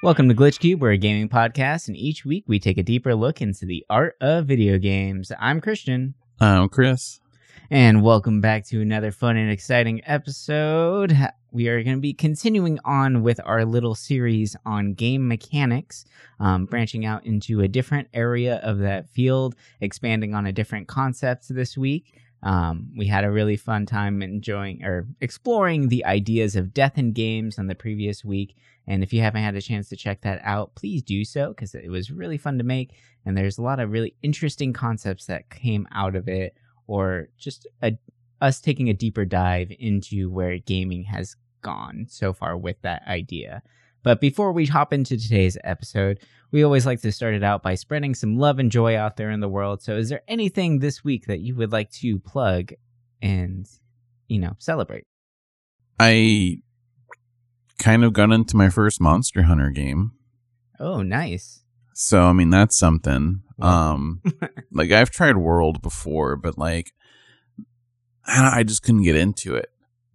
Welcome 0.00 0.28
to 0.28 0.34
Glitch 0.34 0.60
Cube, 0.60 0.80
we're 0.80 0.92
a 0.92 0.96
gaming 0.96 1.28
podcast, 1.28 1.88
and 1.88 1.96
each 1.96 2.24
week 2.24 2.44
we 2.46 2.60
take 2.60 2.78
a 2.78 2.84
deeper 2.84 3.16
look 3.16 3.42
into 3.42 3.66
the 3.66 3.84
art 3.90 4.16
of 4.20 4.46
video 4.46 4.78
games. 4.78 5.32
I'm 5.40 5.60
Christian, 5.60 6.14
I'm 6.40 6.68
Chris. 6.68 7.20
and 7.68 8.02
welcome 8.02 8.40
back 8.40 8.64
to 8.66 8.80
another 8.80 9.10
fun 9.10 9.36
and 9.36 9.50
exciting 9.50 10.00
episode. 10.06 11.16
We 11.50 11.66
are 11.68 11.82
going 11.82 11.96
to 11.96 12.00
be 12.00 12.12
continuing 12.14 12.78
on 12.84 13.22
with 13.22 13.40
our 13.44 13.64
little 13.64 13.96
series 13.96 14.54
on 14.64 14.94
game 14.94 15.26
mechanics, 15.26 16.04
um, 16.38 16.66
branching 16.66 17.04
out 17.04 17.26
into 17.26 17.60
a 17.60 17.68
different 17.68 18.06
area 18.14 18.56
of 18.62 18.78
that 18.78 19.08
field, 19.08 19.56
expanding 19.80 20.32
on 20.32 20.46
a 20.46 20.52
different 20.52 20.86
concept 20.86 21.48
this 21.48 21.76
week. 21.76 22.14
Um, 22.42 22.92
we 22.96 23.06
had 23.06 23.24
a 23.24 23.30
really 23.30 23.56
fun 23.56 23.86
time 23.86 24.22
enjoying 24.22 24.84
or 24.84 25.06
exploring 25.20 25.88
the 25.88 26.04
ideas 26.04 26.56
of 26.56 26.72
death 26.72 26.96
in 26.96 27.12
games 27.12 27.58
on 27.58 27.66
the 27.66 27.74
previous 27.74 28.24
week. 28.24 28.56
And 28.86 29.02
if 29.02 29.12
you 29.12 29.20
haven't 29.20 29.42
had 29.42 29.56
a 29.56 29.60
chance 29.60 29.88
to 29.88 29.96
check 29.96 30.22
that 30.22 30.40
out, 30.44 30.74
please 30.74 31.02
do 31.02 31.24
so 31.24 31.48
because 31.48 31.74
it 31.74 31.90
was 31.90 32.10
really 32.10 32.38
fun 32.38 32.58
to 32.58 32.64
make. 32.64 32.94
And 33.26 33.36
there's 33.36 33.58
a 33.58 33.62
lot 33.62 33.80
of 33.80 33.90
really 33.90 34.14
interesting 34.22 34.72
concepts 34.72 35.26
that 35.26 35.50
came 35.50 35.86
out 35.92 36.16
of 36.16 36.28
it, 36.28 36.56
or 36.86 37.28
just 37.36 37.66
a, 37.82 37.98
us 38.40 38.60
taking 38.60 38.88
a 38.88 38.94
deeper 38.94 39.24
dive 39.24 39.70
into 39.78 40.30
where 40.30 40.58
gaming 40.58 41.02
has 41.04 41.36
gone 41.60 42.06
so 42.08 42.32
far 42.32 42.56
with 42.56 42.80
that 42.82 43.02
idea. 43.06 43.62
But 44.02 44.20
before 44.20 44.52
we 44.52 44.66
hop 44.66 44.92
into 44.92 45.16
today's 45.16 45.58
episode, 45.64 46.20
we 46.50 46.62
always 46.62 46.86
like 46.86 47.00
to 47.02 47.12
start 47.12 47.34
it 47.34 47.42
out 47.42 47.62
by 47.62 47.74
spreading 47.74 48.14
some 48.14 48.38
love 48.38 48.58
and 48.58 48.70
joy 48.70 48.96
out 48.96 49.16
there 49.16 49.30
in 49.30 49.40
the 49.40 49.48
world. 49.48 49.82
So, 49.82 49.96
is 49.96 50.08
there 50.08 50.22
anything 50.28 50.78
this 50.78 51.04
week 51.04 51.26
that 51.26 51.40
you 51.40 51.54
would 51.56 51.72
like 51.72 51.90
to 51.92 52.18
plug 52.18 52.72
and, 53.20 53.66
you 54.28 54.38
know, 54.38 54.54
celebrate? 54.58 55.04
I 55.98 56.62
kind 57.78 58.04
of 58.04 58.12
got 58.12 58.30
into 58.30 58.56
my 58.56 58.70
first 58.70 59.00
Monster 59.00 59.42
Hunter 59.42 59.70
game. 59.70 60.12
Oh, 60.80 61.02
nice. 61.02 61.62
So, 61.94 62.22
I 62.22 62.32
mean, 62.32 62.50
that's 62.50 62.76
something. 62.76 63.42
Wow. 63.58 63.92
Um, 63.92 64.22
like 64.72 64.92
I've 64.92 65.10
tried 65.10 65.36
World 65.36 65.82
before, 65.82 66.36
but 66.36 66.56
like 66.56 66.92
I, 68.24 68.60
I 68.60 68.62
just 68.62 68.82
couldn't 68.82 69.02
get 69.02 69.16
into 69.16 69.56
it. 69.56 69.70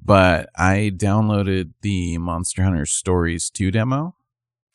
But 0.06 0.50
I 0.56 0.92
downloaded 0.96 1.72
the 1.82 2.18
Monster 2.18 2.64
Hunter 2.64 2.86
Stories 2.86 3.50
2 3.50 3.72
demo 3.72 4.16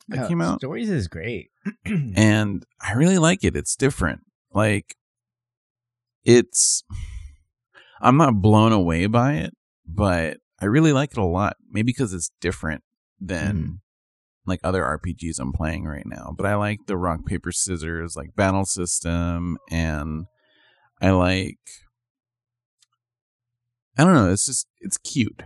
that 0.08 0.24
Oh, 0.24 0.28
came 0.28 0.40
out, 0.40 0.60
Stories 0.60 0.88
is 0.88 1.06
great. 1.08 1.50
and 1.84 2.64
I 2.80 2.92
really 2.94 3.18
like 3.18 3.44
it. 3.44 3.54
It's 3.56 3.76
different. 3.76 4.20
Like 4.52 4.96
it's 6.24 6.82
I'm 8.00 8.16
not 8.16 8.40
blown 8.40 8.72
away 8.72 9.06
by 9.06 9.34
it, 9.34 9.54
but 9.86 10.38
I 10.60 10.66
really 10.66 10.92
like 10.92 11.12
it 11.12 11.18
a 11.18 11.24
lot. 11.24 11.56
Maybe 11.70 11.86
because 11.86 12.12
it's 12.14 12.30
different 12.40 12.82
than 13.20 13.56
Mhm. 13.56 13.78
like 14.46 14.60
other 14.64 14.82
RPGs 14.82 15.38
I'm 15.38 15.52
playing 15.52 15.84
right 15.84 16.06
now. 16.06 16.32
But 16.36 16.46
I 16.46 16.54
like 16.54 16.86
the 16.86 16.96
rock 16.96 17.26
paper 17.26 17.52
scissors 17.52 18.16
like 18.16 18.34
battle 18.34 18.64
system, 18.64 19.58
and 19.70 20.26
I 21.02 21.10
like 21.10 21.58
I 23.98 24.04
don't 24.04 24.14
know. 24.14 24.30
It's 24.32 24.46
just 24.46 24.66
it's 24.80 24.96
cute. 24.98 25.42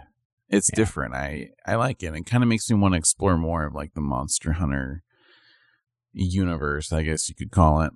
It's 0.48 0.69
Yeah. 0.70 0.77
different. 0.77 1.14
I 1.14 1.50
I 1.67 1.77
like 1.77 2.03
it. 2.03 2.14
It 2.14 2.27
kind 2.27 2.42
of 2.42 2.48
makes 2.48 2.69
me 2.70 2.77
want 2.77 2.92
to 2.95 2.98
explore 2.98 3.36
more 3.39 3.64
of 3.64 3.75
like 3.75 3.95
the 3.95 4.00
Monster 4.03 4.53
Hunter 4.53 5.03
universe. 6.12 6.92
I 6.92 7.03
guess 7.03 7.28
you 7.28 7.34
could 7.34 7.50
call 7.50 7.80
it. 7.80 7.92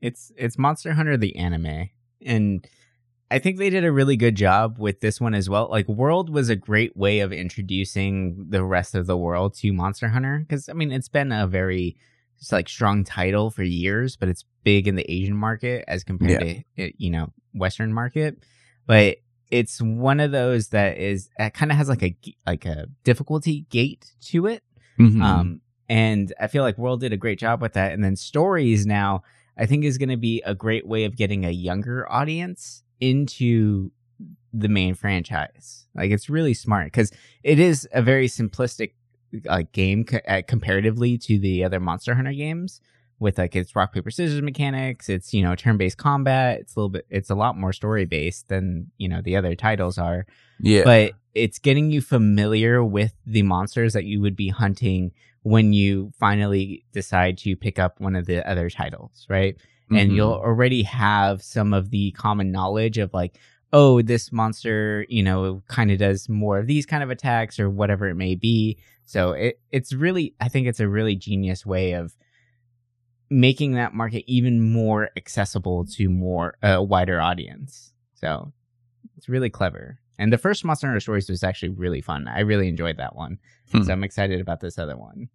It's 0.00 0.32
it's 0.36 0.58
Monster 0.58 0.94
Hunter 0.94 1.16
the 1.16 1.36
anime, 1.36 1.90
and 2.24 2.66
I 3.30 3.38
think 3.38 3.58
they 3.58 3.70
did 3.70 3.84
a 3.84 3.92
really 3.92 4.16
good 4.16 4.34
job 4.36 4.78
with 4.78 5.00
this 5.00 5.20
one 5.20 5.34
as 5.34 5.48
well. 5.48 5.68
Like 5.70 5.88
World 5.88 6.30
was 6.30 6.48
a 6.48 6.56
great 6.56 6.96
way 6.96 7.20
of 7.20 7.32
introducing 7.32 8.46
the 8.48 8.64
rest 8.64 8.94
of 8.94 9.06
the 9.06 9.16
world 9.16 9.54
to 9.58 9.72
Monster 9.72 10.08
Hunter 10.08 10.40
because 10.40 10.68
I 10.68 10.72
mean 10.72 10.90
it's 10.92 11.08
been 11.08 11.32
a 11.32 11.46
very 11.46 11.96
just 12.38 12.52
like 12.52 12.68
strong 12.68 13.04
title 13.04 13.50
for 13.50 13.62
years, 13.64 14.16
but 14.16 14.28
it's 14.28 14.44
big 14.64 14.86
in 14.88 14.94
the 14.96 15.10
Asian 15.10 15.36
market 15.36 15.84
as 15.88 16.04
compared 16.04 16.40
to 16.76 16.84
uh, 16.84 16.90
you 16.96 17.10
know 17.10 17.32
Western 17.52 17.92
market. 17.92 18.38
But 18.86 19.18
it's 19.50 19.80
one 19.80 20.20
of 20.20 20.30
those 20.30 20.68
that 20.68 20.98
is 20.98 21.30
it 21.38 21.54
kind 21.54 21.70
of 21.70 21.78
has 21.78 21.88
like 21.88 22.02
a 22.02 22.14
like 22.46 22.64
a 22.66 22.86
difficulty 23.04 23.66
gate 23.70 24.12
to 24.22 24.46
it 24.46 24.62
Mhm. 24.98 25.22
um, 25.22 25.60
and 25.88 26.32
I 26.40 26.48
feel 26.48 26.62
like 26.62 26.76
World 26.76 27.00
did 27.00 27.12
a 27.12 27.16
great 27.16 27.38
job 27.38 27.62
with 27.62 27.72
that. 27.74 27.92
And 27.92 28.04
then 28.04 28.14
Stories 28.16 28.84
now, 28.84 29.22
I 29.56 29.64
think, 29.64 29.84
is 29.84 29.96
going 29.96 30.10
to 30.10 30.16
be 30.18 30.42
a 30.44 30.54
great 30.54 30.86
way 30.86 31.04
of 31.04 31.16
getting 31.16 31.44
a 31.46 31.50
younger 31.50 32.10
audience 32.12 32.82
into 33.00 33.90
the 34.52 34.68
main 34.68 34.94
franchise. 34.94 35.86
Like 35.94 36.10
it's 36.10 36.28
really 36.28 36.52
smart 36.52 36.88
because 36.88 37.10
it 37.42 37.58
is 37.58 37.88
a 37.92 38.02
very 38.02 38.26
simplistic 38.28 38.92
like 39.44 39.72
game 39.72 40.04
co- 40.04 40.20
uh, 40.26 40.42
comparatively 40.46 41.16
to 41.18 41.38
the 41.38 41.64
other 41.64 41.80
Monster 41.80 42.14
Hunter 42.14 42.32
games. 42.32 42.80
With 43.20 43.36
like 43.38 43.56
its 43.56 43.74
rock 43.74 43.92
paper 43.92 44.10
scissors 44.10 44.42
mechanics, 44.42 45.08
it's 45.08 45.34
you 45.34 45.42
know 45.42 45.54
turn 45.56 45.76
based 45.76 45.98
combat. 45.98 46.60
It's 46.60 46.76
a 46.76 46.78
little 46.78 46.88
bit, 46.90 47.06
it's 47.10 47.30
a 47.30 47.34
lot 47.34 47.56
more 47.56 47.72
story 47.72 48.04
based 48.04 48.48
than 48.48 48.90
you 48.96 49.08
know 49.08 49.20
the 49.22 49.36
other 49.36 49.54
titles 49.54 49.98
are 49.98 50.24
yeah. 50.60 50.82
but 50.84 51.12
it's 51.34 51.58
getting 51.58 51.90
you 51.90 52.00
familiar 52.00 52.84
with 52.84 53.14
the 53.26 53.42
monsters 53.42 53.92
that 53.92 54.04
you 54.04 54.20
would 54.20 54.34
be 54.36 54.48
hunting 54.48 55.12
when 55.42 55.72
you 55.72 56.12
finally 56.18 56.84
decide 56.92 57.38
to 57.38 57.54
pick 57.56 57.78
up 57.78 58.00
one 58.00 58.16
of 58.16 58.26
the 58.26 58.48
other 58.48 58.68
titles, 58.68 59.24
right? 59.28 59.56
And 59.90 60.10
Mhm. 60.10 60.14
you'll 60.16 60.32
already 60.32 60.82
have 60.82 61.42
some 61.42 61.72
of 61.72 61.90
the 61.90 62.10
common 62.12 62.50
knowledge 62.52 62.98
of 62.98 63.14
like, 63.14 63.38
oh, 63.72 64.02
this 64.02 64.32
monster, 64.32 65.06
you 65.08 65.22
know, 65.22 65.62
kind 65.68 65.90
of 65.90 65.98
does 65.98 66.28
more 66.28 66.58
of 66.58 66.66
these 66.66 66.86
kind 66.86 67.02
of 67.02 67.10
attacks 67.10 67.58
or 67.60 67.70
whatever 67.70 68.08
it 68.08 68.14
may 68.16 68.34
be. 68.34 68.76
So 69.04 69.32
it 69.32 69.60
it's 69.70 69.92
really 69.92 70.34
I 70.40 70.48
think 70.48 70.66
it's 70.66 70.80
a 70.80 70.88
really 70.88 71.16
genius 71.16 71.64
way 71.64 71.92
of 71.92 72.14
making 73.30 73.72
that 73.74 73.94
market 73.94 74.24
even 74.26 74.60
more 74.60 75.10
accessible 75.16 75.84
to 75.84 76.08
more 76.08 76.56
a 76.62 76.82
wider 76.82 77.20
audience. 77.20 77.92
So 78.14 78.52
it's 79.16 79.28
really 79.28 79.50
clever. 79.50 79.98
And 80.18 80.32
the 80.32 80.38
first 80.38 80.64
Monster 80.64 80.86
Hunter 80.88 81.00
Stories 81.00 81.28
was 81.28 81.44
actually 81.44 81.68
really 81.70 82.00
fun. 82.00 82.26
I 82.26 82.40
really 82.40 82.68
enjoyed 82.68 82.96
that 82.96 83.14
one. 83.14 83.38
Hmm. 83.70 83.82
So 83.82 83.92
I'm 83.92 84.02
excited 84.04 84.40
about 84.40 84.60
this 84.60 84.78
other 84.78 84.96
one. 84.96 85.28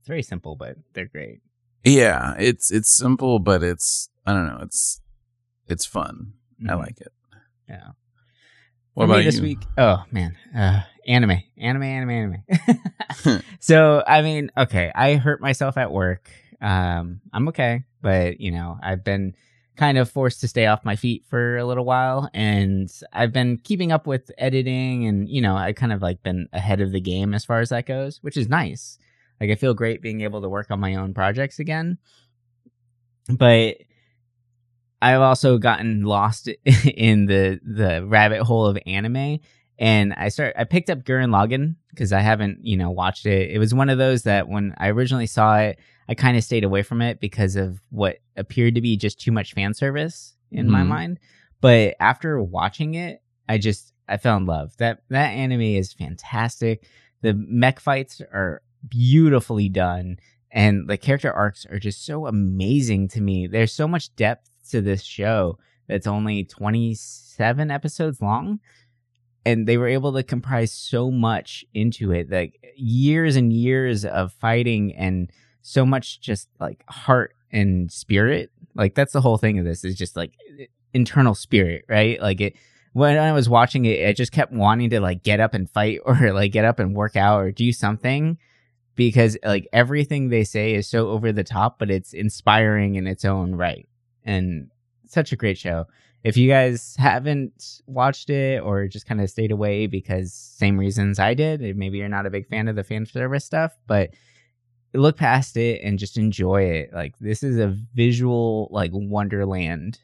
It's 0.00 0.08
very 0.08 0.22
simple, 0.22 0.56
but 0.56 0.76
they're 0.94 1.06
great. 1.06 1.40
Yeah, 1.84 2.34
it's 2.38 2.70
it's 2.70 2.92
simple, 2.96 3.38
but 3.38 3.62
it's 3.62 4.08
I 4.24 4.32
don't 4.32 4.46
know. 4.46 4.60
It's 4.62 5.00
it's 5.68 5.84
fun. 5.84 6.32
I 6.68 6.72
Mhm. 6.72 6.78
like 6.78 7.00
it. 7.00 7.12
Yeah. 7.68 7.88
What 8.94 9.06
For 9.06 9.12
about 9.12 9.24
this 9.24 9.36
you? 9.36 9.42
week? 9.42 9.58
Oh 9.76 10.04
man, 10.10 10.36
uh, 10.56 10.82
anime, 11.06 11.42
anime, 11.56 11.82
anime, 11.82 12.10
anime. 12.10 13.42
so 13.60 14.02
I 14.06 14.22
mean, 14.22 14.50
okay, 14.56 14.92
I 14.94 15.14
hurt 15.14 15.40
myself 15.40 15.76
at 15.76 15.90
work. 15.92 16.30
Um, 16.60 17.20
I'm 17.32 17.48
okay, 17.48 17.84
but 18.00 18.40
you 18.40 18.50
know, 18.50 18.78
I've 18.82 19.04
been 19.04 19.34
kind 19.76 19.98
of 19.98 20.10
forced 20.10 20.40
to 20.40 20.48
stay 20.48 20.66
off 20.66 20.84
my 20.84 20.96
feet 20.96 21.24
for 21.28 21.58
a 21.58 21.64
little 21.64 21.84
while, 21.84 22.30
and 22.34 22.90
I've 23.12 23.32
been 23.32 23.58
keeping 23.58 23.92
up 23.92 24.06
with 24.06 24.30
editing, 24.38 25.06
and 25.06 25.28
you 25.28 25.40
know, 25.40 25.56
I 25.56 25.72
kind 25.72 25.92
of 25.92 26.02
like 26.02 26.22
been 26.22 26.48
ahead 26.52 26.80
of 26.80 26.92
the 26.92 27.00
game 27.00 27.34
as 27.34 27.44
far 27.44 27.60
as 27.60 27.70
that 27.70 27.86
goes, 27.86 28.18
which 28.22 28.36
is 28.36 28.48
nice. 28.48 28.98
Like 29.40 29.50
I 29.50 29.54
feel 29.54 29.74
great 29.74 30.02
being 30.02 30.22
able 30.22 30.40
to 30.42 30.48
work 30.48 30.70
on 30.70 30.80
my 30.80 30.94
own 30.94 31.12
projects 31.14 31.58
again, 31.58 31.98
but 33.28 33.76
I've 35.02 35.20
also 35.20 35.58
gotten 35.58 36.02
lost 36.04 36.48
in 36.64 37.26
the 37.26 37.60
the 37.62 38.04
rabbit 38.06 38.42
hole 38.42 38.66
of 38.66 38.78
anime, 38.86 39.40
and 39.78 40.12
I 40.14 40.28
start 40.28 40.54
I 40.58 40.64
picked 40.64 40.90
up 40.90 41.04
Gurren 41.04 41.30
Lagann 41.30 41.76
because 41.90 42.12
I 42.12 42.20
haven't 42.20 42.60
you 42.64 42.76
know 42.76 42.90
watched 42.90 43.26
it. 43.26 43.50
It 43.50 43.58
was 43.58 43.74
one 43.74 43.88
of 43.90 43.98
those 43.98 44.22
that 44.22 44.48
when 44.48 44.74
I 44.78 44.88
originally 44.88 45.26
saw 45.26 45.56
it, 45.58 45.78
I 46.08 46.14
kind 46.14 46.36
of 46.36 46.44
stayed 46.44 46.64
away 46.64 46.82
from 46.82 47.02
it 47.02 47.20
because 47.20 47.56
of 47.56 47.80
what 47.90 48.18
appeared 48.36 48.74
to 48.76 48.80
be 48.80 48.96
just 48.96 49.20
too 49.20 49.32
much 49.32 49.52
fan 49.54 49.74
service 49.74 50.34
in 50.50 50.70
my 50.70 50.82
Mhm. 50.82 50.86
mind. 50.88 51.18
But 51.60 51.96
after 52.00 52.40
watching 52.42 52.94
it, 52.94 53.22
I 53.48 53.58
just 53.58 53.92
I 54.08 54.16
fell 54.18 54.36
in 54.36 54.46
love. 54.46 54.76
That 54.78 55.02
that 55.10 55.30
anime 55.30 55.60
is 55.62 55.92
fantastic. 55.92 56.86
The 57.22 57.34
mech 57.34 57.80
fights 57.80 58.20
are 58.32 58.62
beautifully 58.88 59.68
done 59.68 60.18
and 60.52 60.88
the 60.88 60.96
character 60.96 61.32
arcs 61.32 61.66
are 61.66 61.78
just 61.78 62.04
so 62.06 62.26
amazing 62.26 63.08
to 63.08 63.20
me. 63.20 63.46
There's 63.46 63.72
so 63.72 63.88
much 63.88 64.14
depth 64.16 64.48
to 64.70 64.80
this 64.80 65.02
show 65.02 65.58
that's 65.88 66.06
only 66.06 66.44
27 66.44 67.70
episodes 67.70 68.20
long 68.20 68.60
and 69.46 69.66
they 69.66 69.78
were 69.78 69.86
able 69.86 70.12
to 70.12 70.22
comprise 70.22 70.72
so 70.72 71.10
much 71.10 71.64
into 71.72 72.12
it 72.12 72.30
like 72.30 72.60
years 72.76 73.36
and 73.36 73.52
years 73.52 74.04
of 74.04 74.32
fighting 74.32 74.94
and 74.96 75.30
so 75.62 75.86
much 75.86 76.20
just 76.20 76.48
like 76.60 76.84
heart 76.88 77.34
and 77.52 77.90
spirit. 77.90 78.50
Like 78.74 78.94
that's 78.94 79.12
the 79.12 79.20
whole 79.20 79.38
thing 79.38 79.58
of 79.58 79.64
this 79.64 79.84
is 79.84 79.94
just 79.94 80.16
like 80.16 80.32
internal 80.92 81.34
spirit 81.34 81.84
right? 81.88 82.20
Like 82.20 82.40
it 82.40 82.56
when 82.92 83.18
i 83.18 83.30
was 83.30 83.46
watching 83.46 83.84
it 83.84 84.08
i 84.08 84.12
just 84.14 84.32
kept 84.32 84.54
wanting 84.54 84.88
to 84.88 85.00
like 85.00 85.22
get 85.22 85.38
up 85.38 85.52
and 85.52 85.68
fight 85.68 86.00
or 86.06 86.32
like 86.32 86.50
get 86.50 86.64
up 86.64 86.78
and 86.78 86.96
work 86.96 87.14
out 87.14 87.42
or 87.42 87.52
do 87.52 87.70
something 87.70 88.38
because 88.94 89.36
like 89.44 89.68
everything 89.72 90.30
they 90.30 90.42
say 90.42 90.72
is 90.72 90.88
so 90.88 91.10
over 91.10 91.30
the 91.30 91.44
top 91.44 91.78
but 91.78 91.90
it's 91.90 92.14
inspiring 92.14 92.94
in 92.94 93.06
its 93.06 93.24
own 93.24 93.54
right. 93.54 93.86
And 94.24 94.70
such 95.06 95.30
a 95.30 95.36
great 95.36 95.58
show 95.58 95.84
if 96.26 96.36
you 96.36 96.48
guys 96.48 96.96
haven't 96.98 97.82
watched 97.86 98.30
it 98.30 98.60
or 98.60 98.88
just 98.88 99.06
kind 99.06 99.20
of 99.20 99.30
stayed 99.30 99.52
away 99.52 99.86
because 99.86 100.34
same 100.34 100.76
reasons 100.76 101.20
I 101.20 101.34
did, 101.34 101.60
maybe 101.76 101.98
you're 101.98 102.08
not 102.08 102.26
a 102.26 102.30
big 102.30 102.48
fan 102.48 102.66
of 102.66 102.74
the 102.74 102.82
fan 102.82 103.06
service 103.06 103.44
stuff, 103.44 103.78
but 103.86 104.10
look 104.92 105.16
past 105.16 105.56
it 105.56 105.82
and 105.84 106.00
just 106.00 106.18
enjoy 106.18 106.62
it. 106.62 106.90
Like 106.92 107.16
this 107.20 107.44
is 107.44 107.60
a 107.60 107.76
visual 107.94 108.66
like 108.72 108.90
wonderland 108.92 110.00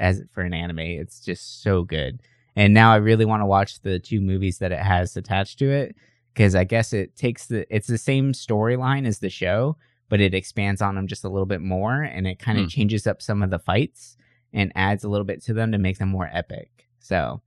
as 0.00 0.24
for 0.32 0.40
an 0.40 0.52
anime. 0.52 0.80
It's 0.80 1.20
just 1.20 1.62
so 1.62 1.84
good. 1.84 2.22
And 2.56 2.74
now 2.74 2.92
I 2.92 2.96
really 2.96 3.24
want 3.24 3.42
to 3.42 3.46
watch 3.46 3.82
the 3.82 4.00
two 4.00 4.20
movies 4.20 4.58
that 4.58 4.72
it 4.72 4.80
has 4.80 5.16
attached 5.16 5.60
to 5.60 5.70
it 5.70 5.94
because 6.34 6.56
I 6.56 6.64
guess 6.64 6.92
it 6.92 7.14
takes 7.14 7.46
the 7.46 7.72
it's 7.72 7.86
the 7.86 7.98
same 7.98 8.32
storyline 8.32 9.06
as 9.06 9.20
the 9.20 9.30
show, 9.30 9.76
but 10.08 10.20
it 10.20 10.34
expands 10.34 10.82
on 10.82 10.96
them 10.96 11.06
just 11.06 11.22
a 11.22 11.28
little 11.28 11.46
bit 11.46 11.60
more 11.60 12.02
and 12.02 12.26
it 12.26 12.40
kind 12.40 12.58
of 12.58 12.66
mm. 12.66 12.70
changes 12.70 13.06
up 13.06 13.22
some 13.22 13.44
of 13.44 13.50
the 13.50 13.60
fights 13.60 14.16
and 14.52 14.72
adds 14.74 15.04
a 15.04 15.08
little 15.08 15.24
bit 15.24 15.42
to 15.44 15.54
them 15.54 15.72
to 15.72 15.78
make 15.78 15.98
them 15.98 16.08
more 16.08 16.30
epic. 16.32 16.70
So, 16.98 17.42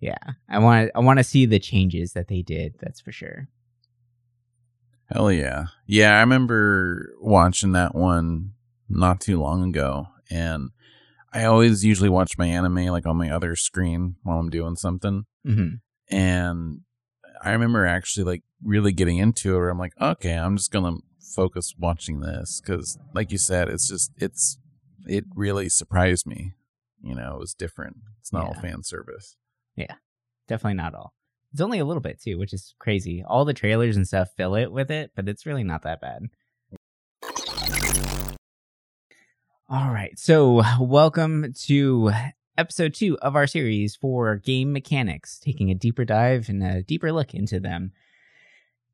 yeah, 0.00 0.16
I 0.48 0.58
want 0.58 0.90
I 0.94 1.00
want 1.00 1.18
to 1.18 1.24
see 1.24 1.46
the 1.46 1.58
changes 1.58 2.12
that 2.12 2.28
they 2.28 2.42
did. 2.42 2.74
That's 2.80 3.00
for 3.00 3.12
sure. 3.12 3.48
Hell 5.12 5.30
yeah. 5.30 5.66
Yeah, 5.86 6.16
I 6.16 6.20
remember 6.20 7.14
watching 7.20 7.72
that 7.72 7.94
one 7.94 8.52
not 8.88 9.20
too 9.20 9.40
long 9.40 9.68
ago 9.68 10.06
and 10.30 10.70
I 11.32 11.44
always 11.44 11.84
usually 11.84 12.08
watch 12.08 12.38
my 12.38 12.46
anime 12.46 12.86
like 12.86 13.06
on 13.06 13.16
my 13.16 13.30
other 13.30 13.56
screen 13.56 14.16
while 14.22 14.38
I'm 14.38 14.50
doing 14.50 14.76
something. 14.76 15.24
Mm-hmm. 15.46 16.14
And 16.14 16.80
I 17.42 17.52
remember 17.52 17.86
actually 17.86 18.24
like 18.24 18.42
really 18.62 18.92
getting 18.92 19.18
into 19.18 19.54
it 19.54 19.58
where 19.58 19.70
I'm 19.70 19.78
like, 19.78 19.94
okay, 20.00 20.34
I'm 20.34 20.56
just 20.56 20.70
going 20.70 20.96
to 20.96 21.02
focus 21.34 21.74
watching 21.78 22.20
this 22.20 22.60
because 22.60 22.98
like 23.14 23.32
you 23.32 23.38
said, 23.38 23.68
it's 23.68 23.88
just, 23.88 24.12
it's, 24.18 24.58
it 25.06 25.24
really 25.34 25.68
surprised 25.68 26.26
me. 26.26 26.52
You 27.02 27.14
know, 27.14 27.34
it 27.34 27.40
was 27.40 27.54
different. 27.54 27.96
It's 28.20 28.32
not 28.32 28.42
yeah. 28.42 28.48
all 28.48 28.54
fan 28.54 28.82
service. 28.82 29.36
Yeah, 29.76 29.94
definitely 30.48 30.74
not 30.76 30.94
all. 30.94 31.14
It's 31.52 31.60
only 31.60 31.78
a 31.78 31.84
little 31.84 32.00
bit 32.00 32.20
too, 32.20 32.38
which 32.38 32.52
is 32.52 32.74
crazy. 32.78 33.22
All 33.26 33.44
the 33.44 33.52
trailers 33.52 33.96
and 33.96 34.06
stuff 34.06 34.28
fill 34.36 34.54
it 34.54 34.72
with 34.72 34.90
it, 34.90 35.10
but 35.14 35.28
it's 35.28 35.44
really 35.44 35.64
not 35.64 35.82
that 35.82 36.00
bad. 36.00 36.28
All 39.68 39.90
right. 39.90 40.18
So, 40.18 40.62
welcome 40.80 41.52
to 41.64 42.12
episode 42.58 42.94
two 42.94 43.18
of 43.18 43.34
our 43.34 43.46
series 43.46 43.96
for 43.96 44.36
game 44.36 44.72
mechanics, 44.72 45.38
taking 45.38 45.70
a 45.70 45.74
deeper 45.74 46.04
dive 46.04 46.48
and 46.48 46.62
a 46.62 46.82
deeper 46.82 47.12
look 47.12 47.34
into 47.34 47.58
them. 47.58 47.92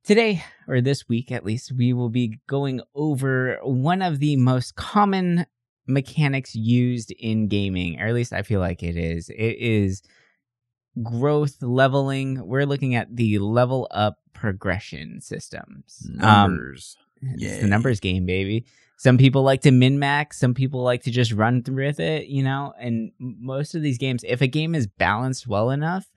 Today, 0.04 0.44
or 0.66 0.80
this 0.80 1.08
week 1.08 1.30
at 1.30 1.44
least, 1.44 1.72
we 1.76 1.92
will 1.92 2.08
be 2.08 2.38
going 2.46 2.80
over 2.94 3.58
one 3.62 4.00
of 4.00 4.20
the 4.20 4.36
most 4.36 4.74
common 4.76 5.46
mechanics 5.88 6.54
used 6.54 7.10
in 7.12 7.48
gaming, 7.48 8.00
or 8.00 8.06
at 8.06 8.14
least 8.14 8.32
I 8.32 8.42
feel 8.42 8.60
like 8.60 8.82
it 8.82 8.96
is. 8.96 9.30
It 9.30 9.56
is 9.58 10.02
growth 11.02 11.62
leveling, 11.62 12.46
we're 12.46 12.66
looking 12.66 12.94
at 12.94 13.14
the 13.14 13.38
level 13.38 13.88
up 13.90 14.18
progression 14.32 15.20
systems. 15.20 16.08
Um, 16.20 16.52
numbers. 16.52 16.96
Um, 17.22 17.34
it's 17.38 17.60
the 17.62 17.68
numbers 17.68 18.00
game, 18.00 18.26
baby. 18.26 18.64
Some 18.96 19.16
people 19.16 19.42
like 19.42 19.60
to 19.62 19.70
min 19.70 19.98
max, 19.98 20.38
some 20.38 20.54
people 20.54 20.82
like 20.82 21.04
to 21.04 21.10
just 21.10 21.32
run 21.32 21.62
through 21.62 21.86
with 21.86 22.00
it, 22.00 22.26
you 22.26 22.42
know? 22.42 22.74
And 22.80 23.12
most 23.18 23.74
of 23.74 23.82
these 23.82 23.98
games, 23.98 24.24
if 24.26 24.40
a 24.40 24.48
game 24.48 24.74
is 24.74 24.86
balanced 24.86 25.46
well 25.46 25.70
enough, 25.70 26.10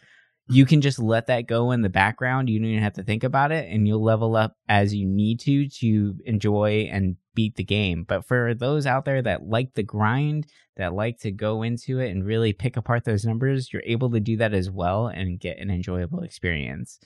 you 0.51 0.65
can 0.65 0.81
just 0.81 0.99
let 0.99 1.27
that 1.27 1.47
go 1.47 1.71
in 1.71 1.81
the 1.81 1.89
background. 1.89 2.49
You 2.49 2.59
don't 2.59 2.67
even 2.67 2.83
have 2.83 2.93
to 2.93 3.03
think 3.03 3.23
about 3.23 3.51
it, 3.51 3.71
and 3.71 3.87
you'll 3.87 4.03
level 4.03 4.35
up 4.35 4.57
as 4.67 4.93
you 4.93 5.05
need 5.05 5.39
to 5.41 5.69
to 5.69 6.15
enjoy 6.25 6.89
and 6.91 7.15
beat 7.33 7.55
the 7.55 7.63
game. 7.63 8.03
But 8.03 8.25
for 8.25 8.53
those 8.53 8.85
out 8.85 9.05
there 9.05 9.21
that 9.21 9.47
like 9.47 9.73
the 9.73 9.83
grind, 9.83 10.47
that 10.75 10.93
like 10.93 11.19
to 11.19 11.31
go 11.31 11.63
into 11.63 11.99
it 11.99 12.11
and 12.11 12.25
really 12.25 12.51
pick 12.51 12.75
apart 12.75 13.05
those 13.05 13.23
numbers, 13.23 13.71
you're 13.71 13.83
able 13.85 14.09
to 14.11 14.19
do 14.19 14.37
that 14.37 14.53
as 14.53 14.69
well 14.69 15.07
and 15.07 15.39
get 15.39 15.57
an 15.57 15.69
enjoyable 15.69 16.21
experience. 16.21 16.99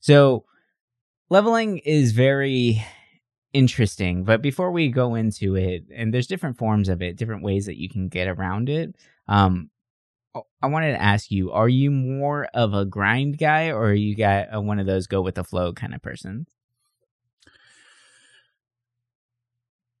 So, 0.00 0.44
leveling 1.30 1.78
is 1.78 2.12
very 2.12 2.84
interesting. 3.52 4.24
But 4.24 4.42
before 4.42 4.70
we 4.70 4.88
go 4.88 5.14
into 5.14 5.56
it, 5.56 5.84
and 5.94 6.12
there's 6.12 6.26
different 6.26 6.58
forms 6.58 6.88
of 6.88 7.00
it, 7.02 7.16
different 7.16 7.42
ways 7.42 7.66
that 7.66 7.78
you 7.78 7.88
can 7.88 8.08
get 8.08 8.28
around 8.28 8.68
it. 8.68 8.96
Um, 9.28 9.70
I 10.62 10.66
wanted 10.66 10.92
to 10.92 11.02
ask 11.02 11.30
you: 11.30 11.50
Are 11.52 11.68
you 11.68 11.90
more 11.90 12.46
of 12.54 12.74
a 12.74 12.84
grind 12.84 13.38
guy, 13.38 13.68
or 13.68 13.88
are 13.88 13.94
you 13.94 14.16
got 14.16 14.54
uh, 14.54 14.60
one 14.60 14.78
of 14.78 14.86
those 14.86 15.06
go 15.06 15.22
with 15.22 15.36
the 15.36 15.44
flow 15.44 15.72
kind 15.72 15.94
of 15.94 16.02
person? 16.02 16.46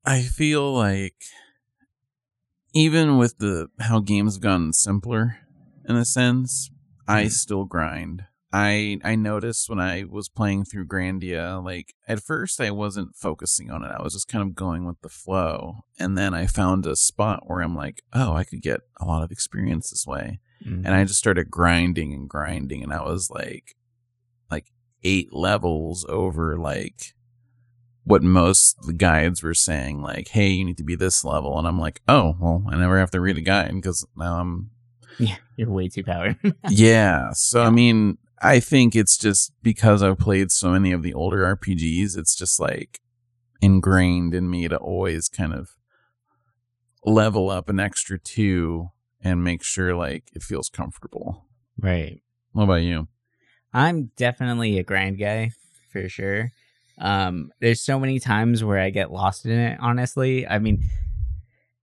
I 0.04 0.22
feel 0.22 0.72
like 0.72 1.16
even 2.72 3.18
with 3.18 3.38
the 3.38 3.68
how 3.80 4.00
games 4.00 4.36
have 4.36 4.42
gotten 4.42 4.72
simpler 4.72 5.38
in 5.88 5.96
a 5.96 6.04
sense, 6.04 6.70
I 7.06 7.22
mm-hmm. 7.22 7.28
still 7.30 7.64
grind. 7.64 8.24
I 8.52 8.98
I 9.04 9.14
noticed 9.14 9.68
when 9.68 9.78
I 9.80 10.04
was 10.08 10.28
playing 10.28 10.64
through 10.64 10.86
Grandia, 10.86 11.62
like 11.62 11.94
at 12.06 12.22
first 12.22 12.60
I 12.60 12.70
wasn't 12.70 13.16
focusing 13.16 13.70
on 13.70 13.84
it. 13.84 13.92
I 13.96 14.02
was 14.02 14.14
just 14.14 14.28
kind 14.28 14.42
of 14.42 14.54
going 14.54 14.86
with 14.86 15.00
the 15.02 15.08
flow. 15.08 15.84
And 15.98 16.16
then 16.16 16.32
I 16.32 16.46
found 16.46 16.86
a 16.86 16.96
spot 16.96 17.44
where 17.46 17.60
I'm 17.60 17.76
like, 17.76 18.02
oh, 18.12 18.32
I 18.32 18.44
could 18.44 18.62
get 18.62 18.80
a 18.98 19.04
lot 19.04 19.22
of 19.22 19.30
experience 19.30 19.90
this 19.90 20.06
way. 20.06 20.40
Mm-hmm. 20.64 20.86
And 20.86 20.94
I 20.94 21.04
just 21.04 21.18
started 21.18 21.50
grinding 21.50 22.12
and 22.14 22.28
grinding 22.28 22.82
and 22.82 22.92
I 22.92 23.02
was 23.02 23.30
like 23.30 23.76
like 24.50 24.72
eight 25.04 25.32
levels 25.32 26.06
over 26.08 26.58
like 26.58 27.14
what 28.08 28.22
most 28.22 28.80
the 28.86 28.94
guides 28.94 29.42
were 29.42 29.52
saying, 29.52 30.00
like, 30.00 30.28
hey, 30.28 30.48
you 30.48 30.64
need 30.64 30.78
to 30.78 30.82
be 30.82 30.94
this 30.94 31.24
level. 31.24 31.58
And 31.58 31.68
I'm 31.68 31.78
like, 31.78 32.00
oh, 32.08 32.34
well, 32.40 32.64
I 32.66 32.76
never 32.76 32.98
have 32.98 33.10
to 33.10 33.20
read 33.20 33.36
a 33.36 33.42
guide 33.42 33.74
because 33.74 34.06
now 34.16 34.40
I'm. 34.40 34.70
Yeah, 35.18 35.36
you're 35.56 35.68
way 35.68 35.88
too 35.88 36.04
powered. 36.04 36.38
yeah. 36.70 37.32
So, 37.32 37.62
I 37.62 37.70
mean, 37.70 38.16
I 38.42 38.60
think 38.60 38.94
it's 38.94 39.16
just 39.16 39.52
because 39.62 40.02
I've 40.02 40.18
played 40.18 40.50
so 40.50 40.70
many 40.70 40.92
of 40.92 41.02
the 41.02 41.14
older 41.14 41.56
RPGs, 41.56 42.16
it's 42.16 42.36
just 42.36 42.60
like 42.60 43.00
ingrained 43.60 44.34
in 44.34 44.48
me 44.48 44.68
to 44.68 44.76
always 44.76 45.28
kind 45.28 45.52
of 45.52 45.70
level 47.04 47.50
up 47.50 47.68
an 47.68 47.80
extra 47.80 48.18
two 48.18 48.90
and 49.20 49.42
make 49.42 49.62
sure 49.62 49.94
like 49.96 50.24
it 50.34 50.42
feels 50.42 50.68
comfortable. 50.68 51.46
Right. 51.78 52.22
What 52.52 52.64
about 52.64 52.82
you? 52.82 53.08
I'm 53.72 54.10
definitely 54.16 54.78
a 54.78 54.82
grind 54.82 55.18
guy 55.18 55.50
for 55.90 56.08
sure. 56.08 56.52
Um, 56.98 57.52
there's 57.60 57.80
so 57.80 57.98
many 57.98 58.18
times 58.18 58.64
where 58.64 58.78
I 58.78 58.90
get 58.90 59.12
lost 59.12 59.46
in 59.46 59.58
it, 59.58 59.78
honestly. 59.80 60.46
I 60.46 60.58
mean, 60.58 60.82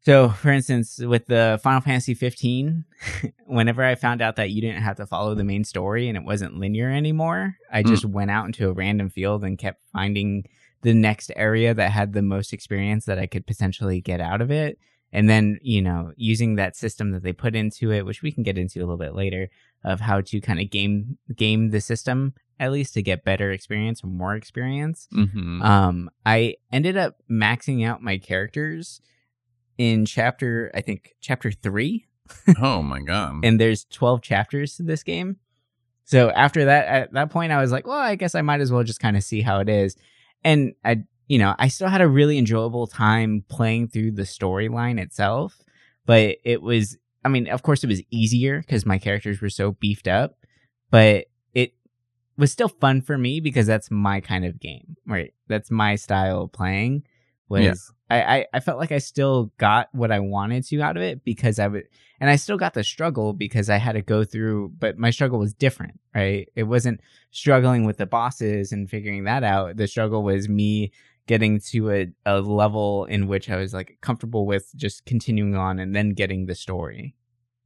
so 0.06 0.30
for 0.30 0.52
instance, 0.52 1.00
with 1.00 1.26
the 1.26 1.60
Final 1.64 1.82
Fantasy 1.82 2.14
15, 2.14 2.86
whenever 3.46 3.84
I 3.84 3.96
found 3.96 4.22
out 4.22 4.36
that 4.36 4.52
you 4.52 4.62
didn't 4.62 4.84
have 4.84 4.98
to 4.98 5.06
follow 5.06 5.36
the 5.36 5.44
main 5.44 5.64
story 5.64 6.08
and 6.08 6.18
it 6.18 6.24
wasn't 6.24 6.58
linear 6.58 6.92
anymore, 6.92 7.58
I 7.72 7.84
mm. 7.84 7.88
just 7.88 8.06
went 8.06 8.32
out 8.32 8.46
into 8.46 8.70
a 8.70 8.74
random 8.74 9.10
field 9.10 9.44
and 9.44 9.58
kept 9.58 9.82
finding 9.92 10.46
the 10.82 10.94
next 10.94 11.32
area 11.36 11.74
that 11.74 11.92
had 11.92 12.14
the 12.14 12.22
most 12.22 12.54
experience 12.54 13.06
that 13.06 13.18
I 13.18 13.26
could 13.26 13.48
potentially 13.48 14.02
get 14.02 14.22
out 14.22 14.42
of 14.42 14.52
it. 14.52 14.78
And 15.12 15.30
then, 15.30 15.60
you 15.62 15.82
know, 15.82 16.12
using 16.18 16.56
that 16.56 16.76
system 16.76 17.12
that 17.12 17.24
they 17.24 17.34
put 17.34 17.56
into 17.56 17.92
it, 17.92 18.06
which 18.06 18.22
we 18.22 18.32
can 18.32 18.44
get 18.44 18.58
into 18.58 18.80
a 18.80 18.82
little 18.82 18.98
bit 18.98 19.16
later, 19.16 19.50
of 19.84 20.02
how 20.02 20.20
to 20.20 20.42
kind 20.42 20.60
of 20.60 20.70
game 20.70 21.18
game 21.36 21.70
the 21.70 21.80
system 21.80 22.34
at 22.60 22.72
least 22.72 22.94
to 22.94 23.02
get 23.02 23.24
better 23.24 23.52
experience 23.52 24.04
or 24.04 24.08
more 24.08 24.36
experience. 24.36 25.08
Mm-hmm. 25.14 25.62
Um, 25.62 26.10
I 26.26 26.56
ended 26.72 26.98
up 26.98 27.18
maxing 27.30 27.86
out 27.86 28.02
my 28.02 28.18
characters 28.18 29.02
in 29.78 30.06
chapter, 30.06 30.72
I 30.74 30.82
think 30.82 31.16
chapter 31.22 31.52
three. 31.52 32.08
oh 32.62 32.82
my 32.82 33.02
god! 33.02 33.40
And 33.44 33.60
there's 33.60 33.86
twelve 33.86 34.22
chapters 34.22 34.76
to 34.78 34.84
this 34.84 35.04
game. 35.04 35.38
So 36.06 36.30
after 36.30 36.66
that, 36.66 36.88
at 36.88 37.14
that 37.14 37.32
point, 37.32 37.52
I 37.52 37.60
was 37.60 37.72
like, 37.72 37.88
well, 37.88 37.98
I 37.98 38.16
guess 38.16 38.36
I 38.36 38.42
might 38.42 38.62
as 38.62 38.72
well 38.72 38.84
just 38.84 39.00
kind 39.00 39.18
of 39.18 39.24
see 39.24 39.42
how 39.42 39.60
it 39.60 39.68
is. 39.68 39.96
And 40.44 40.76
I, 40.86 41.04
you 41.28 41.40
know, 41.40 41.56
I 41.58 41.68
still 41.68 41.88
had 41.88 42.02
a 42.02 42.08
really 42.08 42.38
enjoyable 42.38 42.86
time 42.86 43.44
playing 43.50 43.88
through 43.88 44.12
the 44.12 44.22
storyline 44.22 45.00
itself, 45.00 45.58
but 46.06 46.38
it 46.46 46.62
was, 46.62 46.98
I 47.24 47.30
mean, 47.30 47.48
of 47.48 47.64
course, 47.64 47.84
it 47.84 47.88
was 47.88 48.04
easier 48.12 48.60
because 48.60 48.86
my 48.86 49.00
characters 49.00 49.42
were 49.42 49.50
so 49.50 49.72
beefed 49.72 50.08
up, 50.08 50.38
but 50.92 51.26
it 51.56 51.74
was 52.38 52.52
still 52.52 52.70
fun 52.70 53.02
for 53.02 53.18
me 53.18 53.40
because 53.40 53.66
that's 53.66 53.90
my 53.90 54.22
kind 54.22 54.46
of 54.46 54.60
game, 54.60 54.98
right? 55.08 55.34
That's 55.48 55.72
my 55.72 55.96
style 55.96 56.44
of 56.44 56.52
playing. 56.52 57.04
Was 57.48 57.64
yeah. 57.64 57.74
I, 58.10 58.38
I 58.38 58.46
I 58.54 58.60
felt 58.60 58.80
like 58.80 58.92
I 58.92 58.98
still 58.98 59.52
got 59.58 59.90
what 59.94 60.12
I 60.12 60.20
wanted 60.20 60.66
to 60.66 60.82
out 60.82 60.98
of 60.98 61.04
it 61.04 61.24
because 61.24 61.60
I 61.60 61.68
would, 61.68 61.84
and 62.20 62.30
I 62.30 62.38
still 62.38 62.58
got 62.58 62.74
the 62.74 62.84
struggle 62.84 63.34
because 63.34 63.70
I 63.70 63.78
had 63.78 63.94
to 63.94 64.02
go 64.02 64.24
through, 64.24 64.74
but 64.80 64.98
my 64.98 65.12
struggle 65.12 65.40
was 65.40 65.54
different, 65.54 66.00
right? 66.14 66.50
It 66.56 66.64
wasn't 66.64 67.02
struggling 67.32 67.86
with 67.86 67.98
the 67.98 68.06
bosses 68.06 68.72
and 68.72 68.90
figuring 68.90 69.26
that 69.26 69.44
out. 69.44 69.78
The 69.78 69.88
struggle 69.88 70.24
was 70.24 70.50
me 70.50 70.92
getting 71.28 71.60
to 71.60 71.92
a, 71.92 72.08
a 72.26 72.40
level 72.40 73.06
in 73.06 73.28
which 73.28 73.50
I 73.50 73.58
was 73.58 73.74
like 73.74 73.98
comfortable 74.02 74.46
with 74.46 74.72
just 74.76 75.06
continuing 75.06 75.56
on 75.56 75.80
and 75.80 75.96
then 75.96 76.12
getting 76.12 76.46
the 76.46 76.56
story, 76.56 77.16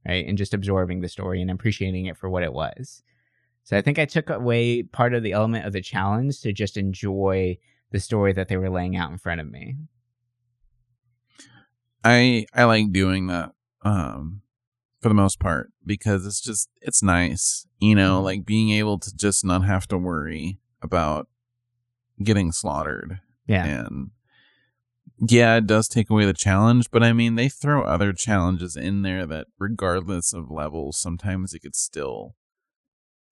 right? 0.06 0.26
And 0.26 0.38
just 0.38 0.54
absorbing 0.54 1.00
the 1.00 1.08
story 1.08 1.42
and 1.42 1.50
appreciating 1.50 2.06
it 2.06 2.16
for 2.16 2.30
what 2.30 2.42
it 2.42 2.52
was. 2.52 3.02
So 3.64 3.76
I 3.76 3.82
think 3.82 3.98
I 3.98 4.06
took 4.06 4.30
away 4.30 4.82
part 4.82 5.14
of 5.14 5.22
the 5.22 5.32
element 5.32 5.66
of 5.66 5.72
the 5.72 5.82
challenge 5.82 6.40
to 6.40 6.52
just 6.52 6.76
enjoy 6.76 7.58
the 7.90 8.00
story 8.00 8.32
that 8.32 8.48
they 8.48 8.56
were 8.56 8.70
laying 8.70 8.96
out 8.96 9.10
in 9.10 9.18
front 9.18 9.40
of 9.40 9.50
me. 9.50 9.76
I 12.04 12.46
I 12.54 12.64
like 12.64 12.92
doing 12.92 13.26
that. 13.28 13.52
Um 13.82 14.42
for 15.00 15.08
the 15.08 15.14
most 15.14 15.40
part 15.40 15.70
because 15.84 16.26
it's 16.26 16.40
just 16.40 16.68
it's 16.80 17.02
nice, 17.02 17.66
you 17.78 17.94
know, 17.94 18.16
Mm-hmm. 18.16 18.24
like 18.24 18.44
being 18.46 18.70
able 18.70 18.98
to 18.98 19.14
just 19.16 19.44
not 19.44 19.64
have 19.64 19.86
to 19.88 19.98
worry 19.98 20.58
about 20.82 21.28
getting 22.22 22.52
slaughtered. 22.52 23.20
Yeah. 23.46 23.64
And 23.64 24.10
yeah, 25.26 25.56
it 25.56 25.66
does 25.66 25.88
take 25.88 26.08
away 26.08 26.24
the 26.24 26.32
challenge, 26.32 26.90
but 26.90 27.02
I 27.02 27.12
mean, 27.12 27.34
they 27.34 27.48
throw 27.50 27.82
other 27.82 28.12
challenges 28.14 28.74
in 28.74 29.02
there 29.02 29.26
that, 29.26 29.48
regardless 29.58 30.32
of 30.32 30.50
levels, 30.50 30.98
sometimes 30.98 31.52
it 31.52 31.58
could 31.60 31.76
still 31.76 32.36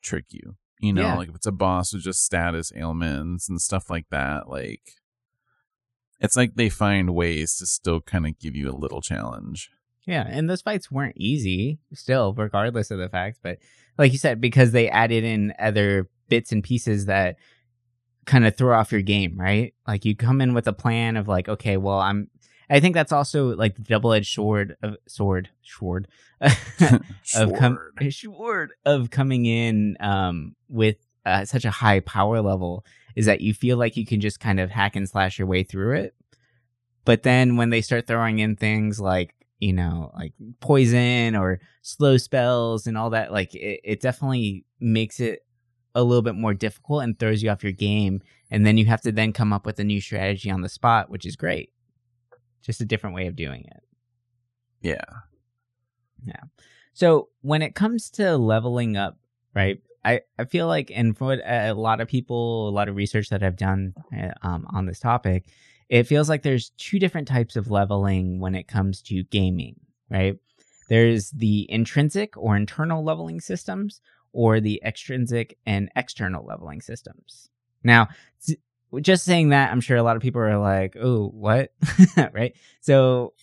trick 0.03 0.27
you. 0.31 0.57
You 0.81 0.93
know, 0.93 1.03
Yeah. 1.03 1.17
like 1.17 1.29
if 1.29 1.35
it's 1.35 1.47
a 1.47 1.53
boss 1.53 1.93
with 1.93 2.03
just 2.03 2.25
status 2.25 2.73
ailments 2.77 3.49
and 3.49 3.61
stuff 3.61 3.91
like 3.91 4.07
that, 4.11 4.49
like 4.49 4.83
it's 6.21 6.37
like 6.37 6.55
they 6.55 6.69
find 6.69 7.15
ways 7.15 7.57
to 7.57 7.67
still 7.67 8.01
kind 8.01 8.27
of 8.27 8.39
give 8.39 8.57
you 8.57 8.71
a 8.71 8.77
little 8.77 9.01
challenge. 9.01 9.71
Yeah, 10.07 10.25
and 10.27 10.49
those 10.49 10.63
fights 10.63 10.91
weren't 10.91 11.17
easy 11.19 11.79
still, 11.93 12.33
regardless 12.33 12.91
of 12.91 12.99
the 12.99 13.09
fact. 13.09 13.39
But 13.43 13.59
like 13.99 14.13
you 14.13 14.19
said, 14.19 14.41
because 14.41 14.73
they 14.73 14.89
added 14.89 15.23
in 15.25 15.53
other 15.59 16.09
bits 16.29 16.51
and 16.51 16.65
pieces 16.65 17.07
that 17.07 17.37
kind 18.25 18.47
of 18.47 18.57
throw 18.57 18.79
off 18.79 18.91
your 18.93 19.03
game, 19.03 19.39
right? 19.39 19.75
Like 19.87 20.05
you 20.05 20.17
come 20.17 20.41
in 20.41 20.55
with 20.55 20.67
a 20.67 20.73
plan 20.73 21.17
of 21.17 21.29
like, 21.29 21.49
okay, 21.49 21.77
well, 21.77 21.99
I'm. 21.99 22.29
I 22.71 22.81
think 22.81 22.95
that's 22.95 23.13
also 23.13 23.55
like 23.57 23.77
the 23.77 23.83
double-edged 23.83 24.33
sword 24.33 24.77
of 24.83 24.97
sword 25.07 25.49
sword 25.63 26.09
of 26.41 27.53
com- 27.59 27.79
sword 28.11 28.73
of 28.85 29.11
coming 29.11 29.47
in 29.47 29.97
um, 30.01 30.55
with 30.69 30.97
uh, 31.25 31.45
such 31.45 31.65
a 31.65 31.71
high 31.71 32.01
power 32.01 32.41
level 32.41 32.85
is 33.17 33.27
that 33.27 33.41
you 33.41 33.55
feel 33.55 33.77
like 33.77 33.97
you 33.97 34.07
can 34.07 34.21
just 34.21 34.41
kind 34.41 34.61
of 34.61 34.71
hack 34.71 34.97
and 34.97 35.09
slash 35.09 35.39
your 35.39 35.49
way 35.49 35.63
through 35.63 35.97
it. 35.97 36.15
But 37.05 37.23
then 37.23 37.57
when 37.57 37.71
they 37.71 37.81
start 37.81 38.07
throwing 38.07 38.39
in 38.39 38.57
things 38.57 39.01
like 39.01 39.35
you 39.61 39.73
know 39.73 40.13
like 40.15 40.35
poison 40.61 41.35
or 41.35 41.61
slow 41.83 42.17
spells 42.17 42.87
and 42.87 42.99
all 42.99 43.11
that, 43.11 43.33
like 43.33 43.55
it, 43.55 43.81
it 43.83 44.01
definitely 44.01 44.65
makes 44.79 45.21
it 45.21 45.41
a 45.95 46.03
little 46.03 46.23
bit 46.23 46.35
more 46.35 46.55
difficult 46.55 47.03
and 47.03 47.19
throws 47.19 47.43
you 47.43 47.51
off 47.51 47.65
your 47.65 47.73
game. 47.73 48.21
And 48.51 48.65
then 48.65 48.79
you 48.79 48.87
have 48.87 49.03
to 49.03 49.13
then 49.13 49.33
come 49.33 49.53
up 49.53 49.67
with 49.67 49.79
a 49.81 49.85
new 49.85 50.01
strategy 50.01 50.51
on 50.51 50.61
the 50.61 50.69
spot, 50.69 51.11
which 51.11 51.27
is 51.27 51.35
great. 51.35 51.71
Just 52.63 52.81
a 52.81 52.85
different 52.85 53.17
way 53.17 53.27
of 53.27 53.37
doing 53.37 53.65
it. 53.67 53.83
yeah. 54.83 55.05
Yeah. 56.25 56.43
So 56.93 57.29
when 57.43 57.63
it 57.63 57.75
comes 57.75 58.11
to 58.11 58.37
leveling 58.37 58.97
up, 58.97 59.19
right? 59.55 59.81
I, 60.05 60.23
I 60.39 60.45
feel 60.45 60.67
like, 60.67 60.91
and 60.95 61.17
for 61.17 61.27
what 61.27 61.41
a 61.47 61.73
lot 61.73 62.01
of 62.01 62.09
people, 62.09 62.69
a 62.69 62.71
lot 62.71 62.89
of 62.89 62.97
research 62.97 63.29
that 63.31 63.43
I've 63.43 63.57
done 63.57 63.95
uh, 64.17 64.33
um, 64.43 64.67
on 64.73 64.87
this 64.87 65.01
topic, 65.01 65.45
it 65.89 66.05
feels 66.05 66.29
like 66.29 66.43
there's 66.43 66.71
two 66.77 66.99
different 66.99 67.29
types 67.29 67.57
of 67.57 67.71
leveling 67.71 68.41
when 68.41 68.55
it 68.55 68.69
comes 68.69 69.03
to 69.03 69.23
gaming, 69.25 69.77
right? 70.11 70.37
There's 70.89 71.31
the 71.31 71.71
intrinsic 71.71 72.37
or 72.37 72.57
internal 72.57 73.05
leveling 73.05 73.41
systems, 73.41 74.01
or 74.33 74.61
the 74.61 74.81
extrinsic 74.85 75.57
and 75.67 75.91
external 75.97 76.45
leveling 76.45 76.81
systems. 76.81 77.49
Now, 77.83 78.09
just 79.01 79.25
saying 79.25 79.51
that, 79.51 79.71
I'm 79.71 79.81
sure 79.81 79.97
a 79.97 80.03
lot 80.03 80.17
of 80.17 80.23
people 80.23 80.41
are 80.41 80.59
like, 80.59 80.97
oh, 81.01 81.29
what? 81.29 81.73
right? 82.33 82.55
So, 82.81 83.35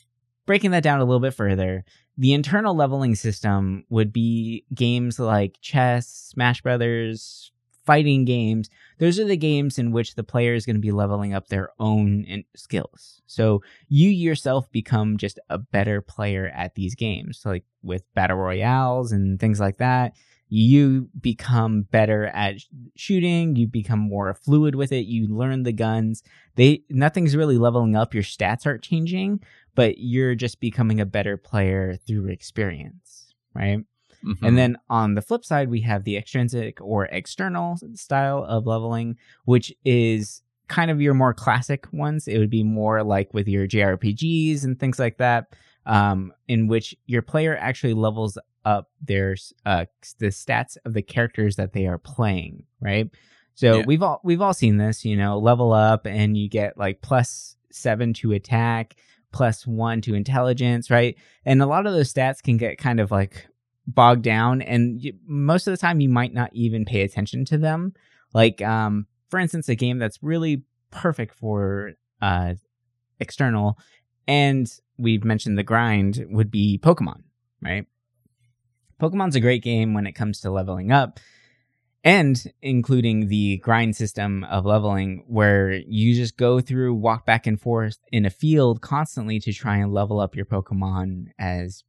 breaking 0.45 0.71
that 0.71 0.83
down 0.83 0.99
a 0.99 1.05
little 1.05 1.19
bit 1.19 1.33
further, 1.33 1.83
the 2.17 2.33
internal 2.33 2.75
leveling 2.75 3.15
system 3.15 3.85
would 3.89 4.13
be 4.13 4.65
games 4.73 5.19
like 5.19 5.57
chess, 5.61 6.07
Smash 6.07 6.61
Brothers, 6.61 7.51
fighting 7.85 8.25
games. 8.25 8.69
Those 8.99 9.19
are 9.19 9.25
the 9.25 9.37
games 9.37 9.77
in 9.77 9.91
which 9.91 10.15
the 10.15 10.23
player 10.23 10.53
is 10.53 10.65
going 10.65 10.75
to 10.75 10.81
be 10.81 10.91
leveling 10.91 11.33
up 11.33 11.47
their 11.47 11.69
own 11.79 12.43
skills. 12.55 13.21
So 13.27 13.61
you 13.89 14.09
yourself 14.09 14.71
become 14.71 15.17
just 15.17 15.39
a 15.49 15.57
better 15.57 16.01
player 16.01 16.51
at 16.55 16.75
these 16.75 16.95
games. 16.95 17.43
Like 17.45 17.63
with 17.83 18.03
battle 18.13 18.37
royales 18.37 19.11
and 19.11 19.39
things 19.39 19.59
like 19.59 19.77
that, 19.77 20.13
you 20.47 21.09
become 21.19 21.83
better 21.83 22.25
at 22.27 22.55
shooting, 22.95 23.55
you 23.55 23.67
become 23.67 23.99
more 23.99 24.33
fluid 24.33 24.75
with 24.75 24.91
it, 24.91 25.05
you 25.05 25.27
learn 25.27 25.63
the 25.63 25.71
guns. 25.71 26.23
They 26.55 26.83
nothing's 26.89 27.35
really 27.35 27.57
leveling 27.57 27.95
up, 27.95 28.13
your 28.13 28.23
stats 28.23 28.65
aren't 28.65 28.83
changing, 28.83 29.41
but 29.73 29.97
you're 29.97 30.35
just 30.35 30.59
becoming 30.59 30.99
a 30.99 31.05
better 31.05 31.37
player 31.37 31.97
through 32.07 32.27
experience, 32.27 33.33
right? 33.53 33.79
Mhm. 34.23 34.37
And 34.41 34.57
then 34.57 34.77
on 34.89 35.15
the 35.15 35.21
flip 35.21 35.45
side, 35.45 35.69
we 35.69 35.81
have 35.81 36.03
the 36.03 36.17
extrinsic 36.17 36.79
or 36.81 37.05
external 37.05 37.77
style 37.93 38.43
of 38.43 38.65
leveling, 38.65 39.17
which 39.45 39.73
is 39.83 40.41
kind 40.67 40.89
of 40.89 40.99
your 40.99 41.13
more 41.13 41.33
classic 41.33 41.85
ones. 41.93 42.27
It 42.27 42.39
would 42.39 42.49
be 42.49 42.63
more 42.63 43.03
like 43.03 43.33
with 43.33 43.47
your 43.47 43.67
JRPGs 43.67 44.63
and 44.63 44.79
things 44.79 44.97
like 44.97 45.17
that, 45.17 45.53
um, 45.85 46.33
in 46.47 46.67
which 46.67 46.95
your 47.05 47.21
player 47.21 47.55
actually 47.59 47.93
levels 47.93 48.37
up 48.65 48.89
their 49.01 49.35
uh, 49.65 49.85
the 50.19 50.27
stats 50.27 50.75
of 50.85 50.93
the 50.93 51.01
characters 51.01 51.55
that 51.55 51.73
they 51.73 51.85
are 51.87 51.97
playing, 51.99 52.63
right? 52.81 53.09
So 53.53 53.77
Yeah. 53.79 53.83
we've 53.85 54.03
all 54.03 54.19
we've 54.23 54.41
all 54.41 54.53
seen 54.53 54.77
this, 54.77 55.05
you 55.05 55.15
know, 55.15 55.37
level 55.39 55.71
up 55.71 56.05
and 56.05 56.35
you 56.35 56.49
get 56.49 56.77
like 56.77 57.01
plus 57.01 57.55
seven 57.71 58.13
to 58.15 58.33
attack, 58.33 58.95
plus 59.31 59.65
one 59.65 60.01
to 60.01 60.15
intelligence, 60.15 60.89
right? 60.91 61.15
And 61.45 61.61
a 61.61 61.65
lot 61.67 61.85
of 61.85 61.93
those 61.93 62.11
stats 62.13 62.41
can 62.43 62.57
get 62.57 62.77
kind 62.77 62.99
of 62.99 63.11
like 63.11 63.47
bogged 63.87 64.23
down 64.23 64.61
and 64.63 64.99
you, 65.01 65.13
most 65.27 65.67
of 65.67 65.71
the 65.71 65.77
time 65.77 66.01
you 66.01 66.09
might 66.09 66.33
not 66.33 66.49
even 66.53 66.85
pay 66.85 67.01
attention 67.03 67.45
to 67.45 67.55
them 67.55 67.93
like 68.33 68.59
um 68.63 69.05
for 69.29 69.39
instance 69.39 69.69
a 69.69 69.75
game 69.75 69.99
that's 69.99 70.23
really 70.23 70.63
perfect 70.89 71.35
for 71.35 71.91
uh 72.19 72.55
external 73.19 73.77
and 74.27 74.79
we've 74.97 75.23
mentioned 75.23 75.55
the 75.55 75.61
grind 75.61 76.25
would 76.31 76.49
be 76.49 76.79
pokemon 76.81 77.21
right 77.61 77.85
pokemon's 78.99 79.35
a 79.35 79.39
great 79.39 79.63
game 79.63 79.93
when 79.93 80.07
it 80.07 80.13
comes 80.13 80.39
to 80.41 80.51
leveling 80.51 80.91
up 80.91 81.19
and 82.05 82.53
including 82.61 83.29
the 83.29 83.57
grind 83.57 83.95
system 83.95 84.43
of 84.43 84.63
leveling 84.63 85.23
where 85.27 85.71
you 85.71 86.13
just 86.13 86.37
go 86.37 86.61
through 86.61 86.93
walk 86.93 87.25
back 87.25 87.47
and 87.47 87.59
forth 87.59 87.97
in 88.11 88.25
a 88.25 88.29
field 88.29 88.79
constantly 88.79 89.39
to 89.39 89.51
try 89.51 89.77
and 89.77 89.91
level 89.91 90.19
up 90.19 90.35
your 90.35 90.45
pokemon 90.45 91.25
as 91.39 91.83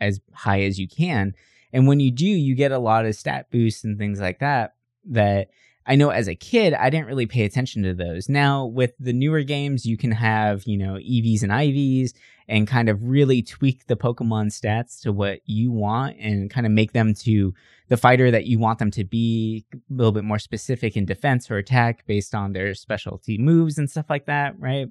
as 0.00 0.20
high 0.32 0.62
as 0.62 0.78
you 0.78 0.88
can. 0.88 1.34
And 1.72 1.86
when 1.86 2.00
you 2.00 2.10
do 2.10 2.26
you 2.26 2.54
get 2.54 2.72
a 2.72 2.78
lot 2.78 3.04
of 3.04 3.14
stat 3.14 3.50
boosts 3.50 3.84
and 3.84 3.98
things 3.98 4.20
like 4.20 4.38
that 4.38 4.74
that 5.10 5.50
I 5.86 5.94
know 5.94 6.10
as 6.10 6.28
a 6.28 6.34
kid 6.34 6.74
I 6.74 6.90
didn't 6.90 7.06
really 7.06 7.26
pay 7.26 7.44
attention 7.44 7.82
to 7.84 7.94
those. 7.94 8.28
Now 8.28 8.66
with 8.66 8.92
the 8.98 9.12
newer 9.12 9.42
games 9.42 9.86
you 9.86 9.96
can 9.96 10.10
have, 10.12 10.64
you 10.64 10.76
know, 10.76 10.94
EVs 10.94 11.42
and 11.42 11.52
IVs 11.52 12.12
and 12.48 12.66
kind 12.66 12.88
of 12.88 13.02
really 13.02 13.42
tweak 13.42 13.86
the 13.86 13.96
Pokemon 13.96 14.46
stats 14.46 15.00
to 15.02 15.12
what 15.12 15.40
you 15.46 15.70
want 15.70 16.16
and 16.18 16.50
kind 16.50 16.66
of 16.66 16.72
make 16.72 16.92
them 16.92 17.14
to 17.14 17.54
the 17.88 17.96
fighter 17.96 18.30
that 18.30 18.46
you 18.46 18.58
want 18.58 18.78
them 18.78 18.90
to 18.92 19.04
be 19.04 19.64
a 19.74 19.78
little 19.94 20.12
bit 20.12 20.24
more 20.24 20.38
specific 20.38 20.96
in 20.96 21.04
defense 21.06 21.50
or 21.50 21.56
attack 21.56 22.04
based 22.06 22.34
on 22.34 22.52
their 22.52 22.74
specialty 22.74 23.38
moves 23.38 23.78
and 23.78 23.90
stuff 23.90 24.06
like 24.10 24.26
that, 24.26 24.58
right? 24.58 24.88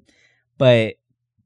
But 0.58 0.96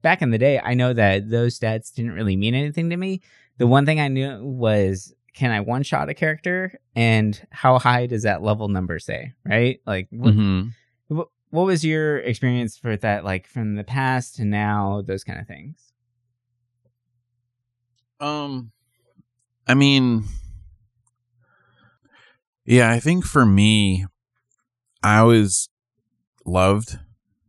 back 0.03 0.23
in 0.23 0.31
the 0.31 0.39
day, 0.39 0.61
I 0.63 0.75
know 0.75 0.93
that 0.93 1.31
those 1.31 1.59
stats 1.59 1.93
didn't 1.93 2.13
really 2.13 2.37
mean 2.37 2.55
anything 2.55 2.91
to 2.91 2.97
me. 2.97 3.21
The 3.59 3.67
one 3.67 3.85
thing 3.85 4.01
I 4.01 4.09
knew 4.09 4.45
was 4.45 5.15
can 5.35 5.51
I 5.51 5.61
one 5.61 5.83
shot 5.83 6.09
a 6.09 6.15
character 6.15 6.79
and 6.97 7.41
how 7.51 7.79
high 7.79 8.07
does 8.07 8.23
that 8.25 8.43
level 8.43 8.69
number 8.69 8.99
say, 8.99 9.33
right? 9.45 9.81
Like 9.87 10.09
what, 10.11 10.35
Mhm. 10.35 10.73
what, 11.09 11.29
what 11.51 11.67
was 11.67 11.85
your 11.85 12.19
experience 12.19 12.77
for 12.79 12.97
that 12.97 13.25
like 13.25 13.47
from 13.47 13.75
the 13.77 13.85
past 13.85 14.37
to 14.37 14.45
now, 14.45 15.03
those 15.03 15.25
kind 15.25 15.41
of 15.41 15.47
things? 15.47 15.93
Um, 18.21 18.73
I 19.67 19.75
mean, 19.75 20.25
yeah, 22.65 22.91
I 22.91 23.01
think 23.01 23.25
for 23.25 23.47
me, 23.47 24.07
I 25.03 25.19
always 25.19 25.69
loved 26.45 26.99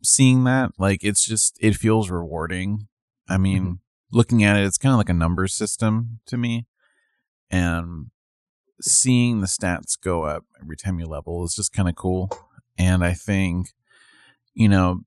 seeing 0.03 0.43
that. 0.45 0.71
Like, 0.77 1.03
it's 1.03 1.25
just, 1.25 1.57
it 1.61 1.75
feels 1.75 2.09
rewarding. 2.09 2.87
I 3.27 3.37
mean, 3.37 3.63
Mhm. 3.65 3.79
looking 4.11 4.43
at 4.43 4.57
it, 4.57 4.63
it's 4.65 4.77
kind 4.77 4.93
of 4.93 4.97
like 4.97 5.09
a 5.09 5.13
number 5.13 5.47
system 5.47 6.19
to 6.27 6.37
me. 6.37 6.65
And 7.51 8.07
seeing 8.81 9.41
the 9.41 9.47
stats 9.47 9.99
go 10.01 10.23
up 10.23 10.45
every 10.59 10.77
time 10.77 10.99
you 10.99 11.05
level 11.05 11.43
is 11.43 11.53
just 11.53 11.73
kind 11.73 11.89
of 11.89 11.95
cool. 11.95 12.31
And 12.77 13.03
I 13.03 13.13
think, 13.13 13.73
you 14.53 14.69
know, 14.69 15.01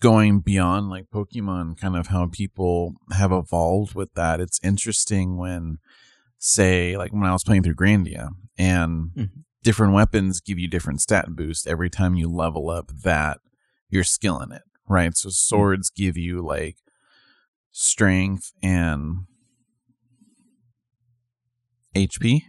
going 0.00 0.40
beyond 0.40 0.90
like 0.90 1.06
Pokemon, 1.10 1.78
kind 1.80 1.96
of 1.96 2.08
how 2.08 2.26
people 2.26 2.94
have 3.12 3.32
evolved 3.32 3.94
with 3.94 4.12
that. 4.14 4.40
It's 4.40 4.60
interesting 4.62 5.36
when, 5.38 5.78
say, 6.38 6.96
like 6.96 7.12
when 7.12 7.24
I 7.24 7.32
was 7.32 7.42
playing 7.42 7.62
through 7.62 7.76
Grandia 7.76 8.28
and 8.58 9.12
Mhm. 9.16 9.44
different 9.62 9.94
weapons 9.94 10.40
give 10.40 10.58
you 10.58 10.68
different 10.68 11.00
stat 11.00 11.34
boost 11.34 11.66
every 11.66 11.88
time 11.88 12.14
you 12.14 12.28
level 12.28 12.68
up 12.68 12.90
that 13.02 13.40
your 13.88 14.04
skill 14.04 14.40
in 14.40 14.52
it, 14.52 14.62
right? 14.86 15.16
So 15.16 15.30
swords 15.30 15.88
give 15.88 16.18
you 16.18 16.42
like 16.44 16.76
strength 17.70 18.52
and 18.62 19.26
HP 21.94 22.42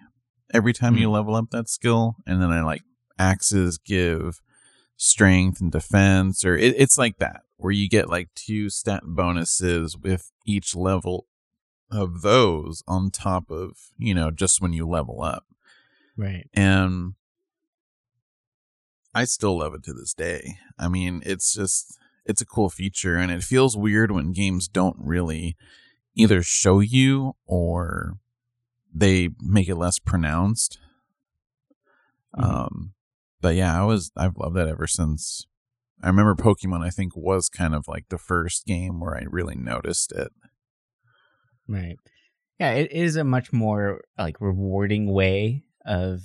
every 0.54 0.74
time 0.74 0.96
you 0.96 1.08
hmm. 1.08 1.14
level 1.14 1.36
up 1.36 1.52
that 1.52 1.70
skill, 1.70 2.16
and 2.26 2.42
then 2.42 2.52
I 2.52 2.62
like 2.62 2.84
axes 3.18 3.78
give 3.78 4.42
strength 4.98 5.62
and 5.62 5.72
defense, 5.72 6.46
or 6.46 6.56
it, 6.58 6.76
it's 6.78 6.98
like 6.98 7.18
that 7.20 7.42
where 7.58 7.72
you 7.72 7.90
get 7.90 8.10
like 8.10 8.30
two 8.36 8.70
stat 8.70 9.04
bonuses 9.06 9.98
with 9.98 10.32
each 10.46 10.76
level 10.76 11.28
of 11.92 12.22
those 12.22 12.84
on 12.88 13.12
top 13.12 13.50
of 13.50 13.78
you 13.98 14.14
know 14.14 14.32
just 14.32 14.62
when 14.62 14.74
you 14.74 14.88
level 14.88 15.22
up 15.22 15.46
Right. 16.18 16.48
and 16.54 17.14
I 19.14 19.24
still 19.24 19.60
love 19.60 19.74
it 19.74 19.84
to 19.86 19.94
this 19.94 20.14
day. 20.14 20.58
I 20.78 20.90
mean, 20.90 21.22
it's 21.26 21.54
just 21.54 21.98
it's 22.26 22.42
a 22.42 22.46
cool 22.46 22.70
feature 22.70 23.16
and 23.16 23.32
it 23.32 23.44
feels 23.44 23.78
weird 23.78 24.12
when 24.12 24.34
games 24.34 24.68
don't 24.68 24.98
really 25.00 25.56
either 26.16 26.44
show 26.44 26.80
you 26.80 27.36
or 27.46 28.18
they 28.96 29.30
make 29.42 29.68
it 29.68 29.76
less 29.76 30.00
pronounced. 30.00 30.80
Mhm. 32.38 32.44
Um 32.44 32.94
but 33.42 33.56
yeah, 33.56 33.80
I 33.80 33.86
was 33.86 34.12
I've 34.16 34.38
loved 34.38 34.56
that 34.56 34.68
ever 34.68 34.88
since 34.88 35.46
I 36.02 36.08
remember 36.08 36.36
Pokemon 36.36 36.84
I 36.84 36.90
think 36.90 37.16
was 37.16 37.50
kind 37.50 37.76
of 37.76 37.88
like 37.88 38.10
the 38.10 38.18
first 38.18 38.66
game 38.66 39.00
where 39.00 39.16
I 39.16 39.24
really 39.30 39.56
noticed 39.56 40.12
it. 40.12 40.32
Right. 41.68 41.98
Yeah, 42.60 42.72
it 42.72 42.92
is 42.92 43.16
a 43.16 43.24
much 43.24 43.52
more 43.52 44.04
like 44.18 44.40
rewarding 44.40 45.12
way 45.12 45.64
of 45.86 46.22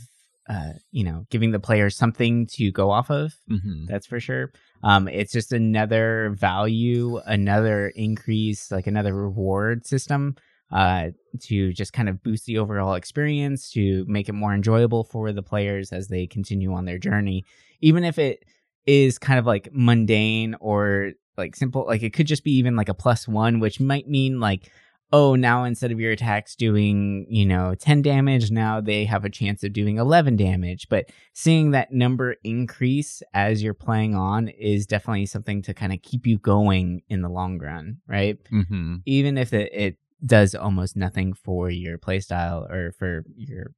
uh, 0.50 0.73
you 0.91 1.05
know, 1.05 1.27
giving 1.31 1.53
the 1.53 1.61
player 1.61 1.91
something 1.91 2.45
to 2.45 2.73
go 2.73 2.91
off 2.91 3.09
of. 3.09 3.35
Mm-hmm. 3.49 3.87
That's 3.87 4.07
for 4.07 4.19
sure. 4.19 4.53
Um, 4.83 5.07
it's 5.07 5.33
just 5.33 5.53
another 5.53 6.35
value, 6.37 7.19
another 7.19 7.93
increase, 7.95 8.73
like 8.73 8.89
another 8.89 9.15
reward 9.15 9.87
system 9.87 10.35
uh, 10.73 11.09
to 11.41 11.73
just 11.73 11.93
kind 11.93 12.09
of 12.09 12.23
boost 12.23 12.47
the 12.47 12.59
overall 12.59 12.95
experience, 12.95 13.71
to 13.73 14.05
make 14.07 14.29
it 14.29 14.33
more 14.33 14.55
enjoyable 14.55 15.05
for 15.05 15.33
the 15.33 15.43
players 15.43 15.93
as 15.93 16.09
they 16.09 16.27
continue 16.27 16.73
on 16.73 16.85
their 16.85 16.99
journey. 16.99 17.45
Even 17.81 18.05
if 18.05 18.19
it 18.19 18.45
is 18.87 19.19
kind 19.19 19.39
of 19.39 19.47
like 19.47 19.69
mundane 19.73 20.55
or 20.61 21.12
like 21.37 21.57
simple, 21.57 21.85
like 21.87 22.03
it 22.03 22.12
could 22.12 22.27
just 22.27 22.45
be 22.45 22.53
even 22.53 22.77
like 22.77 22.89
a 22.89 22.95
plus 22.95 23.27
one, 23.27 23.61
which 23.61 23.81
might 23.81 24.09
mean 24.09 24.41
like, 24.41 24.71
oh, 25.12 25.35
now 25.35 25.65
instead 25.65 25.91
of 25.91 25.99
your 25.99 26.12
attacks 26.12 26.55
doing, 26.55 27.27
you 27.29 27.45
know, 27.45 27.75
10 27.75 28.03
damage, 28.03 28.50
now 28.50 28.81
they 28.81 29.05
have 29.05 29.25
a 29.25 29.31
chance 29.31 29.65
of 29.65 29.73
doing 29.73 29.97
11 29.97 30.37
damage. 30.37 30.89
But 30.89 31.11
seeing 31.33 31.73
that 31.73 31.93
number 31.93 32.37
increase 32.45 33.23
as 33.35 33.62
you're 33.62 33.75
playing 33.75 34.15
on 34.15 34.49
is 34.49 34.87
definitely 34.87 35.27
something 35.27 35.62
to 35.62 35.75
kind 35.75 35.93
of 35.93 36.00
keep 36.03 36.27
you 36.27 36.39
going 36.39 37.03
in 37.09 37.23
the 37.23 37.29
long 37.29 37.59
run, 37.59 37.99
right? 38.07 38.39
Mm-hmm. 38.53 38.97
Even 39.05 39.37
if 39.37 39.53
it, 39.53 39.73
it 39.73 39.97
does 40.25 40.55
almost 40.55 40.97
nothing 40.97 41.33
for 41.33 41.71
your 41.71 41.99
playstyle 41.99 42.71
or 42.71 42.93
for 42.93 43.25
your 43.37 43.73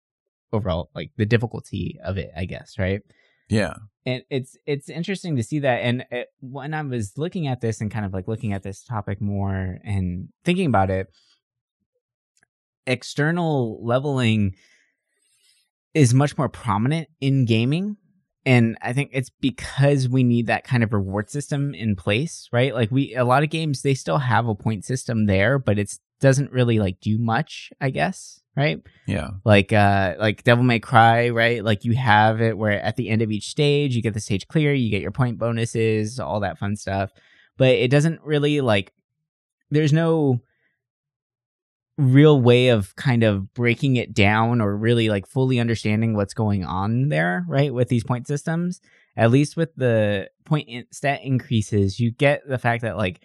overall, 0.53 0.91
like 0.95 1.11
the 1.17 1.27
difficulty 1.27 1.99
of 2.05 2.19
it, 2.19 2.31
I 2.37 2.45
guess, 2.45 2.79
right? 2.79 3.01
Yeah. 3.49 3.75
and 4.07 4.23
it's 4.31 4.57
it's 4.67 4.89
interesting 4.89 5.37
to 5.37 5.43
see 5.43 5.59
that 5.59 5.81
and 5.83 6.07
it, 6.11 6.29
when 6.41 6.73
i 6.73 6.81
was 6.83 7.19
looking 7.19 7.47
at 7.47 7.61
this 7.61 7.81
and 7.81 7.91
kind 7.91 8.07
of 8.07 8.15
like 8.15 8.27
looking 8.27 8.53
at 8.53 8.63
this 8.63 8.83
topic 8.83 9.21
more 9.21 9.79
and 9.85 10.29
thinking 10.45 10.67
about 10.67 10.91
it 10.91 11.09
external 12.87 13.79
leveling 13.85 14.55
is 15.95 16.15
much 16.15 16.39
more 16.39 16.49
prominent 16.49 17.09
in 17.21 17.45
gaming 17.45 17.97
and 18.45 18.77
i 18.83 18.93
think 18.93 19.11
it's 19.13 19.31
because 19.31 20.09
we 20.09 20.23
need 20.23 20.47
that 20.47 20.65
kind 20.65 20.83
of 20.83 20.93
reward 20.93 21.31
system 21.31 21.75
in 21.75 21.97
place 21.97 22.49
right? 22.53 22.75
Like 22.75 22.91
we 22.91 23.15
a 23.15 23.25
lot 23.25 23.43
of 23.43 23.51
games 23.51 23.83
they 23.83 23.95
still 23.95 24.19
have 24.19 24.47
a 24.47 24.55
point 24.55 24.85
system 24.85 25.27
there 25.27 25.59
but 25.59 25.79
it 25.79 25.99
doesn't 26.21 26.53
really 26.53 26.79
like 26.79 27.01
do 27.01 27.19
much 27.19 27.73
i 27.81 27.91
guess 27.91 28.43
right? 28.57 28.83
Yeah. 29.07 29.31
like 29.45 29.73
uh 29.73 30.15
like 30.19 30.45
devil 30.45 30.65
may 30.65 30.79
cry 30.79 31.31
right? 31.31 31.65
Like 31.65 31.85
you 31.85 31.95
have 31.95 32.41
it 32.41 32.59
where 32.59 32.81
at 32.83 32.97
the 32.97 33.09
end 33.09 33.23
of 33.23 33.31
each 33.31 33.49
stage 33.49 33.97
you 33.97 34.03
get 34.03 34.15
the 34.15 34.21
stage 34.21 34.47
clear 34.49 34.73
you 34.75 34.91
get 34.91 35.03
your 35.03 35.11
point 35.11 35.39
bonuses 35.39 36.21
all 36.21 36.41
that 36.41 36.59
fun 36.59 36.77
stuff. 36.77 37.11
But 37.57 37.71
it 37.71 37.91
doesn't 37.91 38.21
really 38.23 38.61
like 38.61 38.93
there's 39.71 39.93
no 39.93 40.41
real 42.03 42.41
way 42.41 42.69
of 42.69 42.95
kind 42.97 43.23
of 43.23 43.53
breaking 43.55 43.97
it 43.97 44.13
down 44.13 44.61
or 44.61 44.77
really 44.77 45.09
like 45.09 45.27
fully 45.27 45.59
understanding 45.61 46.15
what's 46.15 46.35
going 46.35 46.65
on 46.65 47.09
there 47.09 47.45
right 47.49 47.73
with 47.73 47.89
these 47.89 48.05
point 48.05 48.27
systems 48.27 48.81
at 49.17 49.31
least 49.31 49.57
with 49.57 49.75
the 49.77 50.29
point 50.45 50.69
in- 50.69 50.87
stat 50.91 51.21
increases 51.23 52.01
you 52.01 52.11
get 52.11 52.41
the 52.49 52.59
fact 52.59 52.83
that 52.83 52.97
like 52.97 53.23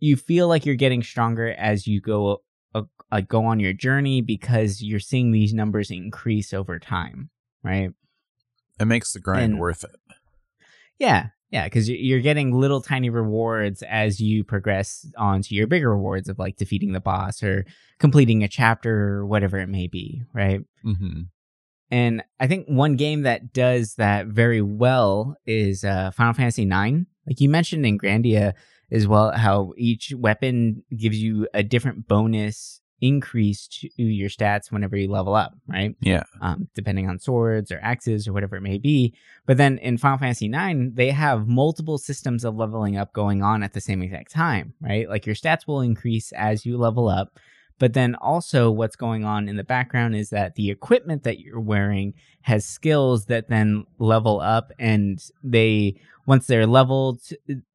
you 0.00 0.16
feel 0.16 0.48
like 0.48 0.66
you're 0.66 0.74
getting 0.74 1.02
stronger 1.02 1.52
as 1.52 1.86
you 1.86 2.00
go 2.00 2.42
uh, 2.74 2.82
uh, 3.12 3.20
go 3.20 3.44
on 3.44 3.60
your 3.60 3.72
journey 3.72 4.20
because 4.20 4.82
you're 4.82 5.00
seeing 5.00 5.30
these 5.30 5.54
numbers 5.54 5.90
increase 5.90 6.52
over 6.52 6.78
time, 6.78 7.30
right? 7.62 7.90
It 8.80 8.84
makes 8.86 9.12
the 9.12 9.20
grind 9.20 9.44
And- 9.52 9.58
worth 9.60 9.84
it. 9.84 9.94
Yeah, 10.98 11.28
yeah, 11.54 11.66
because 11.66 11.88
you're 11.88 12.18
getting 12.20 12.50
little 12.50 12.80
tiny 12.80 13.10
rewards 13.10 13.84
as 13.84 14.18
you 14.18 14.42
progress 14.42 15.06
on 15.16 15.40
to 15.40 15.54
your 15.54 15.68
bigger 15.68 15.88
rewards 15.88 16.28
of 16.28 16.36
like 16.36 16.56
defeating 16.56 16.90
the 16.90 17.00
boss 17.00 17.44
or 17.44 17.64
completing 18.00 18.42
a 18.42 18.48
chapter 18.48 19.18
or 19.18 19.26
whatever 19.26 19.58
it 19.58 19.68
may 19.68 19.86
be, 19.86 20.24
right? 20.32 20.62
Mm-hmm. 20.84 21.20
And 21.92 22.24
I 22.40 22.48
think 22.48 22.66
one 22.66 22.96
game 22.96 23.22
that 23.22 23.52
does 23.52 23.94
that 23.94 24.26
very 24.26 24.62
well 24.62 25.36
is 25.46 25.84
uh, 25.84 26.10
Final 26.10 26.34
Fantasy 26.34 26.64
IX. 26.64 27.06
Like 27.24 27.40
you 27.40 27.48
mentioned 27.48 27.86
in 27.86 28.00
Grandia 28.00 28.54
as 28.90 29.06
well, 29.06 29.30
how 29.30 29.74
each 29.76 30.12
weapon 30.12 30.82
gives 30.96 31.22
you 31.22 31.46
a 31.54 31.62
different 31.62 32.08
bonus 32.08 32.80
increase 33.04 33.68
to 33.68 34.02
your 34.02 34.30
stats 34.30 34.72
whenever 34.72 34.96
you 34.96 35.10
level 35.10 35.34
up, 35.34 35.54
right? 35.68 35.94
Yeah. 36.00 36.22
um, 36.40 36.68
depending 36.74 37.08
on 37.08 37.18
swords 37.18 37.70
or 37.70 37.78
axes 37.82 38.26
or 38.26 38.32
whatever 38.32 38.56
it 38.56 38.62
may 38.62 38.78
be. 38.78 39.14
But 39.46 39.58
then 39.58 39.76
in 39.78 39.98
Final 39.98 40.18
Fantasy 40.18 40.46
IX, 40.46 40.94
they 40.94 41.10
have 41.10 41.46
multiple 41.46 41.98
systems 41.98 42.44
of 42.44 42.56
leveling 42.56 42.96
up 42.96 43.12
going 43.12 43.42
on 43.42 43.62
at 43.62 43.74
the 43.74 43.80
same 43.80 44.00
exact 44.00 44.30
time, 44.30 44.72
right? 44.80 45.08
Like 45.08 45.26
your 45.26 45.34
stats 45.34 45.66
will 45.66 45.82
increase 45.82 46.32
as 46.32 46.64
you 46.64 46.78
level 46.78 47.08
up. 47.08 47.38
But 47.78 47.92
then 47.92 48.14
also, 48.14 48.70
what's 48.70 48.96
going 48.96 49.24
on 49.24 49.48
in 49.48 49.56
the 49.56 49.64
background 49.64 50.14
is 50.14 50.30
that 50.30 50.54
the 50.54 50.70
equipment 50.70 51.24
that 51.24 51.40
you're 51.40 51.60
wearing 51.60 52.14
has 52.42 52.64
skills 52.64 53.26
that 53.26 53.48
then 53.48 53.84
level 53.98 54.40
up, 54.40 54.70
and 54.78 55.22
they 55.42 55.96
once 56.26 56.46
they're 56.46 56.66
leveled, 56.66 57.20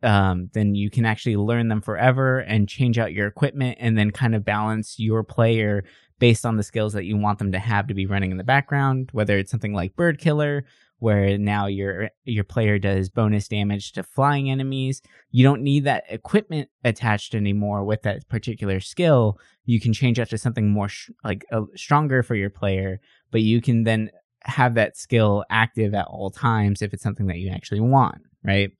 um, 0.01 0.49
then 0.53 0.73
you 0.73 0.89
can 0.89 1.05
actually 1.05 1.35
learn 1.35 1.67
them 1.67 1.81
forever 1.81 2.39
and 2.39 2.67
change 2.67 2.97
out 2.97 3.13
your 3.13 3.27
equipment, 3.27 3.77
and 3.79 3.97
then 3.97 4.11
kind 4.11 4.35
of 4.35 4.45
balance 4.45 4.99
your 4.99 5.23
player 5.23 5.83
based 6.17 6.45
on 6.45 6.57
the 6.57 6.63
skills 6.63 6.93
that 6.93 7.05
you 7.05 7.17
want 7.17 7.39
them 7.39 7.51
to 7.51 7.59
have 7.59 7.87
to 7.87 7.93
be 7.93 8.05
running 8.05 8.31
in 8.31 8.37
the 8.37 8.43
background. 8.43 9.09
Whether 9.11 9.37
it's 9.37 9.51
something 9.51 9.73
like 9.73 9.95
Bird 9.95 10.19
Killer, 10.19 10.65
where 10.99 11.37
now 11.37 11.65
your 11.65 12.09
your 12.25 12.43
player 12.43 12.77
does 12.77 13.09
bonus 13.09 13.47
damage 13.47 13.93
to 13.93 14.03
flying 14.03 14.49
enemies, 14.51 15.01
you 15.31 15.43
don't 15.43 15.63
need 15.63 15.85
that 15.85 16.03
equipment 16.09 16.69
attached 16.83 17.33
anymore 17.33 17.83
with 17.83 18.03
that 18.03 18.27
particular 18.29 18.79
skill. 18.79 19.39
You 19.65 19.79
can 19.79 19.93
change 19.93 20.17
that 20.17 20.29
to 20.29 20.37
something 20.37 20.69
more 20.69 20.89
sh- 20.89 21.09
like 21.23 21.45
uh, 21.51 21.61
stronger 21.75 22.21
for 22.21 22.35
your 22.35 22.49
player, 22.49 22.99
but 23.31 23.41
you 23.41 23.61
can 23.61 23.83
then 23.83 24.11
have 24.43 24.75
that 24.75 24.97
skill 24.97 25.43
active 25.49 25.93
at 25.93 26.05
all 26.05 26.29
times 26.29 26.81
if 26.81 26.93
it's 26.93 27.03
something 27.03 27.27
that 27.27 27.37
you 27.37 27.49
actually 27.49 27.81
want, 27.81 28.21
right? 28.43 28.71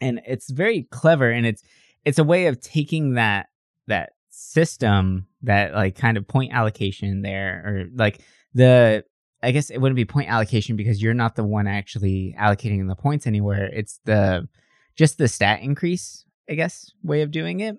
And 0.00 0.20
it's 0.26 0.50
very 0.50 0.84
clever 0.90 1.30
and 1.30 1.46
it's 1.46 1.62
it's 2.04 2.18
a 2.18 2.24
way 2.24 2.46
of 2.46 2.60
taking 2.60 3.14
that 3.14 3.46
that 3.86 4.10
system 4.30 5.26
that 5.42 5.74
like 5.74 5.96
kind 5.96 6.16
of 6.16 6.28
point 6.28 6.52
allocation 6.52 7.22
there 7.22 7.62
or 7.66 7.84
like 7.94 8.20
the 8.54 9.04
I 9.42 9.50
guess 9.50 9.70
it 9.70 9.78
wouldn't 9.78 9.96
be 9.96 10.04
point 10.04 10.30
allocation 10.30 10.76
because 10.76 11.02
you're 11.02 11.14
not 11.14 11.36
the 11.36 11.44
one 11.44 11.66
actually 11.66 12.34
allocating 12.38 12.88
the 12.88 12.96
points 12.96 13.26
anywhere. 13.26 13.70
It's 13.72 14.00
the 14.04 14.48
just 14.96 15.18
the 15.18 15.28
stat 15.28 15.60
increase, 15.62 16.24
I 16.48 16.54
guess, 16.54 16.90
way 17.02 17.22
of 17.22 17.30
doing 17.30 17.60
it. 17.60 17.76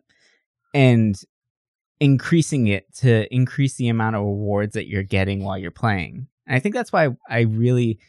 And 0.73 1.19
increasing 1.99 2.67
it 2.67 2.93
to 2.95 3.33
increase 3.33 3.75
the 3.75 3.87
amount 3.87 4.15
of 4.15 4.21
rewards 4.21 4.73
that 4.73 4.87
you're 4.87 5.03
getting 5.03 5.43
while 5.43 5.57
you're 5.57 5.71
playing. 5.71 6.27
And 6.45 6.55
I 6.55 6.59
think 6.59 6.75
that's 6.75 6.93
why 6.93 7.09
I 7.29 7.41
really 7.41 7.99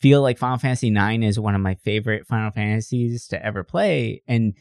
feel 0.00 0.22
like 0.22 0.38
Final 0.38 0.58
Fantasy 0.58 0.88
IX 0.88 1.24
is 1.24 1.40
one 1.40 1.54
of 1.54 1.60
my 1.60 1.74
favorite 1.74 2.26
Final 2.26 2.50
Fantasies 2.50 3.26
to 3.28 3.44
ever 3.44 3.64
play. 3.64 4.22
And 4.28 4.54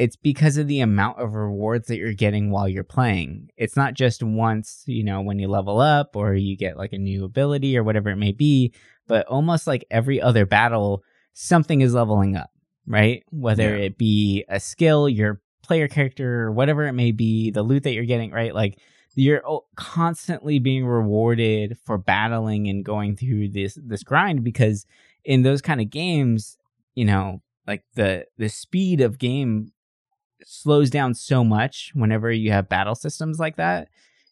it's 0.00 0.16
because 0.16 0.56
of 0.56 0.66
the 0.66 0.80
amount 0.80 1.18
of 1.20 1.34
rewards 1.34 1.88
that 1.88 1.98
you're 1.98 2.14
getting 2.14 2.50
while 2.50 2.66
you're 2.66 2.82
playing. 2.82 3.50
It's 3.58 3.76
not 3.76 3.92
just 3.94 4.22
once, 4.22 4.82
you 4.86 5.04
know, 5.04 5.20
when 5.20 5.38
you 5.38 5.46
level 5.46 5.78
up 5.78 6.16
or 6.16 6.34
you 6.34 6.56
get 6.56 6.78
like 6.78 6.94
a 6.94 6.98
new 6.98 7.24
ability 7.24 7.76
or 7.76 7.84
whatever 7.84 8.08
it 8.08 8.16
may 8.16 8.32
be, 8.32 8.72
but 9.06 9.26
almost 9.26 9.66
like 9.66 9.84
every 9.90 10.18
other 10.20 10.46
battle, 10.46 11.02
something 11.34 11.82
is 11.82 11.92
leveling 11.92 12.34
up, 12.34 12.50
right? 12.86 13.22
Whether 13.30 13.76
Yeah. 13.76 13.84
it 13.84 13.98
be 13.98 14.44
a 14.48 14.58
skill, 14.58 15.06
your 15.06 15.42
player 15.62 15.86
character, 15.86 16.44
or 16.44 16.52
whatever 16.52 16.86
it 16.86 16.94
may 16.94 17.12
be, 17.12 17.50
the 17.50 17.62
loot 17.62 17.82
that 17.82 17.92
you're 17.92 18.04
getting, 18.06 18.30
right? 18.30 18.54
Like 18.54 18.78
you're 19.14 19.42
constantly 19.76 20.58
being 20.58 20.86
rewarded 20.86 21.76
for 21.84 21.98
battling 21.98 22.68
and 22.68 22.84
going 22.84 23.16
through 23.16 23.48
this 23.48 23.76
this 23.84 24.02
grind 24.02 24.44
because 24.44 24.86
in 25.24 25.42
those 25.42 25.60
kind 25.60 25.80
of 25.80 25.90
games, 25.90 26.56
you 26.94 27.04
know, 27.04 27.42
like 27.66 27.82
the 27.96 28.24
the 28.38 28.48
speed 28.48 29.00
of 29.02 29.18
game 29.18 29.72
slows 30.44 30.90
down 30.90 31.14
so 31.14 31.44
much 31.44 31.90
whenever 31.94 32.30
you 32.30 32.50
have 32.52 32.68
battle 32.68 32.94
systems 32.94 33.38
like 33.38 33.56
that 33.56 33.88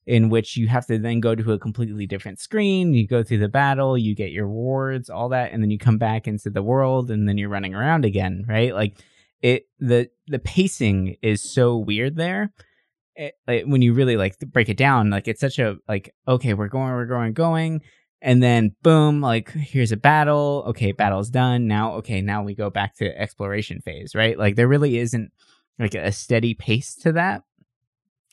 in 0.07 0.31
which 0.31 0.57
you 0.57 0.69
have 0.69 0.87
to 0.87 0.99
then 0.99 1.21
go 1.21 1.35
to 1.35 1.53
a 1.53 1.59
completely 1.59 2.07
different 2.07 2.41
screen 2.41 2.95
you 2.95 3.07
go 3.07 3.23
through 3.23 3.39
the 3.39 3.49
battle 3.49 3.97
you 3.97 4.15
get 4.15 4.33
your 4.33 4.47
rewards 4.47 5.11
all 5.11 5.29
that 5.29 5.53
and 5.53 5.63
then 5.63 5.71
you 5.71 5.79
come 5.79 5.99
back 5.99 6.27
into 6.27 6.51
the 6.51 6.63
world 6.63 7.11
and 7.11 7.29
then 7.29 7.37
you're 7.37 7.49
running 7.49 7.75
around 7.75 8.05
again 8.05 8.45
right 8.49 8.75
like 8.75 8.99
it 9.43 9.67
the 9.79 10.09
the 10.27 10.39
pacing 10.39 11.17
is 11.23 11.43
so 11.43 11.77
weird 11.77 12.17
there 12.17 12.53
it, 13.19 13.35
like, 13.49 13.65
when 13.65 13.83
you 13.83 13.93
really 13.93 14.17
like 14.17 14.39
break 14.39 14.69
it 14.69 14.77
down, 14.77 15.11
like 15.11 15.29
it's 15.29 15.41
such 15.41 15.59
a 15.59 15.77
like 15.89 16.15
okay, 16.27 16.55
we're 16.55 16.69
going, 16.69 16.93
we're 16.93 17.05
going, 17.05 17.33
going, 17.33 17.83
and 18.23 18.43
then 18.43 18.75
boom, 18.83 19.21
like 19.21 19.51
here's 19.51 19.93
a 19.93 19.97
battle. 19.97 20.65
Okay, 20.69 20.93
battle's 20.93 21.29
done. 21.29 21.67
Now, 21.67 21.95
okay, 21.95 22.21
now 22.23 22.43
we 22.43 22.55
go 22.55 22.71
back 22.71 22.95
to 22.97 23.21
exploration 23.21 23.81
phase, 23.81 24.15
right? 24.15 24.39
Like 24.39 24.55
there 24.55 24.69
really 24.69 24.99
isn't 24.99 25.33
like 25.79 25.95
a 25.95 26.13
steady 26.13 26.55
pace 26.55 26.95
to 26.97 27.13
that, 27.13 27.43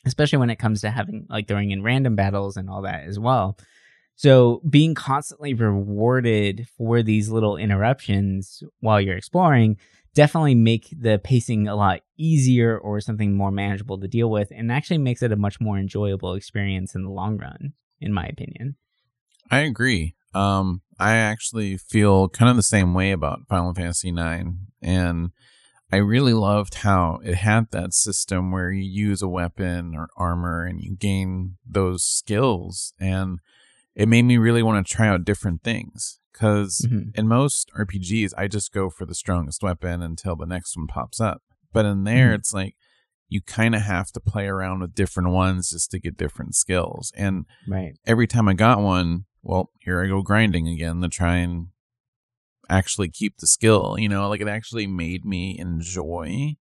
especially 0.04 0.38
when 0.38 0.50
it 0.50 0.56
comes 0.56 0.80
to 0.80 0.90
having 0.90 1.26
like 1.28 1.48
throwing 1.48 1.70
in 1.70 1.82
random 1.82 2.16
battles 2.16 2.56
and 2.56 2.68
all 2.68 2.82
that 2.82 3.04
as 3.04 3.18
well. 3.18 3.56
So 4.16 4.62
being 4.68 4.94
constantly 4.94 5.52
rewarded 5.52 6.66
for 6.76 7.02
these 7.02 7.28
little 7.28 7.56
interruptions 7.56 8.62
while 8.80 9.00
you're 9.00 9.16
exploring 9.16 9.76
definitely 10.14 10.54
make 10.54 10.88
the 10.98 11.20
pacing 11.22 11.68
a 11.68 11.76
lot 11.76 12.00
easier 12.16 12.78
or 12.78 13.02
something 13.02 13.34
more 13.34 13.50
manageable 13.50 14.00
to 14.00 14.08
deal 14.08 14.30
with 14.30 14.50
and 14.50 14.72
actually 14.72 14.96
makes 14.96 15.22
it 15.22 15.30
a 15.30 15.36
much 15.36 15.60
more 15.60 15.78
enjoyable 15.78 16.32
experience 16.32 16.94
in 16.94 17.04
the 17.04 17.10
long 17.10 17.36
run 17.36 17.74
in 18.00 18.14
my 18.14 18.24
opinion. 18.24 18.76
I 19.50 19.58
agree. 19.58 20.14
Um 20.34 20.80
I 20.98 21.16
actually 21.16 21.76
feel 21.76 22.30
kind 22.30 22.48
of 22.48 22.56
the 22.56 22.62
same 22.62 22.94
way 22.94 23.12
about 23.12 23.46
Final 23.48 23.74
Fantasy 23.74 24.10
9 24.10 24.56
and 24.80 25.30
I 25.92 25.96
really 25.96 26.34
loved 26.34 26.76
how 26.76 27.20
it 27.24 27.36
had 27.36 27.70
that 27.70 27.94
system 27.94 28.50
where 28.50 28.72
you 28.72 28.82
use 28.82 29.22
a 29.22 29.28
weapon 29.28 29.94
or 29.94 30.08
armor 30.16 30.64
and 30.64 30.80
you 30.80 30.96
gain 30.96 31.56
those 31.64 32.02
skills 32.02 32.92
and 32.98 33.38
it 33.94 34.08
made 34.08 34.24
me 34.24 34.36
really 34.36 34.62
want 34.62 34.86
to 34.86 34.94
try 34.94 35.08
out 35.08 35.24
different 35.24 35.62
things 35.62 36.18
because 36.32 36.86
mm-hmm. 36.86 37.18
in 37.18 37.26
most 37.26 37.70
RPGs, 37.76 38.32
I 38.36 38.46
just 38.46 38.72
go 38.72 38.90
for 38.90 39.06
the 39.06 39.14
strongest 39.14 39.62
weapon 39.62 40.02
until 40.02 40.36
the 40.36 40.44
next 40.44 40.76
one 40.76 40.86
pops 40.86 41.18
up. 41.18 41.42
But 41.72 41.86
in 41.86 42.04
there, 42.04 42.26
mm-hmm. 42.26 42.34
it's 42.34 42.52
like 42.52 42.76
you 43.28 43.40
kind 43.40 43.74
of 43.74 43.82
have 43.82 44.12
to 44.12 44.20
play 44.20 44.46
around 44.46 44.80
with 44.80 44.94
different 44.94 45.30
ones 45.30 45.70
just 45.70 45.90
to 45.92 45.98
get 45.98 46.18
different 46.18 46.54
skills. 46.54 47.10
And 47.16 47.46
right. 47.66 47.94
every 48.06 48.26
time 48.26 48.48
I 48.48 48.54
got 48.54 48.80
one, 48.80 49.24
well, 49.42 49.70
here 49.80 50.04
I 50.04 50.08
go 50.08 50.22
grinding 50.22 50.68
again 50.68 51.00
to 51.00 51.08
try 51.08 51.36
and 51.36 51.68
actually 52.68 53.08
keep 53.08 53.38
the 53.38 53.46
skill. 53.46 53.96
You 53.98 54.08
know, 54.08 54.28
like 54.28 54.40
it 54.40 54.48
actually 54.48 54.86
made 54.86 55.24
me 55.24 55.58
enjoy 55.58 56.56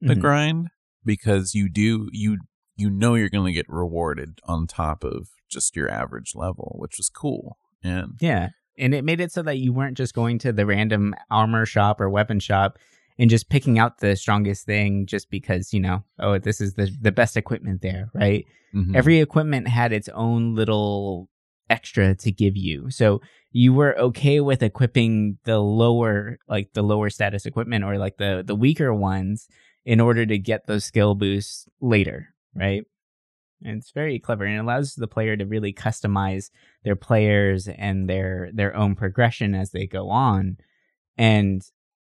the 0.00 0.14
mm-hmm. 0.14 0.20
grind 0.20 0.68
because 1.04 1.54
you 1.54 1.68
do 1.68 2.08
you 2.12 2.38
you 2.76 2.90
know 2.90 3.14
you're 3.14 3.28
going 3.28 3.46
to 3.46 3.52
get 3.52 3.66
rewarded 3.68 4.40
on 4.44 4.66
top 4.66 5.04
of 5.04 5.28
just 5.50 5.76
your 5.76 5.90
average 5.90 6.32
level, 6.34 6.76
which 6.78 6.94
was 6.98 7.08
cool. 7.08 7.58
And 7.82 8.12
yeah, 8.20 8.50
and 8.78 8.94
it 8.94 9.04
made 9.04 9.20
it 9.20 9.32
so 9.32 9.42
that 9.42 9.58
you 9.58 9.72
weren't 9.72 9.96
just 9.96 10.14
going 10.14 10.38
to 10.40 10.52
the 10.52 10.66
random 10.66 11.14
armor 11.30 11.66
shop 11.66 12.00
or 12.00 12.08
weapon 12.08 12.40
shop 12.40 12.78
and 13.18 13.28
just 13.28 13.50
picking 13.50 13.78
out 13.78 13.98
the 13.98 14.16
strongest 14.16 14.64
thing 14.64 15.06
just 15.06 15.30
because 15.30 15.72
you 15.72 15.80
know 15.80 16.02
oh 16.18 16.38
this 16.38 16.60
is 16.60 16.74
the 16.74 16.90
the 17.00 17.12
best 17.12 17.36
equipment 17.36 17.82
there 17.82 18.08
right 18.14 18.46
mm-hmm. 18.74 18.96
every 18.96 19.20
equipment 19.20 19.68
had 19.68 19.92
its 19.92 20.08
own 20.10 20.54
little 20.54 21.28
extra 21.70 22.14
to 22.16 22.30
give 22.30 22.56
you. 22.56 22.90
So 22.90 23.22
you 23.52 23.72
were 23.72 23.98
okay 23.98 24.40
with 24.40 24.62
equipping 24.62 25.38
the 25.44 25.58
lower 25.58 26.38
like 26.48 26.72
the 26.74 26.82
lower 26.82 27.10
status 27.10 27.46
equipment 27.46 27.84
or 27.84 27.96
like 27.96 28.18
the 28.18 28.42
the 28.46 28.54
weaker 28.54 28.92
ones 28.92 29.48
in 29.84 30.00
order 30.00 30.26
to 30.26 30.38
get 30.38 30.66
those 30.66 30.84
skill 30.84 31.14
boosts 31.14 31.66
later 31.80 32.34
right? 32.54 32.84
And 33.64 33.78
it's 33.78 33.90
very 33.90 34.18
clever 34.18 34.44
and 34.44 34.56
it 34.56 34.60
allows 34.60 34.94
the 34.94 35.06
player 35.06 35.36
to 35.36 35.44
really 35.44 35.72
customize 35.72 36.50
their 36.82 36.96
players 36.96 37.68
and 37.68 38.08
their 38.08 38.50
their 38.52 38.74
own 38.74 38.94
progression 38.94 39.54
as 39.54 39.70
they 39.70 39.86
go 39.86 40.08
on. 40.08 40.56
And 41.18 41.62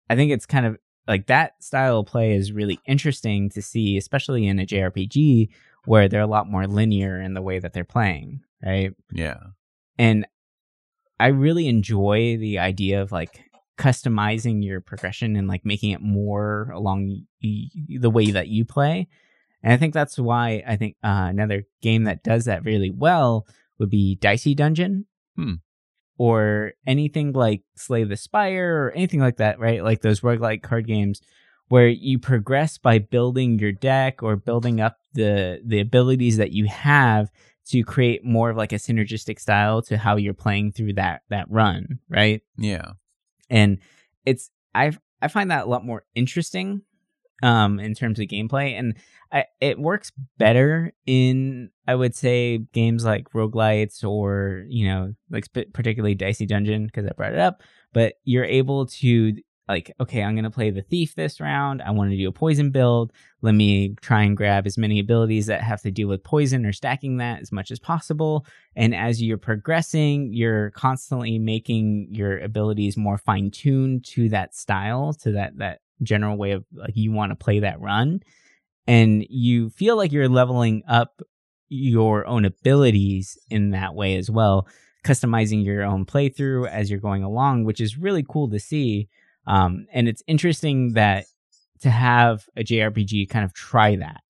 I 0.10 0.15
think 0.15 0.32
it's 0.32 0.45
kind 0.45 0.65
of 0.65 0.78
like 1.08 1.26
that 1.28 1.63
style 1.63 2.00
of 2.00 2.06
play 2.06 2.36
is 2.36 2.52
really 2.52 2.80
interesting 2.86 3.50
to 3.52 3.62
see, 3.63 3.98
especially 3.98 4.45
in 4.45 4.60
a 4.60 4.65
JRPG 4.65 5.50
where 5.86 6.08
they're 6.08 6.22
a 6.22 6.28
lot 6.28 6.48
more 6.48 6.67
linear 6.67 7.19
in 7.19 7.34
the 7.34 7.41
way 7.41 7.58
that 7.58 7.74
they're 7.74 7.84
playing, 7.84 8.41
right? 8.63 8.93
Yeah. 9.12 9.39
And 9.98 10.28
I 11.19 11.28
really 11.28 11.67
enjoy 11.67 12.38
the 12.38 12.60
idea 12.60 13.02
of 13.02 13.12
like 13.12 13.41
customizing 13.78 14.63
your 14.63 14.82
progression 14.82 15.36
and 15.36 15.48
like 15.48 15.65
making 15.65 15.91
it 15.91 16.02
more 16.02 16.72
along 16.74 17.26
the 17.41 18.10
way 18.10 18.32
that 18.32 18.48
you 18.48 18.65
play 18.65 19.08
and 19.63 19.74
I 19.74 19.78
think 19.78 19.93
that's 19.93 20.17
why 20.17 20.63
I 20.65 20.76
think 20.76 20.95
uh, 21.04 21.28
another 21.30 21.63
game 21.82 22.06
that 22.06 22.24
does 22.24 22.45
that 22.45 22.63
really 22.63 22.91
well 22.91 23.45
would 23.78 23.89
be 23.89 24.15
Dicey 24.15 24.56
Dungeon. 24.56 25.06
Hmm. 25.36 25.56
Or 26.17 26.74
anything 26.86 27.32
like 27.32 27.62
Slay 27.78 28.04
the 28.04 28.17
Spire 28.17 28.76
or 28.76 28.91
anything 28.91 29.22
like 29.22 29.38
that, 29.38 29.58
right? 29.58 29.82
Like 29.82 30.02
those 30.02 30.19
roguelike 30.19 30.62
card 30.62 30.86
games 30.86 31.22
where 31.69 31.88
you 31.88 32.19
progress 32.19 32.78
by 32.78 33.00
building 33.00 33.58
your 33.58 33.72
deck 33.72 34.22
or 34.22 34.36
building 34.36 34.82
up 34.82 34.98
the 35.13 35.62
the 35.65 35.80
abilities 35.80 36.36
that 36.36 36.52
you 36.52 36.65
have 36.65 37.32
to 37.70 37.84
create 37.84 38.24
more 38.24 38.50
of 38.50 38.58
like 38.58 38.72
a 38.72 38.78
synergistic 38.78 39.40
style 39.40 39.82
to 39.84 39.98
how 39.98 40.16
you're 40.16 40.34
playing 40.34 40.72
through 40.72 40.94
that 40.94 41.22
that 41.30 41.50
run, 41.50 42.00
right? 42.10 42.42
Yeah. 42.58 42.94
And 43.50 43.80
it's 44.26 44.50
I 44.74 44.92
I 45.22 45.28
find 45.28 45.52
that 45.52 45.66
a 45.66 45.70
lot 45.70 45.86
more 45.86 46.04
interesting 46.16 46.82
um 47.42 47.80
in 47.80 47.94
terms 47.94 48.20
of 48.20 48.26
gameplay 48.28 48.78
and 48.78 48.98
I, 49.32 49.46
it 49.62 49.80
works 49.80 50.12
better 50.38 50.92
in 51.06 51.70
I 51.88 51.96
would 51.96 52.16
say 52.16 52.58
games 52.74 53.06
like 53.06 53.30
roguelites 53.32 54.04
or 54.04 54.66
you 54.68 54.88
know 54.88 55.14
like 55.30 55.46
particularly 55.74 56.16
Dicey 56.16 56.46
Dungeon 56.46 56.88
because 56.88 57.06
I 57.06 57.14
brought 57.16 57.34
it 57.34 57.40
up 57.40 57.62
but 57.94 58.16
you're 58.24 58.46
able 58.46 58.88
to 58.88 59.34
like 59.70 59.94
okay 60.02 60.24
I'm 60.24 60.34
going 60.34 60.44
to 60.44 60.50
play 60.50 60.72
the 60.72 60.82
thief 60.82 61.16
this 61.16 61.40
round. 61.40 61.82
I 61.82 61.92
want 61.92 62.10
to 62.10 62.18
do 62.18 62.28
a 62.28 62.34
poison 62.34 62.72
build. 62.72 63.14
Let 63.42 63.54
me 63.54 63.96
try 64.02 64.24
and 64.24 64.36
grab 64.36 64.66
as 64.66 64.78
many 64.78 65.00
abilities 65.00 65.46
that 65.46 65.62
have 65.62 65.82
to 65.84 65.92
deal 65.92 66.08
with 66.08 66.24
poison 66.24 66.66
or 66.66 66.74
stacking 66.74 67.18
that 67.18 67.42
as 67.42 67.52
much 67.52 67.72
as 67.72 67.80
possible. 67.80 68.46
And 68.76 68.94
as 68.96 69.22
you're 69.22 69.38
progressing 69.38 70.34
you're 70.34 70.72
constantly 70.72 71.40
making 71.40 72.08
your 72.12 72.40
abilities 72.40 72.98
more 72.98 73.18
fine 73.18 73.52
tuned 73.52 74.04
to 74.06 74.28
that 74.30 74.56
style 74.56 75.14
to 75.22 75.34
that 75.34 75.58
that 75.60 75.82
general 76.02 76.36
way 76.38 76.52
of 76.52 76.66
like 76.74 76.96
you 76.96 77.12
want 77.12 77.32
to 77.32 77.36
play 77.36 77.60
that 77.60 77.80
run. 77.80 78.22
And 78.88 79.24
you 79.30 79.70
feel 79.70 79.96
like 79.98 80.12
you're 80.12 80.28
leveling 80.28 80.82
up 80.88 81.22
your 81.70 82.26
own 82.26 82.46
abilities 82.46 83.38
in 83.52 83.70
that 83.70 83.94
way 83.94 84.16
as 84.18 84.30
well 84.30 84.68
customizing 85.06 85.64
your 85.64 85.84
own 85.84 86.06
playthrough 86.06 86.68
as 86.68 86.90
you're 86.90 87.00
going 87.00 87.24
along 87.24 87.64
which 87.64 87.80
is 87.80 87.98
really 87.98 88.26
cool 88.28 88.50
to 88.50 88.60
see 88.60 89.08
um, 89.50 89.86
and 89.92 90.08
it's 90.08 90.24
interesting 90.28 90.94
that 90.94 91.26
to 91.82 91.90
have 91.90 92.46
a 92.56 92.64
jrpg 92.64 93.30
kind 93.30 93.44
of 93.44 93.54
try 93.54 93.96
that 93.96 94.22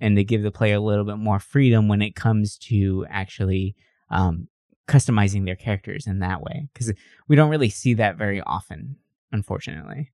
and 0.00 0.16
to 0.16 0.24
give 0.24 0.42
the 0.42 0.50
player 0.50 0.76
a 0.76 0.80
little 0.80 1.04
bit 1.04 1.18
more 1.18 1.38
freedom 1.38 1.88
when 1.88 2.02
it 2.02 2.14
comes 2.14 2.56
to 2.56 3.06
actually 3.10 3.76
um, 4.10 4.48
customizing 4.88 5.44
their 5.44 5.56
characters 5.56 6.06
in 6.06 6.20
that 6.20 6.42
way 6.42 6.68
because 6.72 6.92
we 7.28 7.36
don't 7.36 7.50
really 7.50 7.70
see 7.70 7.94
that 7.94 8.16
very 8.16 8.40
often 8.42 8.96
unfortunately 9.32 10.10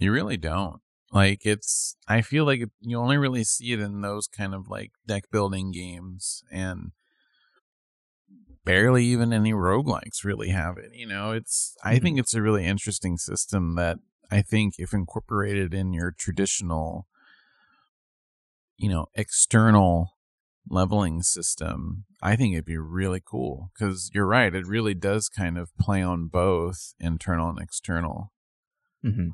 you 0.00 0.10
really 0.10 0.38
don't. 0.38 0.80
Like 1.12 1.44
it's 1.44 1.96
I 2.08 2.22
feel 2.22 2.44
like 2.44 2.62
you 2.80 2.98
only 2.98 3.18
really 3.18 3.44
see 3.44 3.72
it 3.72 3.80
in 3.80 4.00
those 4.00 4.26
kind 4.26 4.54
of 4.54 4.68
like 4.68 4.92
deck 5.06 5.30
building 5.30 5.70
games 5.70 6.42
and 6.50 6.92
barely 8.64 9.04
even 9.04 9.32
any 9.32 9.52
roguelikes 9.52 10.24
really 10.24 10.50
have 10.50 10.76
it. 10.78 10.90
You 10.94 11.06
know, 11.06 11.32
it's 11.32 11.76
I 11.82 11.94
mm-hmm. 11.94 12.02
think 12.04 12.18
it's 12.18 12.34
a 12.34 12.42
really 12.42 12.66
interesting 12.66 13.16
system 13.16 13.74
that 13.76 13.98
I 14.30 14.42
think 14.42 14.74
if 14.78 14.92
incorporated 14.92 15.74
in 15.74 15.92
your 15.92 16.12
traditional 16.12 17.06
you 18.80 18.88
know, 18.88 19.06
external 19.14 20.16
leveling 20.68 21.22
system, 21.22 22.04
I 22.22 22.34
think 22.34 22.54
it'd 22.54 22.64
be 22.64 22.78
really 22.78 23.20
cool 23.22 23.70
because 23.74 24.10
you're 24.14 24.26
right. 24.26 24.54
It 24.54 24.66
really 24.66 24.94
does 24.94 25.28
kind 25.28 25.58
of 25.58 25.76
play 25.78 26.02
on 26.02 26.28
both 26.28 26.94
internal 26.98 27.50
and 27.50 27.60
external. 27.60 28.32
Mm-hmm. 29.04 29.28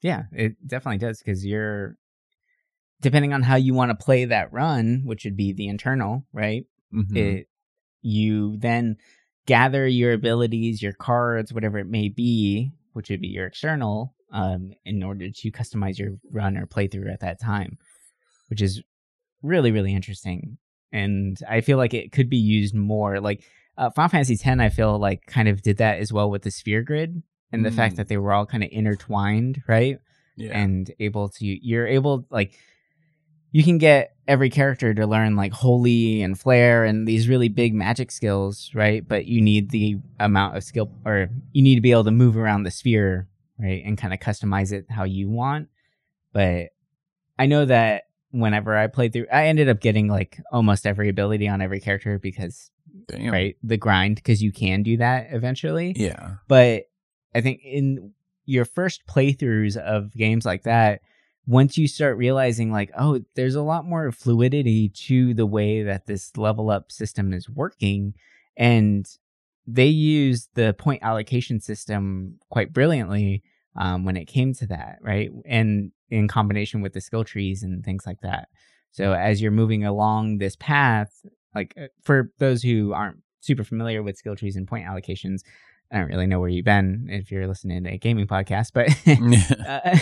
Yeah, 0.00 0.22
it 0.32 0.64
definitely 0.64 0.98
does 0.98 1.18
because 1.18 1.44
you're 1.44 1.96
depending 3.00 3.32
on 3.32 3.42
how 3.42 3.56
you 3.56 3.74
want 3.74 3.90
to 3.90 4.04
play 4.04 4.24
that 4.26 4.52
run, 4.52 5.02
which 5.04 5.24
would 5.24 5.36
be 5.36 5.52
the 5.52 5.66
internal, 5.66 6.24
right? 6.32 6.66
Mm-hmm. 6.94 7.16
It 7.16 7.48
you 8.02 8.56
then 8.58 8.96
gather 9.46 9.86
your 9.86 10.12
abilities, 10.12 10.82
your 10.82 10.92
cards, 10.92 11.52
whatever 11.52 11.78
it 11.78 11.88
may 11.88 12.08
be, 12.08 12.72
which 12.92 13.10
would 13.10 13.20
be 13.20 13.28
your 13.28 13.46
external, 13.46 14.14
um, 14.32 14.72
in 14.84 15.02
order 15.02 15.30
to 15.30 15.50
customize 15.50 15.98
your 15.98 16.12
run 16.30 16.56
or 16.56 16.66
playthrough 16.66 17.12
at 17.12 17.20
that 17.20 17.40
time, 17.40 17.78
which 18.48 18.62
is 18.62 18.82
really 19.42 19.72
really 19.72 19.94
interesting. 19.94 20.58
And 20.92 21.38
I 21.48 21.60
feel 21.60 21.78
like 21.78 21.94
it 21.94 22.12
could 22.12 22.28
be 22.28 22.36
used 22.36 22.74
more. 22.74 23.20
Like 23.20 23.44
uh, 23.78 23.90
Final 23.90 24.08
Fantasy 24.08 24.34
X, 24.34 24.46
I 24.46 24.68
feel 24.68 24.98
like 24.98 25.26
kind 25.26 25.48
of 25.48 25.62
did 25.62 25.78
that 25.78 25.98
as 25.98 26.12
well 26.12 26.30
with 26.30 26.42
the 26.42 26.50
sphere 26.50 26.82
grid 26.82 27.22
and 27.52 27.64
the 27.64 27.70
mm. 27.70 27.76
fact 27.76 27.96
that 27.96 28.08
they 28.08 28.16
were 28.16 28.32
all 28.32 28.46
kind 28.46 28.62
of 28.62 28.70
intertwined, 28.72 29.62
right? 29.68 29.98
Yeah. 30.36 30.56
And 30.58 30.90
able 31.00 31.28
to 31.28 31.44
you're 31.44 31.86
able 31.86 32.26
like 32.30 32.58
you 33.52 33.64
can 33.64 33.78
get 33.78 34.14
every 34.28 34.50
character 34.50 34.94
to 34.94 35.06
learn 35.06 35.34
like 35.34 35.52
holy 35.52 36.22
and 36.22 36.38
flare 36.38 36.84
and 36.84 37.06
these 37.06 37.28
really 37.28 37.48
big 37.48 37.74
magic 37.74 38.10
skills, 38.12 38.70
right? 38.74 39.06
But 39.06 39.26
you 39.26 39.40
need 39.40 39.70
the 39.70 39.98
amount 40.20 40.56
of 40.56 40.62
skill 40.62 40.90
or 41.04 41.28
you 41.52 41.62
need 41.62 41.74
to 41.74 41.80
be 41.80 41.90
able 41.90 42.04
to 42.04 42.12
move 42.12 42.36
around 42.36 42.62
the 42.62 42.70
sphere, 42.70 43.28
right? 43.58 43.82
And 43.84 43.98
kind 43.98 44.14
of 44.14 44.20
customize 44.20 44.72
it 44.72 44.86
how 44.88 45.04
you 45.04 45.28
want. 45.28 45.68
But 46.32 46.68
I 47.38 47.46
know 47.46 47.64
that 47.64 48.04
whenever 48.30 48.76
I 48.76 48.86
played 48.86 49.12
through, 49.12 49.26
I 49.32 49.46
ended 49.46 49.68
up 49.68 49.80
getting 49.80 50.06
like 50.06 50.38
almost 50.52 50.86
every 50.86 51.08
ability 51.08 51.48
on 51.48 51.60
every 51.60 51.80
character 51.80 52.18
because 52.18 52.70
Damn. 53.08 53.32
right 53.32 53.56
the 53.62 53.76
grind 53.76 54.16
because 54.16 54.42
you 54.42 54.52
can 54.52 54.84
do 54.84 54.98
that 54.98 55.28
eventually. 55.32 55.92
Yeah. 55.96 56.36
But 56.46 56.84
I 57.34 57.40
think 57.40 57.62
in 57.64 58.12
your 58.44 58.64
first 58.64 59.06
playthroughs 59.06 59.76
of 59.76 60.12
games 60.12 60.44
like 60.44 60.62
that, 60.64 61.00
once 61.46 61.76
you 61.76 61.88
start 61.88 62.16
realizing 62.16 62.70
like, 62.70 62.90
oh, 62.98 63.20
there's 63.34 63.54
a 63.54 63.62
lot 63.62 63.84
more 63.84 64.12
fluidity 64.12 64.88
to 64.88 65.34
the 65.34 65.46
way 65.46 65.82
that 65.82 66.06
this 66.06 66.36
level 66.36 66.70
up 66.70 66.92
system 66.92 67.32
is 67.32 67.48
working, 67.48 68.14
and 68.56 69.06
they 69.66 69.86
use 69.86 70.48
the 70.54 70.74
point 70.74 71.02
allocation 71.02 71.60
system 71.60 72.38
quite 72.50 72.72
brilliantly 72.72 73.42
um, 73.76 74.04
when 74.04 74.16
it 74.16 74.26
came 74.26 74.52
to 74.54 74.66
that, 74.66 74.98
right? 75.00 75.30
And 75.46 75.92
in 76.10 76.28
combination 76.28 76.80
with 76.82 76.92
the 76.92 77.00
skill 77.00 77.24
trees 77.24 77.62
and 77.62 77.84
things 77.84 78.04
like 78.06 78.20
that. 78.22 78.48
So 78.90 79.12
as 79.12 79.40
you're 79.40 79.52
moving 79.52 79.84
along 79.84 80.38
this 80.38 80.56
path, 80.56 81.10
like 81.54 81.74
uh, 81.80 81.86
for 82.02 82.32
those 82.38 82.62
who 82.62 82.92
aren't 82.92 83.18
super 83.40 83.64
familiar 83.64 84.02
with 84.02 84.16
skill 84.16 84.36
trees 84.36 84.56
and 84.56 84.66
point 84.66 84.86
allocations, 84.86 85.40
I 85.92 85.98
don't 85.98 86.08
really 86.08 86.26
know 86.26 86.38
where 86.38 86.48
you've 86.48 86.64
been 86.64 87.08
if 87.10 87.30
you're 87.30 87.48
listening 87.48 87.84
to 87.84 87.90
a 87.90 87.98
gaming 87.98 88.26
podcast, 88.26 88.72
but 88.72 88.88
uh, 89.68 89.98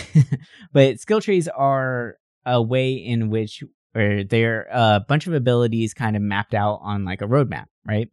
but 0.73 0.99
skill 0.99 1.21
trees 1.21 1.47
are 1.47 2.17
a 2.45 2.61
way 2.61 2.93
in 2.93 3.29
which 3.29 3.63
or 3.95 4.23
they're 4.23 4.67
a 4.71 5.03
bunch 5.07 5.25
of 5.27 5.33
abilities 5.33 5.93
kind 5.93 6.15
of 6.15 6.21
mapped 6.21 6.53
out 6.53 6.79
on 6.83 7.05
like 7.05 7.21
a 7.21 7.27
roadmap, 7.27 7.65
right? 7.87 8.09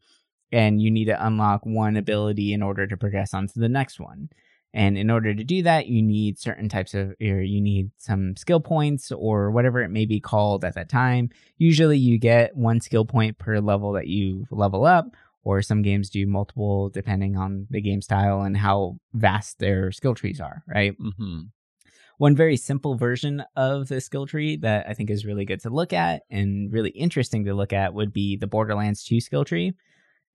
And 0.53 0.81
you 0.81 0.91
need 0.91 1.07
to 1.07 1.27
unlock 1.27 1.67
one 1.67 1.97
ability 1.97 2.53
in 2.53 2.63
order 2.63 2.87
to 2.87 2.97
progress 2.97 3.35
on 3.35 3.47
to 3.49 3.59
the 3.59 3.69
next 3.69 4.01
one. 4.01 4.31
And 4.73 4.99
in 4.99 5.11
order 5.11 5.35
to 5.35 5.45
do 5.45 5.63
that, 5.63 5.87
you 5.87 6.03
need 6.03 6.39
certain 6.39 6.69
types 6.69 6.93
of, 6.93 7.15
or 7.21 7.41
you 7.41 7.63
need 7.63 7.91
some 7.97 8.37
skill 8.37 8.61
points 8.61 9.11
or 9.11 9.51
whatever 9.51 9.83
it 9.83 9.89
may 9.89 10.05
be 10.05 10.21
called 10.21 10.65
at 10.65 10.75
that 10.75 10.91
time. 10.91 11.31
Usually 11.57 11.97
you 11.97 12.19
get 12.19 12.55
one 12.55 12.81
skill 12.81 13.07
point 13.07 13.39
per 13.39 13.59
level 13.59 13.93
that 13.93 14.07
you 14.07 14.45
level 14.51 14.85
up, 14.85 15.07
or 15.47 15.63
some 15.63 15.81
games 15.83 16.11
do 16.11 16.27
multiple 16.27 16.89
depending 16.91 17.37
on 17.37 17.69
the 17.71 17.81
game 17.81 18.03
style 18.03 18.43
and 18.43 18.57
how 18.57 18.97
vast 19.15 19.61
their 19.61 19.93
skill 19.93 20.15
trees 20.15 20.41
are, 20.41 20.65
right? 20.67 20.95
hmm 21.19 21.41
One 22.19 22.35
very 22.35 22.57
simple 22.57 22.97
version 22.97 23.45
of 23.55 23.87
the 23.89 24.01
skill 24.01 24.27
tree 24.27 24.57
that 24.57 24.87
I 24.89 24.95
think 24.95 25.09
is 25.11 25.25
really 25.25 25.45
good 25.45 25.61
to 25.61 25.71
look 25.71 25.93
at 25.93 26.23
and 26.31 26.73
really 26.73 26.91
interesting 26.91 27.45
to 27.45 27.55
look 27.55 27.73
at 27.73 27.95
would 27.95 28.13
be 28.13 28.37
the 28.37 28.49
Borderlands 28.49 29.05
2 29.05 29.21
skill 29.21 29.45
tree. 29.45 29.75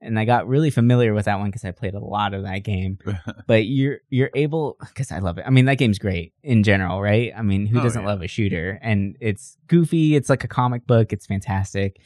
And 0.04 0.18
I 0.18 0.26
got 0.26 0.48
really 0.48 0.70
familiar 0.72 1.14
with 1.14 1.26
that 1.26 1.40
one 1.40 1.50
because 1.52 1.66
I 1.66 1.72
played 1.72 1.94
a 1.94 2.00
lot 2.00 2.34
of 2.34 2.44
that 2.44 2.64
game. 2.64 2.98
But 3.48 3.66
you're 3.66 4.00
you're 4.10 4.32
able 4.34 4.78
because 4.80 5.12
I 5.12 5.20
love 5.20 5.38
it. 5.40 5.46
I 5.46 5.50
mean, 5.50 5.66
that 5.66 5.78
game's 5.78 6.00
great 6.00 6.32
in 6.42 6.64
general, 6.64 7.02
right? 7.02 7.34
I 7.36 7.42
mean, 7.42 7.66
who 7.68 7.80
Oh, 7.80 7.84
doesn't 7.84 8.02
yeah. 8.04 8.08
love 8.12 8.22
a 8.22 8.28
shooter? 8.28 8.80
And 8.82 9.18
it's 9.20 9.58
goofy. 9.68 10.16
It's 10.16 10.30
like 10.30 10.44
a 10.46 10.48
comic 10.48 10.88
book. 10.88 11.12
It's 11.12 11.28
fantastic. 11.28 12.00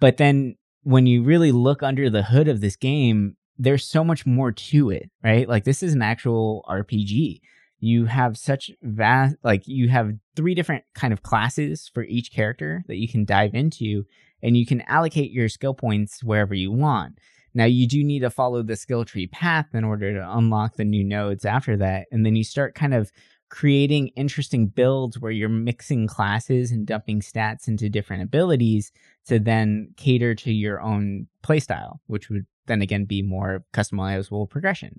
But 0.00 0.18
then 0.18 0.56
when 0.82 1.06
you 1.06 1.22
really 1.22 1.52
look 1.52 1.82
under 1.82 2.10
the 2.10 2.22
hood 2.22 2.48
of 2.48 2.60
this 2.60 2.76
game, 2.76 3.36
there's 3.58 3.84
so 3.84 4.02
much 4.02 4.26
more 4.26 4.50
to 4.52 4.90
it, 4.90 5.10
right? 5.22 5.48
Like 5.48 5.64
this 5.64 5.82
is 5.82 5.92
an 5.92 6.02
actual 6.02 6.64
RPG. 6.68 7.40
You 7.78 8.06
have 8.06 8.36
such 8.36 8.70
vast, 8.82 9.36
like 9.42 9.66
you 9.66 9.88
have 9.88 10.12
three 10.36 10.54
different 10.54 10.84
kind 10.94 11.12
of 11.12 11.22
classes 11.22 11.90
for 11.92 12.04
each 12.04 12.32
character 12.32 12.84
that 12.86 12.96
you 12.96 13.08
can 13.08 13.24
dive 13.24 13.54
into, 13.54 14.04
and 14.42 14.56
you 14.56 14.66
can 14.66 14.82
allocate 14.82 15.32
your 15.32 15.48
skill 15.48 15.74
points 15.74 16.22
wherever 16.22 16.54
you 16.54 16.70
want. 16.72 17.18
Now 17.54 17.64
you 17.64 17.86
do 17.86 18.02
need 18.02 18.20
to 18.20 18.30
follow 18.30 18.62
the 18.62 18.76
skill 18.76 19.04
tree 19.04 19.26
path 19.26 19.66
in 19.74 19.84
order 19.84 20.14
to 20.14 20.36
unlock 20.36 20.76
the 20.76 20.84
new 20.84 21.04
nodes 21.04 21.44
after 21.44 21.76
that, 21.76 22.06
and 22.10 22.24
then 22.24 22.36
you 22.36 22.44
start 22.44 22.74
kind 22.74 22.94
of 22.94 23.12
creating 23.52 24.08
interesting 24.16 24.66
builds 24.66 25.20
where 25.20 25.30
you're 25.30 25.46
mixing 25.46 26.06
classes 26.06 26.72
and 26.72 26.86
dumping 26.86 27.20
stats 27.20 27.68
into 27.68 27.90
different 27.90 28.22
abilities 28.22 28.90
to 29.26 29.38
then 29.38 29.92
cater 29.98 30.34
to 30.34 30.50
your 30.50 30.80
own 30.80 31.26
playstyle, 31.44 31.98
which 32.06 32.30
would 32.30 32.46
then 32.66 32.80
again 32.80 33.04
be 33.04 33.20
more 33.20 33.62
customizable 33.74 34.48
progression, 34.48 34.98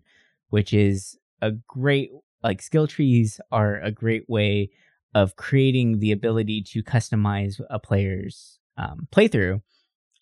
which 0.51 0.71
is 0.71 1.17
a 1.41 1.49
great 1.67 2.11
like 2.43 2.61
skill 2.61 2.85
trees 2.85 3.41
are 3.51 3.81
a 3.81 3.89
great 3.89 4.29
way 4.29 4.69
of 5.15 5.35
creating 5.35 5.97
the 5.97 6.11
ability 6.11 6.61
to 6.61 6.83
customize 6.83 7.59
a 7.71 7.79
player's 7.79 8.59
um, 8.77 9.07
playthrough 9.11 9.63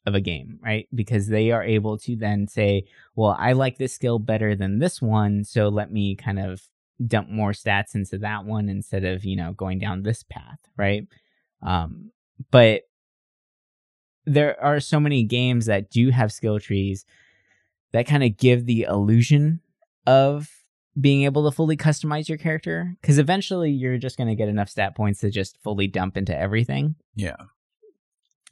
of 0.05 0.15
a 0.15 0.21
game, 0.21 0.57
right? 0.63 0.87
Because 0.95 1.27
they 1.27 1.51
are 1.51 1.63
able 1.63 1.97
to 1.97 2.15
then 2.15 2.47
say, 2.47 2.85
well, 3.13 3.35
I 3.37 3.51
like 3.51 3.77
this 3.77 3.93
skill 3.93 4.19
better 4.19 4.55
than 4.55 4.79
this 4.79 5.01
one, 5.01 5.43
so 5.43 5.67
let 5.67 5.91
me 5.91 6.15
kind 6.15 6.39
of 6.39 6.61
dump 7.07 7.29
more 7.29 7.51
stats 7.51 7.95
into 7.95 8.17
that 8.19 8.45
one 8.45 8.69
instead 8.69 9.03
of, 9.03 9.25
you 9.25 9.35
know, 9.35 9.53
going 9.53 9.79
down 9.79 10.03
this 10.03 10.23
path, 10.23 10.59
right? 10.77 11.07
Um, 11.61 12.11
but 12.51 12.83
there 14.25 14.61
are 14.63 14.79
so 14.79 14.99
many 14.99 15.23
games 15.23 15.65
that 15.65 15.89
do 15.89 16.09
have 16.09 16.31
skill 16.31 16.59
trees 16.59 17.05
that 17.91 18.07
kind 18.07 18.23
of 18.23 18.37
give 18.37 18.65
the 18.65 18.83
illusion 18.83 19.61
of 20.05 20.49
being 20.99 21.23
able 21.23 21.49
to 21.49 21.55
fully 21.55 21.77
customize 21.77 22.27
your 22.27 22.37
character 22.37 22.95
because 23.01 23.17
eventually 23.17 23.71
you're 23.71 23.97
just 23.97 24.17
going 24.17 24.27
to 24.27 24.35
get 24.35 24.49
enough 24.49 24.69
stat 24.69 24.95
points 24.95 25.21
to 25.21 25.29
just 25.29 25.57
fully 25.61 25.87
dump 25.87 26.17
into 26.17 26.37
everything 26.37 26.95
yeah. 27.15 27.37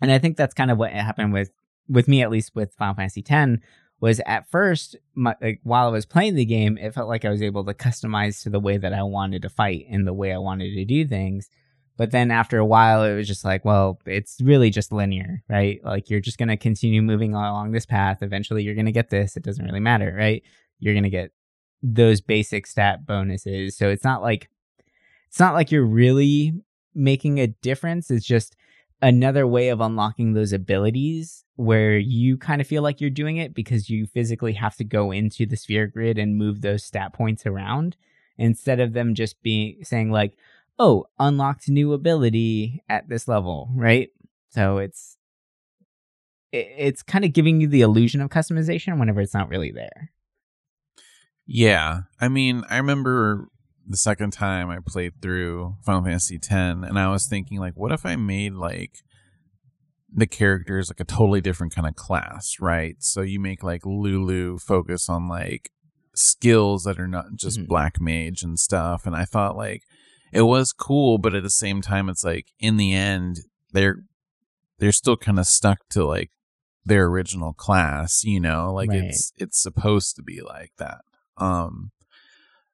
and 0.01 0.11
I 0.11 0.19
think 0.19 0.37
that's 0.37 0.53
kind 0.53 0.71
of 0.71 0.77
what 0.77 0.91
happened 0.91 1.33
with 1.33 1.51
with 1.89 2.07
me 2.07 2.21
at 2.21 2.29
least 2.31 2.55
with 2.55 2.73
Final 2.75 2.95
Fantasy 2.95 3.23
X 3.27 3.61
was 4.01 4.21
at 4.25 4.49
first 4.49 4.95
my, 5.15 5.35
like 5.41 5.59
while 5.63 5.87
I 5.87 5.91
was 5.91 6.05
playing 6.05 6.35
the 6.35 6.45
game, 6.45 6.77
it 6.77 6.93
felt 6.93 7.09
like 7.09 7.25
I 7.25 7.29
was 7.29 7.41
able 7.41 7.65
to 7.65 7.73
customize 7.73 8.43
to 8.43 8.49
the 8.49 8.59
way 8.59 8.77
that 8.77 8.93
I 8.93 9.03
wanted 9.03 9.41
to 9.41 9.49
fight 9.49 9.85
and 9.89 10.07
the 10.07 10.13
way 10.13 10.33
I 10.33 10.37
wanted 10.37 10.73
to 10.73 10.85
do 10.85 11.07
things. 11.07 11.49
But 11.97 12.11
then 12.11 12.31
after 12.31 12.57
a 12.57 12.65
while, 12.65 13.03
it 13.03 13.13
was 13.13 13.27
just 13.27 13.43
like, 13.43 13.65
well, 13.65 13.99
it's 14.05 14.39
really 14.41 14.69
just 14.69 14.93
linear, 14.93 15.43
right? 15.49 15.83
Like 15.83 16.09
you're 16.09 16.21
just 16.21 16.37
gonna 16.37 16.55
continue 16.55 17.01
moving 17.01 17.33
along 17.33 17.71
this 17.71 17.85
path. 17.85 18.19
Eventually, 18.21 18.63
you're 18.63 18.75
gonna 18.75 18.93
get 18.93 19.09
this. 19.09 19.35
It 19.35 19.43
doesn't 19.43 19.65
really 19.65 19.81
matter, 19.81 20.15
right? 20.17 20.41
You're 20.79 20.95
gonna 20.95 21.09
get 21.09 21.31
those 21.83 22.21
basic 22.21 22.67
stat 22.67 23.05
bonuses. 23.05 23.77
So 23.77 23.89
it's 23.89 24.05
not 24.05 24.21
like 24.21 24.49
it's 25.27 25.39
not 25.41 25.53
like 25.53 25.71
you're 25.71 25.85
really 25.85 26.53
making 26.95 27.39
a 27.39 27.47
difference. 27.47 28.09
It's 28.09 28.25
just 28.25 28.55
another 29.01 29.47
way 29.47 29.69
of 29.69 29.79
unlocking 29.81 30.33
those 30.33 30.53
abilities 30.53 31.45
where 31.55 31.97
you 31.97 32.37
kind 32.37 32.61
of 32.61 32.67
feel 32.67 32.83
like 32.83 32.99
you're 32.99 33.09
doing 33.09 33.37
it 33.37 33.53
because 33.53 33.89
you 33.89 34.05
physically 34.07 34.53
have 34.53 34.75
to 34.75 34.83
go 34.83 35.11
into 35.11 35.45
the 35.45 35.55
sphere 35.55 35.87
grid 35.87 36.17
and 36.17 36.37
move 36.37 36.61
those 36.61 36.83
stat 36.83 37.13
points 37.13 37.45
around 37.45 37.95
instead 38.37 38.79
of 38.79 38.93
them 38.93 39.15
just 39.15 39.41
being 39.41 39.77
saying 39.83 40.11
like 40.11 40.37
oh 40.77 41.05
unlocked 41.17 41.69
new 41.69 41.93
ability 41.93 42.83
at 42.89 43.07
this 43.09 43.27
level 43.27 43.69
right 43.73 44.09
so 44.49 44.77
it's 44.77 45.17
it's 46.51 47.03
kind 47.03 47.23
of 47.23 47.31
giving 47.31 47.61
you 47.61 47.67
the 47.67 47.81
illusion 47.81 48.21
of 48.21 48.29
customization 48.29 48.99
whenever 48.99 49.21
it's 49.21 49.33
not 49.33 49.49
really 49.49 49.71
there 49.71 50.11
Yeah. 51.51 52.01
I 52.21 52.27
mean, 52.27 52.63
I 52.69 52.77
remember 52.77 53.49
the 53.89 53.97
second 53.97 54.31
time 54.31 54.69
I 54.69 54.77
played 54.85 55.13
through 55.21 55.75
Final 55.83 56.03
Fantasy 56.03 56.35
X 56.35 56.47
and 56.51 56.97
I 56.99 57.09
was 57.09 57.27
thinking 57.27 57.59
like 57.59 57.73
what 57.75 57.91
if 57.91 58.05
I 58.05 58.15
made 58.15 58.53
like 58.53 58.99
the 60.13 60.27
characters 60.27 60.89
like 60.89 60.99
a 60.99 61.03
totally 61.03 61.41
different 61.41 61.73
kind 61.75 61.87
of 61.87 61.95
class, 61.95 62.55
right? 62.59 62.95
So 62.99 63.21
you 63.21 63.39
make 63.39 63.63
like 63.63 63.85
Lulu 63.85 64.57
focus 64.59 65.09
on 65.09 65.27
like 65.27 65.69
skills 66.15 66.83
that 66.83 66.99
are 66.99 67.07
not 67.07 67.33
just 67.35 67.59
Mhm. 67.59 67.67
black 67.67 67.99
mage 68.01 68.41
and 68.43 68.59
stuff 68.59 69.05
and 69.05 69.15
I 69.15 69.25
thought 69.25 69.55
like 69.55 69.83
it 70.33 70.41
was 70.43 70.73
cool 70.73 71.17
but 71.17 71.33
at 71.33 71.43
the 71.43 71.49
same 71.49 71.81
time 71.81 72.09
it's 72.09 72.23
like 72.23 72.47
in 72.59 72.77
the 72.77 72.93
end 72.93 73.37
they're 73.71 74.03
they're 74.79 74.91
still 74.91 75.15
kind 75.17 75.39
of 75.39 75.45
stuck 75.45 75.79
to 75.89 76.03
like 76.05 76.31
their 76.85 77.05
original 77.05 77.53
class, 77.53 78.23
you 78.23 78.39
know? 78.39 78.73
Like 78.73 78.89
Right. 78.89 79.03
it's 79.05 79.31
it's 79.37 79.61
supposed 79.61 80.15
to 80.15 80.23
be 80.23 80.41
like 80.41 80.71
that. 80.77 81.01
Um 81.37 81.91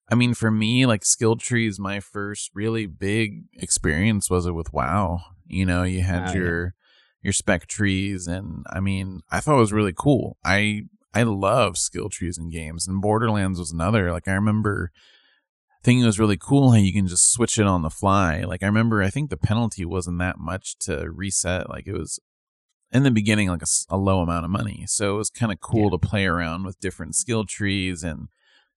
I 0.10 0.16
mean 0.16 0.34
for 0.34 0.52
me 0.52 0.86
like 0.86 1.04
skill 1.06 1.36
trees 1.36 1.80
my 1.80 2.00
first 2.00 2.52
really 2.54 2.86
big 2.86 3.46
experience 3.56 4.30
was 4.30 4.46
it 4.46 4.52
with 4.54 4.72
WoW. 4.74 5.20
You 5.48 5.66
know, 5.66 5.84
you 5.84 6.02
had 6.02 6.30
Oh, 6.30 6.34
yeah. 6.34 6.38
your 6.40 6.76
your 7.22 7.34
spec 7.34 7.66
trees 7.68 8.28
and 8.28 8.66
I 8.70 8.80
mean, 8.80 9.22
I 9.32 9.40
thought 9.40 9.56
it 9.58 9.60
was 9.62 9.74
really 9.74 9.94
cool. 9.98 10.38
I 10.44 10.84
I 11.14 11.24
love 11.24 11.78
skill 11.78 12.10
trees 12.10 12.38
in 12.38 12.50
games 12.50 12.88
and 12.88 13.02
Borderlands 13.02 13.58
was 13.60 13.72
another. 13.72 14.12
Like 14.12 14.28
I 14.28 14.34
remember 14.34 14.92
thinking 15.84 16.04
it 16.04 16.08
was 16.08 16.20
really 16.20 16.38
cool 16.38 16.72
how 16.72 16.78
you 16.78 16.92
can 16.94 17.08
just 17.08 17.32
switch 17.32 17.58
it 17.60 17.66
on 17.68 17.82
the 17.84 17.90
fly. 17.90 18.42
Like 18.42 18.64
I 18.64 18.68
remember 18.68 19.02
I 19.02 19.10
think 19.10 19.30
the 19.30 19.38
penalty 19.38 19.86
wasn't 19.86 20.20
that 20.20 20.38
much 20.40 20.78
to 20.80 21.10
reset. 21.12 21.70
Like 21.70 21.88
it 21.88 21.94
was 21.94 22.20
in 22.92 23.04
the 23.04 23.12
beginning 23.12 23.50
like 23.50 23.64
a 23.90 23.98
low 23.98 24.20
amount 24.22 24.46
of 24.46 24.52
money. 24.52 24.86
So 24.88 25.16
it 25.16 25.18
was 25.18 25.30
kind 25.30 25.52
of 25.52 25.60
cool 25.62 25.86
Yeah. 25.86 25.90
to 25.92 25.98
play 25.98 26.26
around 26.26 26.64
with 26.66 26.80
different 26.80 27.16
skill 27.16 27.44
trees 27.46 28.04
and 28.04 28.28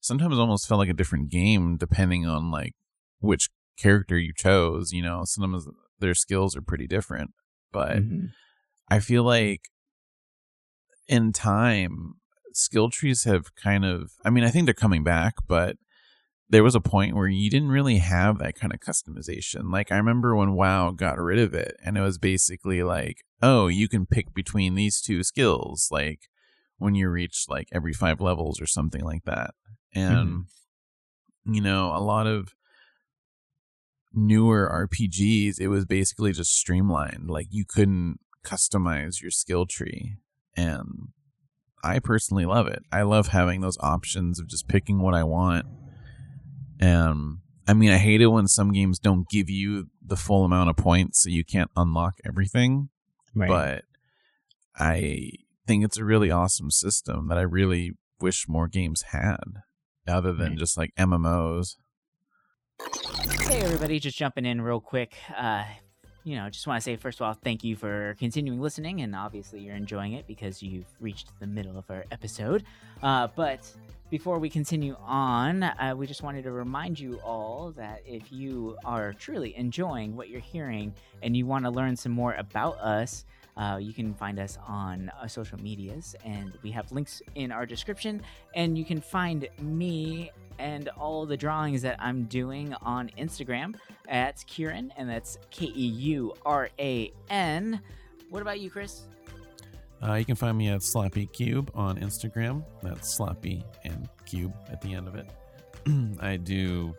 sometimes 0.00 0.38
almost 0.38 0.66
felt 0.68 0.78
like 0.78 0.88
a 0.88 0.94
different 0.94 1.30
game 1.30 1.76
depending 1.76 2.26
on 2.26 2.50
like 2.50 2.74
which 3.20 3.50
character 3.76 4.18
you 4.18 4.32
chose, 4.36 4.92
you 4.92 5.02
know. 5.02 5.22
Sometimes 5.24 5.66
their 5.98 6.14
skills 6.14 6.56
are 6.56 6.62
pretty 6.62 6.86
different, 6.86 7.30
but 7.72 7.96
Mhm. 7.98 8.30
I 8.88 9.00
feel 9.00 9.22
like 9.22 9.62
in 11.06 11.32
time 11.32 12.14
skill 12.52 12.90
trees 12.90 13.24
have 13.24 13.54
kind 13.54 13.84
of 13.84 14.12
I 14.24 14.30
mean, 14.30 14.44
I 14.44 14.50
think 14.50 14.64
they're 14.66 14.74
coming 14.74 15.04
back, 15.04 15.34
but 15.46 15.76
there 16.50 16.64
was 16.64 16.74
a 16.74 16.80
point 16.80 17.14
where 17.14 17.28
you 17.28 17.50
didn't 17.50 17.68
really 17.68 17.98
have 17.98 18.38
that 18.38 18.54
kind 18.54 18.72
of 18.72 18.80
customization. 18.80 19.70
Like 19.70 19.92
I 19.92 19.96
remember 19.96 20.34
when 20.34 20.54
WoW 20.54 20.90
got 20.92 21.18
rid 21.18 21.38
of 21.38 21.52
it 21.54 21.76
and 21.84 21.98
it 21.98 22.00
was 22.00 22.16
basically 22.18 22.82
like, 22.82 23.18
oh, 23.42 23.66
you 23.68 23.86
can 23.88 24.06
pick 24.06 24.32
between 24.34 24.74
these 24.74 25.00
two 25.00 25.22
skills 25.22 25.88
like 25.90 26.20
when 26.78 26.94
you 26.94 27.08
reach 27.08 27.44
like 27.48 27.68
every 27.72 27.92
5 27.92 28.20
levels 28.20 28.60
or 28.60 28.66
something 28.66 29.02
like 29.04 29.24
that. 29.24 29.54
And 29.94 30.28
mm-hmm. 30.28 31.54
you 31.54 31.60
know, 31.60 31.92
a 31.94 32.00
lot 32.00 32.26
of 32.26 32.54
newer 34.14 34.88
RPGs 34.90 35.60
it 35.60 35.68
was 35.68 35.84
basically 35.84 36.32
just 36.32 36.54
streamlined. 36.54 37.30
Like 37.30 37.48
you 37.50 37.64
couldn't 37.68 38.18
customize 38.44 39.20
your 39.20 39.30
skill 39.30 39.66
tree 39.66 40.16
and 40.56 41.08
I 41.84 41.98
personally 41.98 42.44
love 42.46 42.66
it. 42.66 42.82
I 42.90 43.02
love 43.02 43.28
having 43.28 43.60
those 43.60 43.78
options 43.80 44.40
of 44.40 44.48
just 44.48 44.66
picking 44.68 45.00
what 45.00 45.14
I 45.14 45.24
want 45.24 45.66
And 46.80 47.38
I 47.66 47.74
mean, 47.74 47.90
I 47.90 47.98
hate 47.98 48.22
it 48.22 48.28
when 48.28 48.48
some 48.48 48.72
games 48.72 48.98
don't 48.98 49.28
give 49.28 49.50
you 49.50 49.88
the 50.04 50.16
full 50.16 50.44
amount 50.44 50.70
of 50.70 50.76
points, 50.76 51.22
so 51.22 51.28
you 51.28 51.44
can't 51.44 51.70
unlock 51.76 52.14
everything. 52.24 52.88
Right. 53.34 53.48
But 53.48 53.84
I 54.74 55.32
think 55.68 55.84
it's 55.84 55.98
a 55.98 56.04
really 56.04 56.30
awesome 56.30 56.70
system 56.70 57.28
that 57.28 57.36
I 57.36 57.42
really 57.42 57.92
wish 58.22 58.48
more 58.48 58.68
games 58.68 59.02
had, 59.10 59.60
other 60.08 60.32
than 60.32 60.48
right. 60.48 60.58
just 60.58 60.78
like 60.78 60.94
MMOs. 60.98 61.76
Hey, 63.42 63.60
everybody, 63.60 64.00
just 64.00 64.16
jumping 64.16 64.46
in 64.46 64.62
real 64.62 64.80
quick. 64.80 65.14
Uh, 65.36 65.64
you 66.24 66.36
know, 66.36 66.48
just 66.48 66.66
want 66.66 66.80
to 66.80 66.82
say 66.82 66.96
first 66.96 67.20
of 67.20 67.26
all, 67.26 67.34
thank 67.34 67.64
you 67.64 67.76
for 67.76 68.16
continuing 68.18 68.62
listening, 68.62 69.02
and 69.02 69.14
obviously 69.14 69.60
you're 69.60 69.76
enjoying 69.76 70.14
it 70.14 70.26
because 70.26 70.62
you've 70.62 70.86
reached 71.00 71.38
the 71.38 71.46
middle 71.46 71.76
of 71.76 71.84
our 71.90 72.06
episode. 72.10 72.64
Uh, 73.02 73.28
but 73.36 73.70
before 74.08 74.38
we 74.38 74.48
continue 74.48 74.96
on, 75.04 75.64
uh, 75.64 75.92
we 75.94 76.06
just 76.06 76.22
wanted 76.22 76.44
to 76.44 76.50
remind 76.50 76.98
you 76.98 77.20
all 77.22 77.74
that 77.76 78.00
if 78.06 78.32
you 78.32 78.74
are 78.86 79.12
truly 79.12 79.54
enjoying 79.54 80.16
what 80.16 80.30
you're 80.30 80.40
hearing 80.40 80.94
and 81.22 81.36
you 81.36 81.44
want 81.44 81.66
to 81.66 81.70
learn 81.70 81.94
some 81.94 82.12
more 82.12 82.32
about 82.34 82.78
us, 82.78 83.26
uh, 83.58 83.76
you 83.76 83.92
can 83.92 84.14
find 84.14 84.38
us 84.38 84.56
on 84.66 85.10
uh, 85.20 85.26
social 85.26 85.60
medias, 85.60 86.14
and 86.24 86.52
we 86.62 86.70
have 86.70 86.90
links 86.92 87.20
in 87.34 87.50
our 87.50 87.66
description. 87.66 88.22
And 88.54 88.78
you 88.78 88.84
can 88.84 89.00
find 89.00 89.48
me 89.60 90.30
and 90.58 90.88
all 90.98 91.26
the 91.26 91.36
drawings 91.36 91.82
that 91.82 91.96
I'm 92.00 92.24
doing 92.24 92.74
on 92.82 93.10
Instagram 93.18 93.74
at 94.08 94.36
Keuran, 94.48 94.90
and 94.96 95.08
that's 95.08 95.38
K 95.50 95.66
E 95.66 95.86
U 95.86 96.34
R 96.46 96.68
A 96.78 97.12
N. 97.30 97.80
What 98.30 98.42
about 98.42 98.60
you, 98.60 98.70
Chris? 98.70 99.02
Uh, 100.02 100.14
you 100.14 100.24
can 100.24 100.36
find 100.36 100.56
me 100.56 100.68
at 100.68 100.82
Sloppy 100.82 101.26
Cube 101.26 101.70
on 101.74 101.98
Instagram. 101.98 102.64
That's 102.82 103.12
Sloppy 103.16 103.64
and 103.84 104.08
Cube 104.24 104.54
at 104.70 104.80
the 104.80 104.94
end 104.94 105.08
of 105.08 105.16
it. 105.16 105.26
I 106.20 106.36
do 106.36 106.94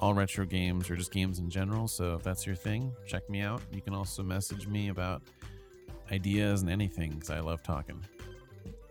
all 0.00 0.12
retro 0.12 0.44
games 0.44 0.90
or 0.90 0.96
just 0.96 1.12
games 1.12 1.38
in 1.38 1.48
general. 1.48 1.88
So 1.88 2.14
if 2.14 2.22
that's 2.22 2.46
your 2.46 2.54
thing, 2.54 2.94
check 3.06 3.28
me 3.30 3.40
out. 3.40 3.62
You 3.72 3.80
can 3.80 3.94
also 3.94 4.22
message 4.22 4.66
me 4.66 4.88
about 4.88 5.22
ideas 6.10 6.62
and 6.62 6.70
anything 6.70 7.12
because 7.12 7.30
I 7.30 7.40
love 7.40 7.62
talking. 7.62 8.04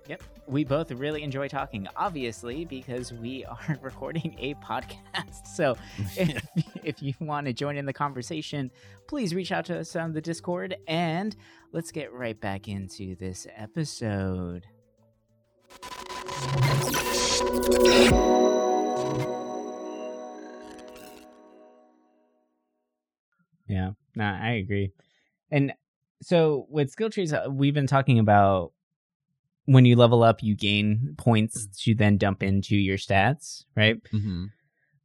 Yep. 0.07 0.23
We 0.47 0.63
both 0.63 0.89
really 0.91 1.23
enjoy 1.23 1.49
talking, 1.49 1.87
obviously, 1.97 2.63
because 2.63 3.11
we 3.11 3.43
are 3.43 3.77
recording 3.81 4.35
a 4.39 4.53
podcast. 4.55 5.47
So 5.47 5.75
if, 6.15 6.45
if 6.83 7.03
you 7.03 7.13
want 7.19 7.47
to 7.47 7.53
join 7.53 7.75
in 7.75 7.85
the 7.85 7.93
conversation, 7.93 8.71
please 9.07 9.35
reach 9.35 9.51
out 9.51 9.65
to 9.65 9.79
us 9.79 9.95
on 9.95 10.13
the 10.13 10.21
Discord 10.21 10.77
and 10.87 11.35
let's 11.73 11.91
get 11.91 12.13
right 12.13 12.39
back 12.39 12.67
into 12.69 13.15
this 13.15 13.45
episode. 13.55 14.65
Yeah, 23.67 23.91
no, 24.15 24.23
I 24.23 24.51
agree. 24.63 24.91
And 25.51 25.73
so 26.21 26.65
with 26.69 26.89
skill 26.89 27.09
trees, 27.09 27.33
uh, 27.33 27.47
we've 27.49 27.73
been 27.73 27.87
talking 27.87 28.19
about 28.19 28.71
when 29.65 29.85
you 29.85 29.95
level 29.95 30.23
up, 30.23 30.41
you 30.41 30.55
gain 30.55 31.15
points 31.17 31.67
to 31.83 31.93
then 31.93 32.17
dump 32.17 32.41
into 32.41 32.75
your 32.75 32.97
stats, 32.97 33.65
right? 33.75 34.01
Mm-hmm. 34.13 34.45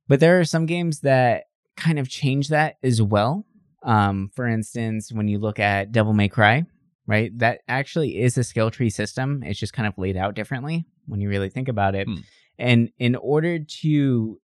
But 0.08 0.20
there 0.20 0.38
are 0.38 0.44
some 0.44 0.66
games 0.66 1.00
that 1.00 1.44
kind 1.76 1.98
of 1.98 2.08
change 2.08 2.48
that 2.48 2.76
as 2.82 3.02
well. 3.02 3.44
Um, 3.82 4.30
for 4.34 4.46
instance, 4.46 5.12
when 5.12 5.26
you 5.26 5.38
look 5.38 5.58
at 5.58 5.90
Devil 5.90 6.12
May 6.12 6.28
Cry, 6.28 6.64
right, 7.06 7.36
that 7.38 7.60
actually 7.66 8.20
is 8.20 8.38
a 8.38 8.44
skill 8.44 8.70
tree 8.70 8.90
system. 8.90 9.42
It's 9.44 9.58
just 9.58 9.72
kind 9.72 9.88
of 9.88 9.98
laid 9.98 10.16
out 10.16 10.34
differently 10.34 10.86
when 11.06 11.20
you 11.20 11.28
really 11.28 11.50
think 11.50 11.68
about 11.68 11.94
it. 11.94 12.06
Hmm. 12.06 12.16
And 12.58 12.90
in 12.98 13.16
order 13.16 13.58
to 13.58 14.40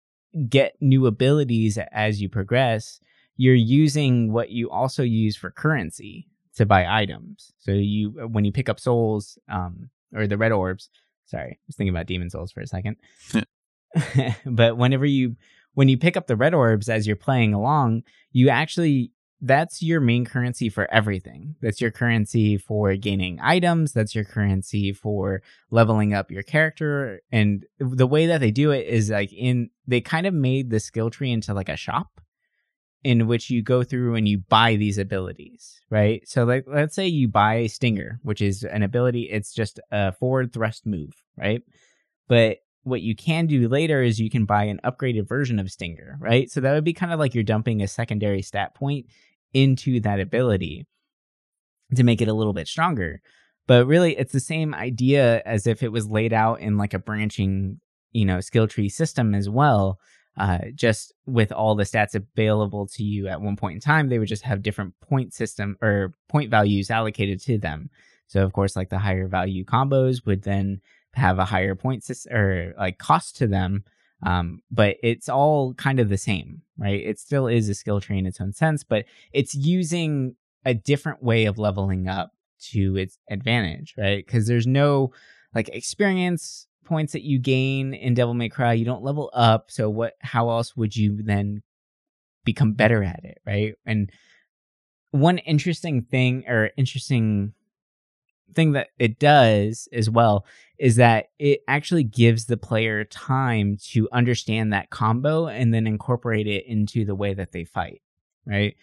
get 0.47 0.75
new 0.79 1.05
abilities 1.07 1.77
as 1.91 2.21
you 2.21 2.29
progress, 2.29 2.99
you're 3.35 3.53
using 3.53 4.31
what 4.31 4.49
you 4.49 4.69
also 4.69 5.03
use 5.03 5.35
for 5.35 5.51
currency 5.51 6.29
to 6.55 6.65
buy 6.65 6.85
items. 6.87 7.53
So 7.59 7.71
you 7.71 8.09
when 8.31 8.45
you 8.45 8.51
pick 8.51 8.69
up 8.69 8.79
souls, 8.79 9.37
um, 9.49 9.89
or 10.15 10.27
the 10.27 10.37
red 10.37 10.51
orbs. 10.51 10.89
Sorry, 11.25 11.51
I 11.51 11.57
was 11.67 11.75
thinking 11.75 11.93
about 11.93 12.07
Demon's 12.07 12.33
Souls 12.33 12.51
for 12.51 12.61
a 12.61 12.67
second. 12.67 12.97
but 14.45 14.77
whenever 14.77 15.05
you 15.05 15.35
when 15.73 15.89
you 15.89 15.97
pick 15.97 16.15
up 16.15 16.27
the 16.27 16.35
red 16.35 16.53
orbs 16.53 16.89
as 16.89 17.05
you're 17.05 17.15
playing 17.15 17.53
along, 17.53 18.03
you 18.31 18.49
actually 18.49 19.11
that's 19.41 19.83
your 19.83 19.99
main 19.99 20.25
currency 20.25 20.69
for 20.69 20.89
everything. 20.91 21.55
That's 21.61 21.81
your 21.81 21.91
currency 21.91 22.57
for 22.57 22.95
gaining 22.95 23.39
items, 23.41 23.91
that's 23.91 24.15
your 24.15 24.23
currency 24.23 24.93
for 24.93 25.41
leveling 25.69 26.13
up 26.13 26.31
your 26.31 26.43
character 26.43 27.21
and 27.31 27.65
the 27.79 28.07
way 28.07 28.27
that 28.27 28.39
they 28.39 28.51
do 28.51 28.71
it 28.71 28.87
is 28.87 29.09
like 29.09 29.33
in 29.33 29.69
they 29.87 30.01
kind 30.01 30.25
of 30.25 30.33
made 30.33 30.69
the 30.69 30.79
skill 30.79 31.09
tree 31.09 31.31
into 31.31 31.53
like 31.53 31.69
a 31.69 31.75
shop 31.75 32.21
in 33.05 33.27
which 33.27 33.51
you 33.51 33.61
go 33.61 33.83
through 33.83 34.15
and 34.15 34.27
you 34.27 34.39
buy 34.39 34.75
these 34.75 34.97
abilities, 34.97 35.79
right? 35.91 36.27
So 36.27 36.43
like 36.43 36.65
let's 36.65 36.95
say 36.95 37.05
you 37.05 37.27
buy 37.27 37.53
a 37.57 37.67
Stinger, 37.67 38.19
which 38.23 38.41
is 38.41 38.63
an 38.63 38.81
ability, 38.81 39.29
it's 39.29 39.53
just 39.53 39.79
a 39.91 40.11
forward 40.11 40.51
thrust 40.51 40.87
move, 40.87 41.13
right? 41.37 41.61
But 42.27 42.57
what 42.81 43.03
you 43.03 43.15
can 43.15 43.45
do 43.45 43.67
later 43.67 44.01
is 44.01 44.19
you 44.19 44.31
can 44.31 44.45
buy 44.45 44.63
an 44.63 44.79
upgraded 44.83 45.27
version 45.27 45.59
of 45.59 45.69
Stinger, 45.69 46.17
right? 46.19 46.49
So 46.49 46.61
that 46.61 46.73
would 46.73 46.83
be 46.83 46.93
kind 46.93 47.13
of 47.13 47.19
like 47.19 47.35
you're 47.35 47.43
dumping 47.43 47.83
a 47.83 47.87
secondary 47.87 48.41
stat 48.41 48.73
point 48.73 49.05
into 49.53 49.99
that 49.99 50.19
ability 50.19 50.87
to 51.95 52.03
make 52.03 52.23
it 52.23 52.27
a 52.27 52.33
little 52.33 52.53
bit 52.53 52.67
stronger. 52.67 53.21
But 53.67 53.85
really 53.85 54.17
it's 54.17 54.33
the 54.33 54.39
same 54.39 54.73
idea 54.73 55.43
as 55.45 55.67
if 55.67 55.83
it 55.83 55.91
was 55.91 56.07
laid 56.07 56.33
out 56.33 56.59
in 56.59 56.79
like 56.79 56.95
a 56.95 56.99
branching, 56.99 57.79
you 58.13 58.25
know, 58.25 58.41
skill 58.41 58.67
tree 58.67 58.89
system 58.89 59.35
as 59.35 59.47
well 59.47 59.99
uh, 60.37 60.59
just 60.73 61.13
with 61.25 61.51
all 61.51 61.75
the 61.75 61.83
stats 61.83 62.15
available 62.15 62.87
to 62.87 63.03
you 63.03 63.27
at 63.27 63.41
one 63.41 63.55
point 63.55 63.75
in 63.75 63.81
time, 63.81 64.09
they 64.09 64.19
would 64.19 64.27
just 64.27 64.43
have 64.43 64.61
different 64.61 64.93
point 64.99 65.33
system 65.33 65.77
or 65.81 66.13
point 66.27 66.51
values 66.51 66.91
allocated 66.91 67.39
to 67.41 67.57
them. 67.57 67.89
So 68.27 68.43
of 68.43 68.53
course, 68.53 68.75
like 68.75 68.89
the 68.89 68.99
higher 68.99 69.27
value 69.27 69.63
combos 69.63 70.25
would 70.25 70.43
then 70.43 70.81
have 71.13 71.39
a 71.39 71.45
higher 71.45 71.75
point 71.75 72.03
system 72.03 72.35
or 72.35 72.73
like 72.77 72.97
cost 72.97 73.37
to 73.37 73.47
them. 73.47 73.83
Um, 74.23 74.61
but 74.71 74.97
it's 75.03 75.29
all 75.29 75.73
kind 75.75 75.99
of 75.99 76.09
the 76.09 76.17
same, 76.17 76.61
right? 76.77 77.01
It 77.01 77.19
still 77.19 77.47
is 77.47 77.69
a 77.69 77.75
skill 77.75 78.01
tree 78.01 78.17
in 78.17 78.25
its 78.25 78.41
own 78.41 78.53
sense, 78.53 78.83
but 78.83 79.05
it's 79.31 79.53
using 79.53 80.35
a 80.65 80.73
different 80.73 81.21
way 81.21 81.45
of 81.45 81.59
leveling 81.59 82.07
up 82.07 82.31
to 82.71 82.97
its 82.97 83.19
advantage, 83.29 83.93
right? 83.97 84.25
Because 84.25 84.47
there's 84.47 84.67
no 84.67 85.11
like 85.53 85.69
experience 85.69 86.67
points 86.85 87.13
that 87.13 87.23
you 87.23 87.39
gain 87.39 87.93
in 87.93 88.13
Devil 88.13 88.33
May 88.33 88.49
Cry, 88.49 88.73
you 88.73 88.85
don't 88.85 89.03
level 89.03 89.29
up. 89.33 89.71
So 89.71 89.89
what? 89.89 90.13
How 90.21 90.49
else 90.49 90.75
would 90.75 90.95
you 90.95 91.21
then 91.21 91.61
become 92.45 92.73
better 92.73 93.03
at 93.03 93.21
it, 93.23 93.39
right? 93.45 93.73
And 93.85 94.11
one 95.11 95.39
interesting 95.39 96.03
thing, 96.03 96.45
or 96.47 96.71
interesting 96.77 97.53
thing 98.53 98.73
that 98.73 98.89
it 98.99 99.19
does 99.19 99.89
as 99.91 100.09
well, 100.09 100.45
is 100.77 100.97
that 100.97 101.29
it 101.39 101.61
actually 101.67 102.03
gives 102.03 102.45
the 102.45 102.57
player 102.57 103.03
time 103.05 103.77
to 103.91 104.07
understand 104.11 104.73
that 104.73 104.89
combo 104.89 105.47
and 105.47 105.73
then 105.73 105.87
incorporate 105.87 106.47
it 106.47 106.65
into 106.67 107.05
the 107.05 107.15
way 107.15 107.33
that 107.33 107.51
they 107.51 107.63
fight, 107.63 108.01
right? 108.45 108.75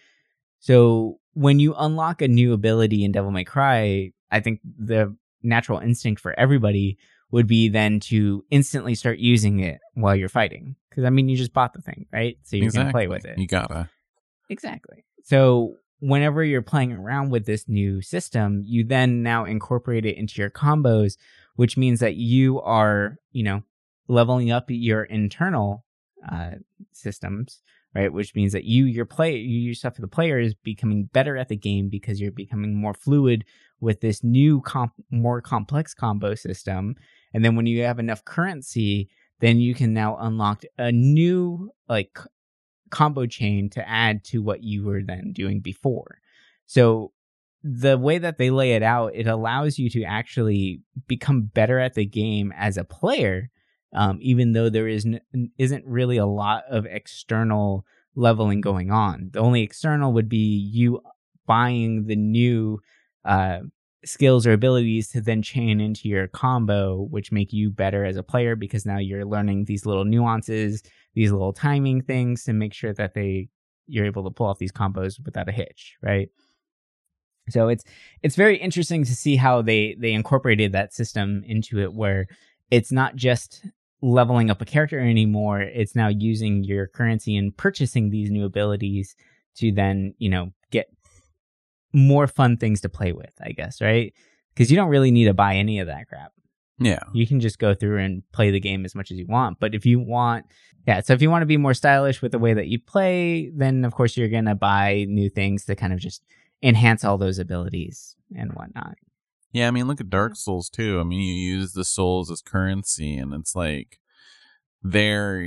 So 0.59 1.19
when 1.35 1.61
you 1.61 1.75
unlock 1.77 2.23
a 2.23 2.29
new 2.29 2.53
ability 2.53 3.05
in 3.05 3.13
Devil 3.13 3.31
May 3.31 3.45
Cry, 3.45 4.13
I 4.31 4.41
think 4.41 4.61
the 4.65 5.15
natural 5.43 5.79
instinct 5.79 6.21
for 6.21 6.39
everybody 6.39 6.99
would 7.33 7.49
be 7.49 7.69
then 7.69 7.99
to 7.99 8.45
instantly 8.51 8.95
start 8.95 9.19
using 9.19 9.59
it 9.61 9.81
while 9.95 10.15
you're 10.15 10.29
fighting. 10.29 10.77
Because 10.89 11.05
I 11.05 11.11
mean, 11.11 11.29
you 11.29 11.37
just 11.37 11.53
bought 11.53 11.73
the 11.73 11.83
thing, 11.83 12.07
right? 12.13 12.39
So 12.45 12.57
you're 12.57 12.67
exactly. 12.67 12.85
gonna 12.85 12.93
play 12.93 13.07
with 13.09 13.25
it. 13.25 13.39
You 13.39 13.49
gotta. 13.49 13.89
Exactly. 14.49 15.05
So 15.25 15.77
whenever 16.01 16.45
you're 16.45 16.63
playing 16.63 16.93
around 16.93 17.31
with 17.31 17.47
this 17.47 17.69
new 17.69 18.03
system, 18.03 18.63
you 18.65 18.85
then 18.85 19.23
now 19.23 19.45
incorporate 19.45 20.05
it 20.05 20.17
into 20.17 20.41
your 20.41 20.51
combos, 20.51 21.17
which 21.57 21.77
means 21.77 22.01
that 22.01 22.17
you 22.17 22.61
are, 22.61 23.17
you 23.33 23.43
know, 23.43 23.63
leveling 24.09 24.51
up 24.51 24.67
your 24.69 25.05
internal 25.05 25.85
uh, 26.31 26.51
systems, 26.93 27.63
right? 27.95 28.13
Which 28.13 28.35
means 28.35 28.53
that 28.53 28.65
you, 28.65 28.85
your 28.85 29.07
play, 29.07 29.37
you 29.37 29.61
yourself, 29.61 29.95
the 29.97 30.07
player 30.07 30.39
is 30.39 30.55
becoming 30.55 31.05
better 31.13 31.37
at 31.37 31.49
the 31.49 31.57
game 31.57 31.89
because 31.89 32.21
you're 32.21 32.31
becoming 32.31 32.75
more 32.75 32.95
fluid 32.95 33.45
with 33.81 34.01
this 34.01 34.23
new, 34.23 34.61
comp- 34.61 35.05
more 35.11 35.41
complex 35.41 35.95
combo 35.95 36.35
system 36.35 36.97
and 37.35 37.45
then 37.45 37.57
when 37.57 37.67
you 37.67 37.83
have 37.83 37.99
enough 37.99 38.25
currency, 38.25 39.09
then 39.41 39.59
you 39.59 39.75
can 39.75 39.93
now 39.93 40.17
unlock 40.19 40.63
a 40.79 40.93
new 40.93 41.73
like 41.89 42.19
combo 42.91 43.27
chain 43.27 43.71
to 43.71 43.89
add 43.89 44.23
to 44.25 44.43
what 44.43 44.63
you 44.63 44.85
were 44.85 45.03
then 45.03 45.33
doing 45.33 45.61
before. 45.61 46.19
So 46.67 47.13
the 47.65 47.97
way 47.97 48.19
that 48.19 48.39
they 48.39 48.51
lay 48.51 48.73
it 48.73 48.83
out, 48.83 49.13
it 49.15 49.27
allows 49.27 49.79
you 49.79 49.89
to 49.91 50.03
actually 50.05 50.83
become 51.07 51.43
better 51.43 51.79
at 51.79 51.95
the 51.95 52.05
game 52.05 52.53
as 52.57 52.77
a 52.77 52.85
player, 52.85 53.51
um, 53.95 54.19
even 54.21 54.53
though 54.53 54.69
there 54.69 54.89
is 54.89 55.07
n- 55.07 55.51
isn't 55.59 55.85
really 55.87 56.17
a 56.17 56.27
lot 56.27 56.65
of 56.69 56.87
external 56.87 57.85
leveling 58.15 58.61
going 58.61 58.91
on. 58.91 59.31
The 59.33 59.41
only 59.41 59.63
external 59.63 60.13
would 60.13 60.29
be 60.29 60.39
you 60.39 61.01
buying 61.47 62.07
the 62.07 62.17
new 62.17 62.81
uh, 63.25 63.61
skills 64.05 64.47
or 64.47 64.53
abilities 64.53 65.09
to 65.09 65.21
then 65.21 65.43
chain 65.43 65.81
into 65.81 66.09
your 66.09 66.29
combo, 66.29 67.07
which 67.11 67.33
make 67.33 67.53
you 67.53 67.71
better 67.71 68.05
as 68.05 68.17
a 68.17 68.23
player 68.23 68.57
because 68.57 68.85
now 68.85 68.99
you're 68.99 69.25
learning 69.25 69.65
these 69.65 69.87
little 69.87 70.05
nuances, 70.05 70.83
these 71.15 71.31
little 71.31 71.53
timing 71.53 72.03
things 72.03 72.45
to 72.45 72.53
make 72.53 72.75
sure 72.75 72.93
that 72.95 73.15
they 73.15 73.49
you're 73.87 74.07
able 74.07 74.25
to 74.25 74.31
pull 74.31 74.47
off 74.47 74.59
these 74.59 74.73
combos 74.73 75.23
without 75.25 75.49
a 75.49 75.53
hitch, 75.53 75.97
right? 76.03 76.29
So 77.51 77.69
it's 77.69 77.85
it's 78.23 78.37
very 78.37 78.57
interesting 78.57 79.05
to 79.05 79.15
see 79.15 79.37
how 79.37 79.63
they 79.63 79.97
they 79.99 80.13
incorporated 80.13 80.73
that 80.73 80.95
system 80.95 81.43
into 81.47 81.81
it 81.81 81.93
where 81.93 82.27
it's 82.71 82.93
not 82.93 83.17
just 83.17 83.67
leveling 84.01 84.51
up 84.51 84.61
a 84.61 84.65
character 84.65 84.99
anymore, 84.99 85.61
it's 85.61 85.95
now 85.95 86.09
using 86.09 86.65
your 86.65 86.89
currency 86.89 87.37
and 87.37 87.57
purchasing 87.57 88.11
these 88.11 88.31
new 88.31 88.45
abilities 88.45 89.15
to 89.57 89.71
then, 89.71 90.15
you 90.19 90.29
know, 90.29 90.53
get 90.71 90.89
more 91.93 92.27
fun 92.27 92.57
things 92.57 92.81
to 92.83 92.89
play 92.89 93.13
with, 93.13 93.33
I 93.43 93.53
guess, 93.53 93.81
right? 93.81 94.13
Because 94.55 94.71
you 94.71 94.77
don't 94.77 94.89
really 94.89 95.11
need 95.11 95.25
to 95.25 95.35
buy 95.35 95.57
any 95.57 95.79
of 95.79 95.87
that 95.87 96.09
crap. 96.09 96.33
Yeah. 96.79 97.01
You 97.13 97.27
can 97.27 97.41
just 97.41 97.59
go 97.59 97.75
through 97.75 97.99
and 97.99 98.23
play 98.33 98.51
the 98.51 98.61
game 98.61 98.85
as 98.85 98.95
much 98.95 99.11
as 99.11 99.19
you 99.19 99.27
want. 99.27 99.61
But 99.61 99.75
if 99.75 99.87
you 99.87 100.01
want, 100.01 100.47
yeah, 100.87 101.01
so 101.01 101.13
if 101.13 101.23
you 101.23 101.31
want 101.31 101.43
to 101.43 101.47
be 101.47 101.57
more 101.57 101.75
stylish 101.75 102.23
with 102.23 102.33
the 102.33 102.39
way 102.39 102.55
that 102.55 102.69
you 102.69 102.81
play, 102.81 103.51
then 103.55 103.85
of 103.85 103.95
course 103.95 104.17
you're 104.17 104.29
going 104.29 104.47
to 104.47 104.55
buy 104.55 105.07
new 105.09 105.29
things 105.31 105.65
to 105.67 105.77
kind 105.77 105.93
of 105.93 106.01
just 106.01 106.23
enhance 106.63 107.05
all 107.05 107.19
those 107.19 107.39
abilities 107.39 108.17
and 108.37 108.53
whatnot. 108.53 108.95
Yeah, 109.53 109.69
I 109.69 109.71
mean, 109.71 109.87
look 109.87 110.01
at 110.01 110.11
Dark 110.11 110.35
Souls 110.35 110.71
too. 110.71 110.99
I 110.99 111.05
mean, 111.05 111.21
you 111.21 111.35
use 111.35 111.73
the 111.73 111.85
souls 111.85 112.31
as 112.31 112.41
currency, 112.41 113.17
and 113.17 113.35
it's 113.35 113.55
like 113.55 113.99
there 114.83 115.47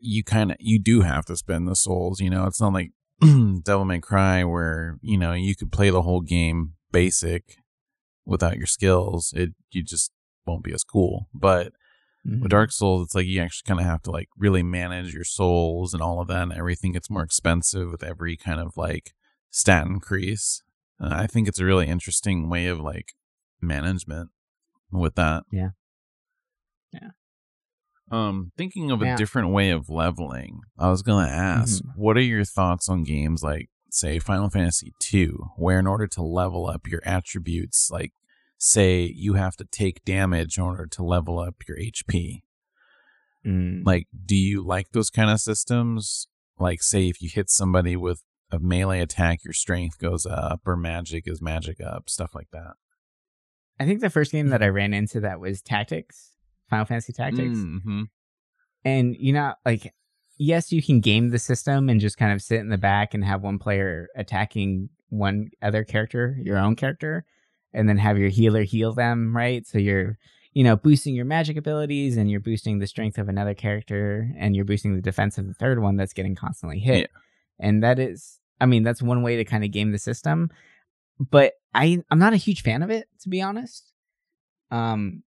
you 0.00 0.24
kind 0.24 0.50
of 0.50 0.56
you 0.60 0.78
do 0.78 1.02
have 1.02 1.24
to 1.26 1.36
spend 1.36 1.68
the 1.68 1.76
souls. 1.76 2.20
You 2.20 2.30
know, 2.30 2.46
it's 2.46 2.60
not 2.60 2.72
like 2.72 2.90
Devil 3.62 3.84
May 3.84 4.00
Cry 4.00 4.44
where 4.44 4.98
you 5.00 5.16
know 5.16 5.32
you 5.32 5.54
could 5.54 5.72
play 5.72 5.90
the 5.90 6.02
whole 6.02 6.20
game 6.20 6.74
basic 6.92 7.56
without 8.26 8.56
your 8.56 8.66
skills. 8.66 9.32
It 9.36 9.50
you 9.70 9.82
just 9.82 10.10
won't 10.46 10.64
be 10.64 10.72
as 10.72 10.84
cool. 10.84 11.28
But 11.32 11.72
mm-hmm. 12.26 12.40
with 12.40 12.50
Dark 12.50 12.72
Souls, 12.72 13.02
it's 13.02 13.14
like 13.14 13.26
you 13.26 13.40
actually 13.40 13.66
kind 13.66 13.80
of 13.80 13.86
have 13.86 14.02
to 14.02 14.10
like 14.10 14.28
really 14.36 14.62
manage 14.62 15.14
your 15.14 15.24
souls 15.24 15.94
and 15.94 16.02
all 16.02 16.20
of 16.20 16.28
that, 16.28 16.42
and 16.42 16.52
everything 16.52 16.92
gets 16.92 17.10
more 17.10 17.22
expensive 17.22 17.90
with 17.90 18.02
every 18.02 18.36
kind 18.36 18.60
of 18.60 18.76
like 18.76 19.12
stat 19.50 19.86
increase. 19.86 20.62
Uh, 21.00 21.10
I 21.12 21.26
think 21.26 21.48
it's 21.48 21.60
a 21.60 21.64
really 21.64 21.86
interesting 21.86 22.48
way 22.48 22.66
of 22.66 22.80
like 22.80 23.12
management 23.60 24.30
with 24.90 25.14
that. 25.16 25.44
Yeah. 25.50 25.70
Yeah. 26.92 27.10
Um, 28.10 28.52
thinking 28.56 28.90
of 28.90 29.00
yeah. 29.00 29.14
a 29.14 29.16
different 29.16 29.50
way 29.50 29.70
of 29.70 29.88
leveling, 29.88 30.60
I 30.78 30.90
was 30.90 31.02
gonna 31.02 31.28
ask, 31.28 31.82
mm-hmm. 31.82 32.00
what 32.00 32.16
are 32.16 32.22
your 32.22 32.44
thoughts 32.44 32.88
on 32.88 33.02
games 33.02 33.42
like, 33.42 33.70
say, 33.90 34.18
Final 34.18 34.50
Fantasy 34.50 34.92
II, 35.12 35.30
where 35.56 35.78
in 35.78 35.86
order 35.86 36.06
to 36.08 36.22
level 36.22 36.66
up 36.66 36.86
your 36.86 37.00
attributes, 37.04 37.90
like, 37.90 38.12
say, 38.58 39.02
you 39.14 39.34
have 39.34 39.56
to 39.56 39.64
take 39.64 40.04
damage 40.04 40.58
in 40.58 40.64
order 40.64 40.86
to 40.86 41.02
level 41.02 41.38
up 41.38 41.56
your 41.66 41.78
HP? 41.78 42.42
Mm. 43.46 43.84
Like, 43.84 44.06
do 44.24 44.36
you 44.36 44.64
like 44.64 44.90
those 44.92 45.10
kind 45.10 45.30
of 45.30 45.40
systems? 45.40 46.28
Like, 46.58 46.82
say, 46.82 47.08
if 47.08 47.20
you 47.20 47.28
hit 47.28 47.50
somebody 47.50 47.96
with 47.96 48.22
a 48.50 48.58
melee 48.58 49.00
attack, 49.00 49.44
your 49.44 49.52
strength 49.52 49.98
goes 49.98 50.26
up, 50.26 50.60
or 50.66 50.76
magic 50.76 51.24
is 51.26 51.42
magic 51.42 51.80
up, 51.80 52.08
stuff 52.08 52.34
like 52.34 52.50
that. 52.52 52.74
I 53.78 53.84
think 53.84 54.00
the 54.00 54.10
first 54.10 54.32
game 54.32 54.48
that 54.48 54.62
I 54.62 54.68
ran 54.68 54.94
into 54.94 55.20
that 55.20 55.40
was 55.40 55.60
Tactics, 55.60 56.33
Final 56.74 56.86
Fantasy 56.86 57.12
Tactics. 57.12 57.58
Mm-hmm. 57.58 58.02
And 58.84 59.16
you 59.18 59.32
know, 59.32 59.54
like, 59.64 59.94
yes, 60.38 60.72
you 60.72 60.82
can 60.82 61.00
game 61.00 61.30
the 61.30 61.38
system 61.38 61.88
and 61.88 62.00
just 62.00 62.18
kind 62.18 62.32
of 62.32 62.42
sit 62.42 62.60
in 62.60 62.68
the 62.68 62.78
back 62.78 63.14
and 63.14 63.24
have 63.24 63.42
one 63.42 63.58
player 63.58 64.08
attacking 64.16 64.88
one 65.08 65.50
other 65.62 65.84
character, 65.84 66.36
your 66.42 66.58
own 66.58 66.76
character, 66.76 67.24
and 67.72 67.88
then 67.88 67.98
have 67.98 68.18
your 68.18 68.28
healer 68.28 68.62
heal 68.62 68.92
them, 68.92 69.36
right? 69.36 69.66
So 69.66 69.78
you're, 69.78 70.18
you 70.52 70.64
know, 70.64 70.76
boosting 70.76 71.14
your 71.14 71.24
magic 71.24 71.56
abilities 71.56 72.16
and 72.16 72.30
you're 72.30 72.40
boosting 72.40 72.78
the 72.78 72.86
strength 72.86 73.18
of 73.18 73.28
another 73.28 73.54
character 73.54 74.30
and 74.36 74.56
you're 74.56 74.64
boosting 74.64 74.94
the 74.94 75.02
defense 75.02 75.38
of 75.38 75.46
the 75.46 75.54
third 75.54 75.80
one 75.80 75.96
that's 75.96 76.12
getting 76.12 76.34
constantly 76.34 76.80
hit. 76.80 76.98
Yeah. 76.98 77.66
And 77.66 77.82
that 77.82 77.98
is, 77.98 78.40
I 78.60 78.66
mean, 78.66 78.82
that's 78.82 79.00
one 79.00 79.22
way 79.22 79.36
to 79.36 79.44
kind 79.44 79.64
of 79.64 79.70
game 79.70 79.92
the 79.92 79.98
system 79.98 80.50
but 81.18 81.54
I 81.72 82.02
I'm 82.10 82.18
not 82.18 82.32
a 82.32 82.38
huge 82.38 82.62
fan 82.62 82.82
of 82.82 82.90
it 82.90 83.08
to 83.20 83.28
be 83.28 83.42
honest. 83.42 83.92
Um, 84.70 85.22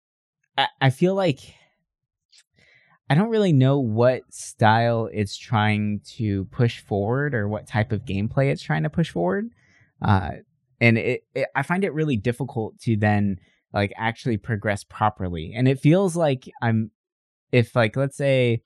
I, 0.57 0.67
I 0.81 0.89
feel 0.89 1.15
like 1.15 1.39
I 3.09 3.15
don't 3.15 3.29
really 3.29 3.53
know 3.53 3.79
what 3.79 4.21
style 4.33 5.09
it's 5.13 5.37
trying 5.37 6.01
to 6.17 6.45
push 6.45 6.79
forward 6.79 7.35
or 7.35 7.47
what 7.47 7.67
type 7.67 7.91
of 7.91 8.05
gameplay 8.05 8.51
it's 8.51 8.63
trying 8.63 8.83
to 8.83 8.89
push 8.89 9.11
forward. 9.11 9.49
Uh, 10.01 10.31
and 10.81 10.97
it, 10.97 11.23
it 11.35 11.47
I 11.55 11.63
find 11.63 11.83
it 11.83 11.93
really 11.93 12.17
difficult 12.17 12.79
to 12.81 12.97
then 12.97 13.39
like 13.73 13.93
actually 13.97 14.37
progress 14.37 14.83
properly. 14.83 15.53
And 15.55 15.67
it 15.67 15.79
feels 15.79 16.15
like 16.15 16.49
I'm 16.61 16.91
if 17.51 17.75
like 17.75 17.95
let's 17.95 18.17
say 18.17 18.63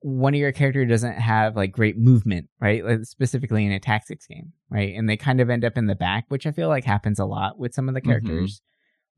one 0.00 0.34
of 0.34 0.40
your 0.40 0.52
character 0.52 0.84
doesn't 0.84 1.14
have 1.14 1.56
like 1.56 1.72
great 1.72 1.98
movement, 1.98 2.48
right? 2.60 2.84
Like 2.84 3.04
specifically 3.04 3.64
in 3.64 3.72
a 3.72 3.80
tactics 3.80 4.26
game, 4.26 4.52
right? 4.70 4.94
And 4.94 5.08
they 5.08 5.16
kind 5.16 5.40
of 5.40 5.50
end 5.50 5.64
up 5.64 5.76
in 5.76 5.86
the 5.86 5.96
back, 5.96 6.26
which 6.28 6.46
I 6.46 6.52
feel 6.52 6.68
like 6.68 6.84
happens 6.84 7.18
a 7.18 7.24
lot 7.24 7.58
with 7.58 7.74
some 7.74 7.88
of 7.88 7.94
the 7.94 8.00
mm-hmm. 8.00 8.10
characters. 8.10 8.56
Mm-hmm. 8.56 8.64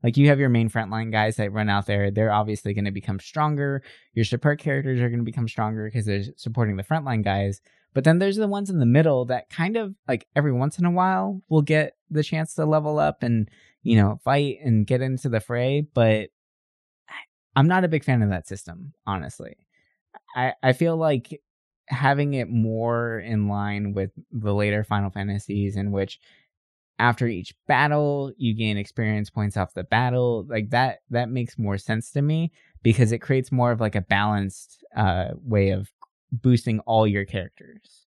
Like 0.03 0.17
you 0.17 0.27
have 0.29 0.39
your 0.39 0.49
main 0.49 0.69
frontline 0.69 1.11
guys 1.11 1.35
that 1.35 1.51
run 1.51 1.69
out 1.69 1.85
there, 1.85 2.11
they're 2.11 2.31
obviously 2.31 2.73
going 2.73 2.85
to 2.85 2.91
become 2.91 3.19
stronger. 3.19 3.83
Your 4.13 4.25
support 4.25 4.59
characters 4.59 4.99
are 4.99 5.09
going 5.09 5.19
to 5.19 5.25
become 5.25 5.47
stronger 5.47 5.85
because 5.85 6.05
they're 6.05 6.23
supporting 6.35 6.75
the 6.75 6.83
frontline 6.83 7.23
guys. 7.23 7.61
But 7.93 8.03
then 8.03 8.19
there's 8.19 8.37
the 8.37 8.47
ones 8.47 8.69
in 8.69 8.79
the 8.79 8.85
middle 8.85 9.25
that 9.25 9.49
kind 9.49 9.75
of 9.75 9.93
like 10.07 10.27
every 10.35 10.53
once 10.53 10.79
in 10.79 10.85
a 10.85 10.91
while 10.91 11.41
will 11.49 11.61
get 11.61 11.97
the 12.09 12.23
chance 12.23 12.53
to 12.55 12.65
level 12.65 12.99
up 12.99 13.21
and, 13.21 13.49
you 13.83 13.97
know, 13.97 14.19
fight 14.23 14.59
and 14.63 14.87
get 14.87 15.01
into 15.01 15.29
the 15.29 15.39
fray. 15.41 15.81
But 15.93 16.29
I'm 17.55 17.67
not 17.67 17.83
a 17.83 17.89
big 17.89 18.03
fan 18.03 18.21
of 18.21 18.29
that 18.29 18.47
system, 18.47 18.93
honestly. 19.05 19.57
I 20.35 20.53
I 20.63 20.73
feel 20.73 20.95
like 20.95 21.41
having 21.87 22.33
it 22.33 22.49
more 22.49 23.19
in 23.19 23.49
line 23.49 23.93
with 23.93 24.11
the 24.31 24.53
later 24.53 24.83
Final 24.83 25.09
Fantasies, 25.09 25.75
in 25.75 25.91
which 25.91 26.19
after 27.01 27.27
each 27.27 27.55
battle 27.67 28.31
you 28.37 28.53
gain 28.53 28.77
experience 28.77 29.29
points 29.29 29.57
off 29.57 29.73
the 29.73 29.83
battle, 29.83 30.45
like 30.47 30.69
that 30.69 30.99
that 31.09 31.29
makes 31.29 31.57
more 31.57 31.77
sense 31.77 32.11
to 32.11 32.21
me 32.21 32.51
because 32.83 33.11
it 33.11 33.19
creates 33.19 33.51
more 33.51 33.71
of 33.71 33.81
like 33.81 33.95
a 33.95 34.01
balanced 34.01 34.83
uh, 34.95 35.29
way 35.43 35.71
of 35.71 35.91
boosting 36.31 36.79
all 36.81 37.07
your 37.07 37.25
characters 37.25 38.05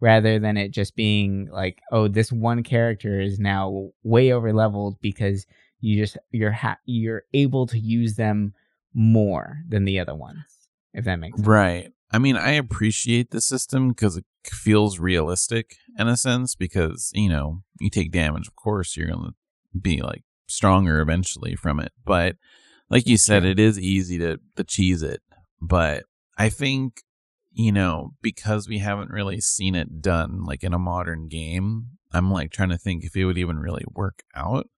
rather 0.00 0.38
than 0.38 0.56
it 0.56 0.70
just 0.70 0.94
being 0.94 1.48
like 1.50 1.80
oh 1.90 2.08
this 2.08 2.30
one 2.30 2.62
character 2.62 3.20
is 3.20 3.38
now 3.38 3.90
way 4.02 4.32
over 4.32 4.52
leveled 4.52 4.98
because 5.00 5.46
you 5.80 5.96
just 5.96 6.16
you're 6.30 6.52
ha- 6.52 6.78
you're 6.86 7.24
able 7.34 7.66
to 7.66 7.78
use 7.78 8.14
them 8.14 8.54
more 8.94 9.58
than 9.68 9.84
the 9.84 9.98
other 9.98 10.14
ones 10.14 10.68
if 10.94 11.04
that 11.04 11.16
makes 11.16 11.36
sense. 11.36 11.46
Right. 11.46 11.92
I 12.10 12.18
mean, 12.18 12.36
I 12.36 12.52
appreciate 12.52 13.30
the 13.30 13.40
system 13.40 13.88
because 13.88 14.16
it 14.16 14.24
feels 14.48 14.98
realistic 14.98 15.76
in 15.98 16.08
a 16.08 16.16
sense 16.16 16.54
because, 16.54 17.10
you 17.14 17.28
know, 17.28 17.62
you 17.80 17.90
take 17.90 18.12
damage, 18.12 18.48
of 18.48 18.56
course, 18.56 18.96
you're 18.96 19.08
to 19.08 19.32
be 19.80 20.02
like 20.02 20.22
stronger 20.46 21.00
eventually 21.00 21.56
from 21.56 21.80
it. 21.80 21.92
But 22.04 22.36
like 22.88 23.06
you 23.06 23.18
said, 23.18 23.44
it 23.44 23.58
is 23.58 23.78
easy 23.78 24.18
to, 24.18 24.38
to 24.56 24.64
cheese 24.64 25.02
it. 25.02 25.20
But 25.60 26.04
I 26.38 26.48
think, 26.48 27.02
you 27.52 27.72
know, 27.72 28.10
because 28.22 28.68
we 28.68 28.78
haven't 28.78 29.10
really 29.10 29.40
seen 29.40 29.74
it 29.74 30.00
done 30.00 30.44
like 30.44 30.62
in 30.62 30.74
a 30.74 30.78
modern 30.78 31.28
game, 31.28 31.86
I'm 32.12 32.30
like 32.30 32.50
trying 32.50 32.68
to 32.70 32.78
think 32.78 33.04
if 33.04 33.16
it 33.16 33.24
would 33.24 33.38
even 33.38 33.58
really 33.58 33.84
work 33.94 34.22
out. 34.34 34.68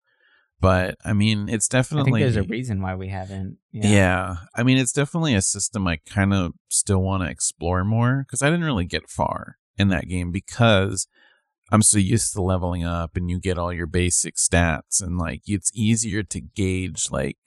But 0.61 0.95
I 1.05 1.13
mean, 1.13 1.47
it's 1.47 1.67
definitely. 1.67 2.21
I 2.21 2.25
think 2.25 2.33
there's 2.33 2.45
a 2.45 2.49
reason 2.49 2.81
why 2.81 2.95
we 2.95 3.07
haven't. 3.07 3.57
Yeah. 3.71 3.87
yeah. 3.87 4.35
I 4.55 4.63
mean, 4.63 4.77
it's 4.77 4.91
definitely 4.91 5.33
a 5.33 5.41
system 5.41 5.87
I 5.87 5.99
kind 6.05 6.33
of 6.33 6.53
still 6.67 7.01
want 7.01 7.23
to 7.23 7.29
explore 7.29 7.85
more 7.85 8.25
because 8.25 8.41
I 8.41 8.49
didn't 8.49 8.65
really 8.65 8.85
get 8.85 9.09
far 9.09 9.57
in 9.77 9.87
that 9.89 10.07
game 10.07 10.31
because 10.31 11.07
I'm 11.71 11.81
so 11.81 11.97
used 11.97 12.33
to 12.33 12.41
leveling 12.41 12.83
up 12.83 13.15
and 13.15 13.29
you 13.29 13.39
get 13.39 13.57
all 13.57 13.71
your 13.71 13.87
basic 13.87 14.35
stats 14.35 15.01
and 15.01 15.17
like 15.17 15.43
it's 15.47 15.71
easier 15.73 16.23
to 16.23 16.41
gauge 16.41 17.07
like 17.11 17.37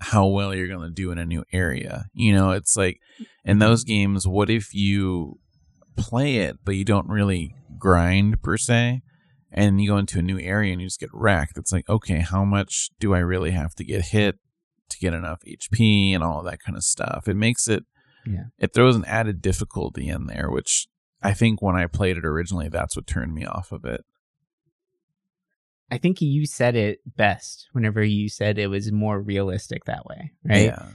how 0.00 0.26
well 0.26 0.54
you're 0.54 0.68
going 0.68 0.80
to 0.80 0.90
do 0.90 1.10
in 1.10 1.18
a 1.18 1.26
new 1.26 1.44
area. 1.52 2.06
You 2.12 2.34
know, 2.34 2.50
it's 2.52 2.76
like 2.76 3.00
in 3.44 3.52
mm-hmm. 3.52 3.58
those 3.60 3.84
games, 3.84 4.26
what 4.26 4.50
if 4.50 4.74
you 4.74 5.38
play 5.96 6.36
it 6.36 6.56
but 6.64 6.76
you 6.76 6.84
don't 6.84 7.08
really 7.08 7.54
grind 7.78 8.42
per 8.42 8.56
se? 8.56 9.02
And 9.52 9.80
you 9.80 9.88
go 9.88 9.98
into 9.98 10.18
a 10.18 10.22
new 10.22 10.38
area 10.38 10.72
and 10.72 10.80
you 10.80 10.86
just 10.86 11.00
get 11.00 11.10
wrecked. 11.12 11.58
It's 11.58 11.72
like, 11.72 11.88
okay, 11.88 12.20
how 12.20 12.44
much 12.44 12.90
do 13.00 13.14
I 13.14 13.18
really 13.18 13.50
have 13.50 13.74
to 13.76 13.84
get 13.84 14.06
hit 14.06 14.38
to 14.90 14.98
get 14.98 15.14
enough 15.14 15.40
HP 15.46 16.14
and 16.14 16.22
all 16.22 16.42
that 16.42 16.60
kind 16.60 16.76
of 16.76 16.84
stuff? 16.84 17.28
It 17.28 17.36
makes 17.36 17.68
it 17.68 17.84
Yeah. 18.26 18.44
It 18.58 18.72
throws 18.74 18.96
an 18.96 19.04
added 19.06 19.40
difficulty 19.40 20.08
in 20.08 20.26
there, 20.26 20.50
which 20.50 20.86
I 21.22 21.32
think 21.32 21.62
when 21.62 21.76
I 21.76 21.86
played 21.86 22.16
it 22.16 22.24
originally, 22.24 22.68
that's 22.68 22.96
what 22.96 23.06
turned 23.06 23.34
me 23.34 23.44
off 23.44 23.72
of 23.72 23.84
it. 23.84 24.04
I 25.90 25.98
think 25.98 26.20
you 26.20 26.46
said 26.46 26.76
it 26.76 27.00
best 27.16 27.68
whenever 27.72 28.02
you 28.02 28.28
said 28.28 28.58
it 28.58 28.68
was 28.68 28.92
more 28.92 29.20
realistic 29.20 29.86
that 29.86 30.06
way, 30.06 30.30
right? 30.44 30.66
Yeah. 30.66 30.86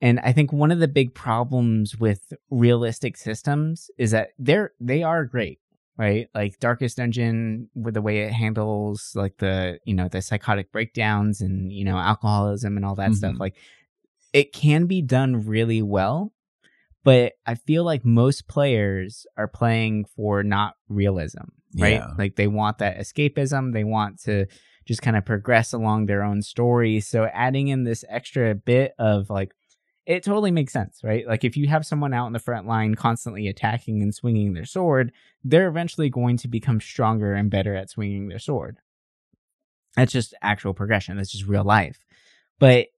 And 0.00 0.18
I 0.20 0.32
think 0.32 0.52
one 0.52 0.72
of 0.72 0.80
the 0.80 0.88
big 0.88 1.14
problems 1.14 1.96
with 1.96 2.32
realistic 2.50 3.16
systems 3.16 3.90
is 3.98 4.10
that 4.12 4.30
they're 4.38 4.72
they 4.80 5.02
are 5.02 5.24
great, 5.24 5.60
right? 5.96 6.28
Like 6.34 6.58
Darkest 6.58 6.96
Dungeon 6.96 7.68
with 7.74 7.94
the 7.94 8.02
way 8.02 8.20
it 8.22 8.32
handles 8.32 9.12
like 9.14 9.38
the, 9.38 9.78
you 9.84 9.94
know, 9.94 10.08
the 10.08 10.22
psychotic 10.22 10.72
breakdowns 10.72 11.40
and, 11.40 11.72
you 11.72 11.84
know, 11.84 11.96
alcoholism 11.96 12.76
and 12.76 12.84
all 12.84 12.94
that 12.96 13.14
stuff. 13.14 13.34
Mhm. 13.34 13.40
Like 13.40 13.56
it 14.32 14.52
can 14.52 14.86
be 14.86 15.02
done 15.02 15.46
really 15.46 15.82
well, 15.82 16.32
but 17.04 17.34
I 17.46 17.54
feel 17.54 17.84
like 17.84 18.04
most 18.04 18.48
players 18.48 19.26
are 19.36 19.48
playing 19.48 20.06
for 20.16 20.42
not 20.42 20.74
realism, 20.88 21.44
right? 21.78 21.94
Yeah. 21.94 22.08
Like 22.16 22.36
they 22.36 22.46
want 22.46 22.78
that 22.78 22.98
escapism, 22.98 23.72
they 23.72 23.84
want 23.84 24.20
to 24.22 24.46
just 24.86 25.02
kind 25.02 25.16
of 25.16 25.24
progress 25.24 25.72
along 25.72 26.06
their 26.06 26.22
own 26.22 26.42
story. 26.42 27.00
So 27.00 27.24
adding 27.32 27.68
in 27.68 27.84
this 27.84 28.04
extra 28.08 28.54
bit 28.54 28.94
of 28.98 29.30
like 29.30 29.52
it 30.06 30.24
totally 30.24 30.50
makes 30.50 30.72
sense, 30.72 31.00
right? 31.04 31.26
Like 31.26 31.44
if 31.44 31.56
you 31.56 31.68
have 31.68 31.86
someone 31.86 32.12
out 32.12 32.26
in 32.26 32.32
the 32.32 32.38
front 32.38 32.66
line 32.66 32.94
constantly 32.94 33.46
attacking 33.46 34.02
and 34.02 34.14
swinging 34.14 34.52
their 34.52 34.64
sword, 34.64 35.12
they're 35.44 35.68
eventually 35.68 36.10
going 36.10 36.36
to 36.38 36.48
become 36.48 36.80
stronger 36.80 37.34
and 37.34 37.50
better 37.50 37.74
at 37.74 37.90
swinging 37.90 38.28
their 38.28 38.40
sword. 38.40 38.78
That's 39.96 40.12
just 40.12 40.34
actual 40.42 40.74
progression. 40.74 41.16
That's 41.16 41.30
just 41.30 41.46
real 41.46 41.64
life. 41.64 41.98
But 42.58 42.88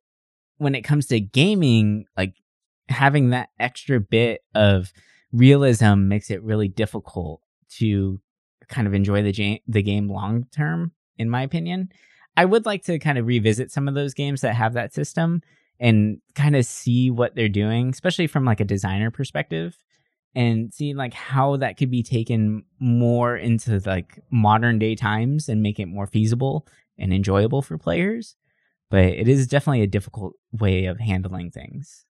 when 0.59 0.75
it 0.75 0.83
comes 0.83 1.07
to 1.07 1.21
gaming, 1.21 2.07
like 2.17 2.35
having 2.89 3.31
that 3.31 3.51
extra 3.59 4.01
bit 4.01 4.43
of 4.55 4.93
realism 5.33 6.09
makes 6.09 6.31
it 6.31 6.43
really 6.43 6.69
difficult 6.69 7.43
to 7.69 8.21
kind 8.69 8.87
of 8.87 8.95
enjoy 8.95 9.23
the 9.23 9.33
ja- 9.33 9.59
the 9.67 9.83
game 9.83 10.09
long 10.09 10.47
term 10.55 10.93
in 11.19 11.29
my 11.29 11.43
opinion. 11.43 11.91
I 12.37 12.45
would 12.45 12.67
like 12.67 12.85
to 12.85 12.99
kind 12.99 13.19
of 13.19 13.27
revisit 13.27 13.71
some 13.71 13.89
of 13.89 13.95
those 13.95 14.15
games 14.15 14.41
that 14.41 14.55
have 14.55 14.73
that 14.75 14.93
system 14.93 15.43
and 15.81 16.21
kind 16.35 16.57
of 16.57 16.65
see 16.65 17.11
what 17.11 17.35
they're 17.35 17.49
doing, 17.49 17.91
especially 17.91 18.27
from 18.27 18.45
like 18.45 18.61
a 18.61 18.65
designer 18.65 19.11
perspective 19.11 19.77
and 20.35 20.73
seeing 20.75 20.97
like 20.97 21.15
how 21.15 21.57
that 21.57 21.77
could 21.77 21.91
be 21.91 22.03
taken 22.03 22.65
more 22.79 23.37
into 23.37 23.81
like 23.87 24.21
modern 24.31 24.79
day 24.79 24.95
times 24.95 25.49
and 25.49 25.63
make 25.63 25.79
it 25.79 25.87
more 25.87 26.07
feasible 26.07 26.67
and 26.99 27.13
enjoyable 27.13 27.63
for 27.63 27.79
players. 27.79 28.37
But 28.91 29.05
it 29.05 29.29
is 29.29 29.47
definitely 29.47 29.83
a 29.83 29.89
difficult 29.89 30.35
way 30.53 30.87
of 30.87 30.99
handling 30.99 31.51
things. 31.51 32.05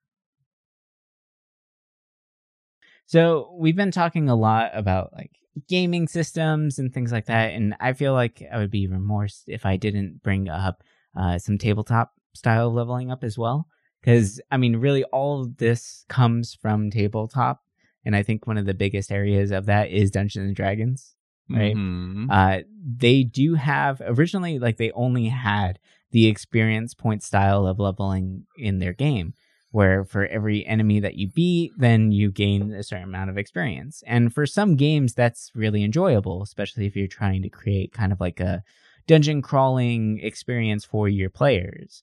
So 3.07 3.55
we've 3.59 3.77
been 3.77 3.91
talking 3.91 4.29
a 4.29 4.35
lot 4.35 4.71
about 4.75 5.13
like 5.13 5.31
gaming 5.69 6.09
systems 6.09 6.79
and 6.79 6.93
things 6.93 7.13
like 7.13 7.27
that, 7.27 7.53
and 7.53 7.75
I 7.81 7.93
feel 7.93 8.13
like 8.13 8.43
I 8.51 8.59
would 8.59 8.71
be 8.71 8.87
remorse 8.87 9.45
if 9.47 9.67
I 9.67 9.77
didn't 9.77 10.23
bring 10.23 10.49
up 10.49 10.83
uh, 11.17 11.39
some 11.39 11.59
tabletop 11.59 12.13
style 12.35 12.69
of 12.69 12.75
leveling 12.75 13.11
up 13.11 13.25
as 13.25 13.39
well. 13.39 13.69
Because 14.01 14.41
I 14.51 14.57
mean, 14.59 14.77
really, 14.77 15.05
all 15.05 15.43
of 15.43 15.57
this 15.57 16.05
comes 16.09 16.55
from 16.55 16.91
tabletop, 16.91 17.63
and 18.05 18.15
I 18.15 18.23
think 18.23 18.47
one 18.47 18.59
of 18.59 18.67
the 18.67 18.75
biggest 18.75 19.11
areas 19.11 19.51
of 19.51 19.67
that 19.67 19.91
is 19.91 20.11
Dungeons 20.11 20.47
and 20.47 20.57
Dragons. 20.57 21.15
Right. 21.49 21.77
Mhm. 21.77 22.27
Uh, 22.31 22.63
they 22.85 23.23
do 23.23 23.55
have 23.55 24.01
originally 24.05 24.59
like 24.59 24.77
they 24.77 24.91
only 24.93 25.27
had 25.29 25.79
the 26.11 26.27
experience 26.27 26.95
point 26.95 27.23
style 27.23 27.67
of 27.67 27.79
leveling 27.79 28.47
in 28.57 28.79
their 28.79 28.93
game, 28.93 29.35
where 29.73 30.05
for 30.05 30.27
every 30.27 30.65
enemy 30.67 31.01
that 31.01 31.17
you 31.17 31.29
beat, 31.29 31.73
then 31.77 32.13
you 32.13 32.31
gain 32.31 32.73
a 32.73 32.83
certain 32.83 33.05
amount 33.05 33.31
of 33.31 33.37
experience. 33.37 34.03
And 34.07 34.33
for 34.33 34.47
some 34.47 34.77
games, 34.77 35.15
that's 35.15 35.51
really 35.55 35.83
enjoyable, 35.83 36.43
especially 36.43 36.87
if 36.87 36.95
you're 36.95 37.09
trying 37.09 37.43
to 37.43 37.49
create 37.49 37.93
kind 37.93 38.13
of 38.13 38.21
like 38.21 38.41
a 38.41 38.63
dungeon 39.07 39.43
crawling 39.43 40.21
experience 40.23 40.85
for 40.85 41.09
your 41.09 41.29
players. 41.31 42.03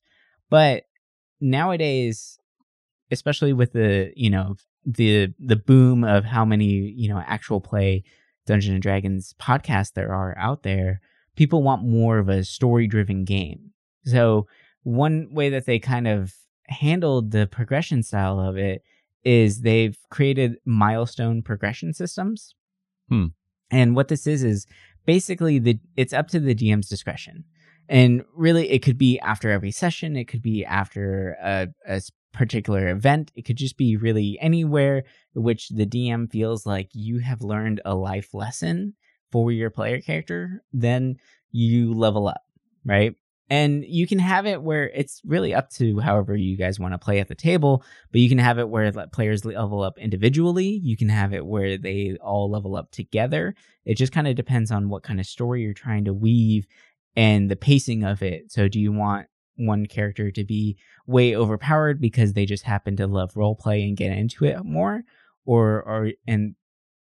But 0.51 0.83
nowadays, 1.39 2.37
especially 3.09 3.53
with 3.53 3.73
the 3.73 4.13
you 4.15 4.29
know 4.29 4.55
the 4.85 5.33
the 5.39 5.55
boom 5.55 6.03
of 6.03 6.25
how 6.25 6.45
many 6.45 6.65
you 6.65 7.09
know 7.09 7.23
actual 7.25 7.59
play 7.59 8.03
Dungeons 8.45 8.73
and 8.73 8.81
Dragons 8.83 9.33
podcasts 9.41 9.93
there 9.93 10.13
are 10.13 10.37
out 10.37 10.61
there, 10.61 11.01
people 11.35 11.63
want 11.63 11.83
more 11.83 12.19
of 12.19 12.29
a 12.29 12.43
story 12.43 12.85
driven 12.85 13.25
game. 13.25 13.71
So 14.05 14.45
one 14.83 15.29
way 15.31 15.49
that 15.49 15.65
they 15.65 15.79
kind 15.79 16.07
of 16.07 16.33
handled 16.67 17.31
the 17.31 17.47
progression 17.47 18.03
style 18.03 18.39
of 18.39 18.57
it 18.57 18.83
is 19.23 19.61
they've 19.61 19.97
created 20.09 20.57
milestone 20.65 21.43
progression 21.43 21.93
systems. 21.93 22.55
Hmm. 23.09 23.27
And 23.69 23.95
what 23.95 24.09
this 24.09 24.27
is 24.27 24.43
is 24.43 24.67
basically 25.05 25.59
the 25.59 25.79
it's 25.95 26.13
up 26.13 26.27
to 26.29 26.39
the 26.39 26.55
DM's 26.55 26.89
discretion. 26.89 27.45
And 27.91 28.23
really 28.33 28.71
it 28.71 28.79
could 28.79 28.97
be 28.97 29.19
after 29.19 29.51
every 29.51 29.71
session, 29.71 30.15
it 30.15 30.29
could 30.29 30.41
be 30.41 30.63
after 30.63 31.35
a 31.85 32.01
particular 32.31 32.87
event, 32.87 33.33
it 33.35 33.41
could 33.41 33.57
just 33.57 33.75
be 33.75 33.97
really 33.97 34.39
anywhere 34.39 35.03
which 35.33 35.67
the 35.67 35.85
DM 35.85 36.31
feels 36.31 36.65
like 36.65 36.87
you 36.93 37.19
have 37.19 37.41
learned 37.41 37.81
a 37.83 37.93
life 37.93 38.33
lesson 38.33 38.93
for 39.29 39.51
your 39.51 39.69
player 39.69 39.99
character, 39.99 40.63
then 40.71 41.17
you 41.51 41.93
level 41.93 42.29
up, 42.29 42.41
right? 42.85 43.13
And 43.49 43.83
you 43.83 44.07
can 44.07 44.19
have 44.19 44.45
it 44.45 44.61
where 44.61 44.89
it's 44.91 45.21
really 45.25 45.53
up 45.53 45.69
to 45.71 45.99
however 45.99 46.33
you 46.37 46.55
guys 46.55 46.79
want 46.79 46.93
to 46.93 46.97
play 46.97 47.19
at 47.19 47.27
the 47.27 47.35
table, 47.35 47.83
but 48.13 48.21
you 48.21 48.29
can 48.29 48.37
have 48.37 48.57
it 48.57 48.69
where 48.69 48.89
players 49.11 49.43
level 49.43 49.81
up 49.81 49.97
individually. 49.97 50.79
You 50.81 50.95
can 50.95 51.09
have 51.09 51.33
it 51.33 51.45
where 51.45 51.77
they 51.77 52.15
all 52.21 52.49
level 52.49 52.77
up 52.77 52.91
together. 52.91 53.53
It 53.83 53.95
just 53.95 54.13
kind 54.13 54.29
of 54.29 54.35
depends 54.35 54.71
on 54.71 54.87
what 54.87 55.03
kind 55.03 55.19
of 55.19 55.25
story 55.25 55.63
you're 55.63 55.73
trying 55.73 56.05
to 56.05 56.13
weave 56.13 56.65
and 57.15 57.49
the 57.49 57.55
pacing 57.55 58.03
of 58.03 58.21
it. 58.21 58.51
So, 58.51 58.67
do 58.67 58.79
you 58.79 58.91
want 58.91 59.27
one 59.57 59.85
character 59.85 60.31
to 60.31 60.43
be 60.43 60.77
way 61.05 61.35
overpowered 61.35 62.01
because 62.01 62.33
they 62.33 62.45
just 62.45 62.63
happen 62.63 62.95
to 62.97 63.07
love 63.07 63.35
role 63.35 63.55
play 63.55 63.83
and 63.83 63.97
get 63.97 64.11
into 64.11 64.45
it 64.45 64.63
more? 64.63 65.03
Or, 65.45 65.81
or, 65.83 66.11
and 66.27 66.55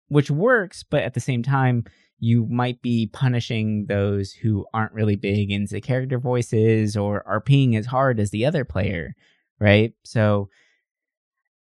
which 0.08 0.30
works, 0.30 0.84
but 0.88 1.02
at 1.02 1.14
the 1.14 1.20
same 1.20 1.42
time, 1.42 1.84
you 2.20 2.46
might 2.46 2.82
be 2.82 3.08
punishing 3.12 3.86
those 3.86 4.32
who 4.32 4.66
aren't 4.74 4.92
really 4.92 5.16
big 5.16 5.50
into 5.50 5.80
character 5.80 6.18
voices 6.18 6.96
or 6.96 7.24
RPing 7.28 7.76
as 7.76 7.86
hard 7.86 8.18
as 8.18 8.30
the 8.30 8.44
other 8.44 8.64
player, 8.64 9.14
right? 9.60 9.92
So 10.04 10.48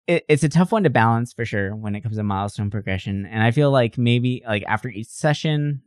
it, 0.06 0.24
it's 0.28 0.42
a 0.42 0.48
tough 0.48 0.72
one 0.72 0.82
to 0.82 0.90
balance 0.90 1.32
for 1.32 1.44
sure 1.44 1.76
when 1.76 1.94
it 1.94 2.00
comes 2.00 2.16
to 2.16 2.22
milestone 2.22 2.70
progression. 2.70 3.26
And 3.26 3.42
I 3.42 3.52
feel 3.52 3.70
like 3.70 3.98
maybe 3.98 4.42
like 4.46 4.64
after 4.66 4.88
each 4.88 5.08
session, 5.08 5.82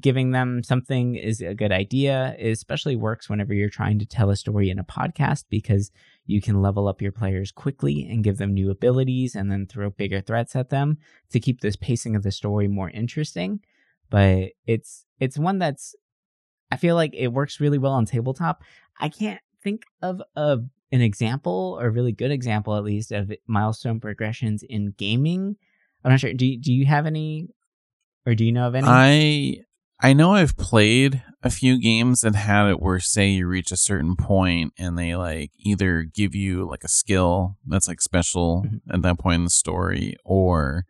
giving 0.00 0.32
them 0.32 0.62
something 0.62 1.14
is 1.14 1.40
a 1.40 1.54
good 1.54 1.72
idea. 1.72 2.34
It 2.38 2.50
especially 2.50 2.96
works 2.96 3.28
whenever 3.28 3.54
you're 3.54 3.68
trying 3.68 3.98
to 4.00 4.06
tell 4.06 4.30
a 4.30 4.36
story 4.36 4.70
in 4.70 4.78
a 4.78 4.84
podcast 4.84 5.44
because 5.48 5.90
you 6.26 6.40
can 6.40 6.60
level 6.60 6.88
up 6.88 7.00
your 7.00 7.12
players 7.12 7.52
quickly 7.52 8.06
and 8.10 8.24
give 8.24 8.38
them 8.38 8.54
new 8.54 8.70
abilities 8.70 9.34
and 9.34 9.50
then 9.50 9.66
throw 9.66 9.90
bigger 9.90 10.20
threats 10.20 10.56
at 10.56 10.70
them 10.70 10.98
to 11.30 11.38
keep 11.38 11.60
this 11.60 11.76
pacing 11.76 12.16
of 12.16 12.22
the 12.22 12.32
story 12.32 12.66
more 12.66 12.90
interesting 12.90 13.60
but 14.10 14.50
it's 14.66 15.06
it's 15.18 15.38
one 15.38 15.58
that's 15.58 15.94
I 16.70 16.76
feel 16.76 16.94
like 16.94 17.14
it 17.14 17.28
works 17.28 17.60
really 17.60 17.78
well 17.78 17.92
on 17.92 18.04
tabletop. 18.04 18.62
I 19.00 19.08
can't 19.08 19.40
think 19.62 19.82
of 20.02 20.22
a 20.36 20.58
an 20.92 21.00
example 21.00 21.76
or 21.80 21.86
a 21.86 21.90
really 21.90 22.12
good 22.12 22.30
example 22.30 22.76
at 22.76 22.84
least 22.84 23.10
of 23.10 23.32
milestone 23.46 23.98
progressions 24.00 24.62
in 24.62 24.94
gaming. 24.96 25.56
I'm 26.04 26.12
not 26.12 26.20
sure. 26.20 26.32
Do 26.32 26.56
do 26.56 26.72
you 26.72 26.86
have 26.86 27.06
any 27.06 27.48
or 28.26 28.34
do 28.34 28.44
you 28.44 28.52
know 28.52 28.68
of 28.68 28.74
any? 28.74 28.86
I 28.88 29.64
I 30.00 30.12
know 30.12 30.32
I've 30.34 30.56
played 30.56 31.22
a 31.42 31.50
few 31.50 31.80
games 31.80 32.22
that 32.22 32.34
had 32.34 32.68
it 32.68 32.80
where 32.80 33.00
say 33.00 33.28
you 33.28 33.46
reach 33.46 33.70
a 33.70 33.76
certain 33.76 34.16
point 34.16 34.72
and 34.78 34.98
they 34.98 35.14
like 35.14 35.52
either 35.58 36.02
give 36.02 36.34
you 36.34 36.68
like 36.68 36.84
a 36.84 36.88
skill 36.88 37.56
that's 37.66 37.86
like 37.88 38.00
special 38.00 38.64
Mhm. 38.64 38.80
at 38.94 39.02
that 39.02 39.18
point 39.18 39.36
in 39.40 39.44
the 39.44 39.50
story 39.50 40.16
or 40.24 40.84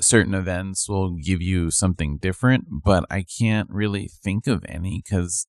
certain 0.00 0.34
events 0.34 0.88
will 0.88 1.10
give 1.16 1.40
you 1.42 1.70
something 1.70 2.18
different, 2.18 2.66
but 2.84 3.04
I 3.10 3.22
can't 3.24 3.68
really 3.70 4.08
think 4.08 4.46
of 4.46 4.64
any 4.68 5.02
cuz 5.02 5.46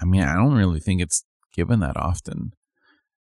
I 0.00 0.06
mean, 0.06 0.22
I 0.22 0.34
don't 0.34 0.54
really 0.54 0.80
think 0.80 1.02
it's 1.02 1.24
given 1.52 1.80
that 1.80 1.96
often 1.96 2.52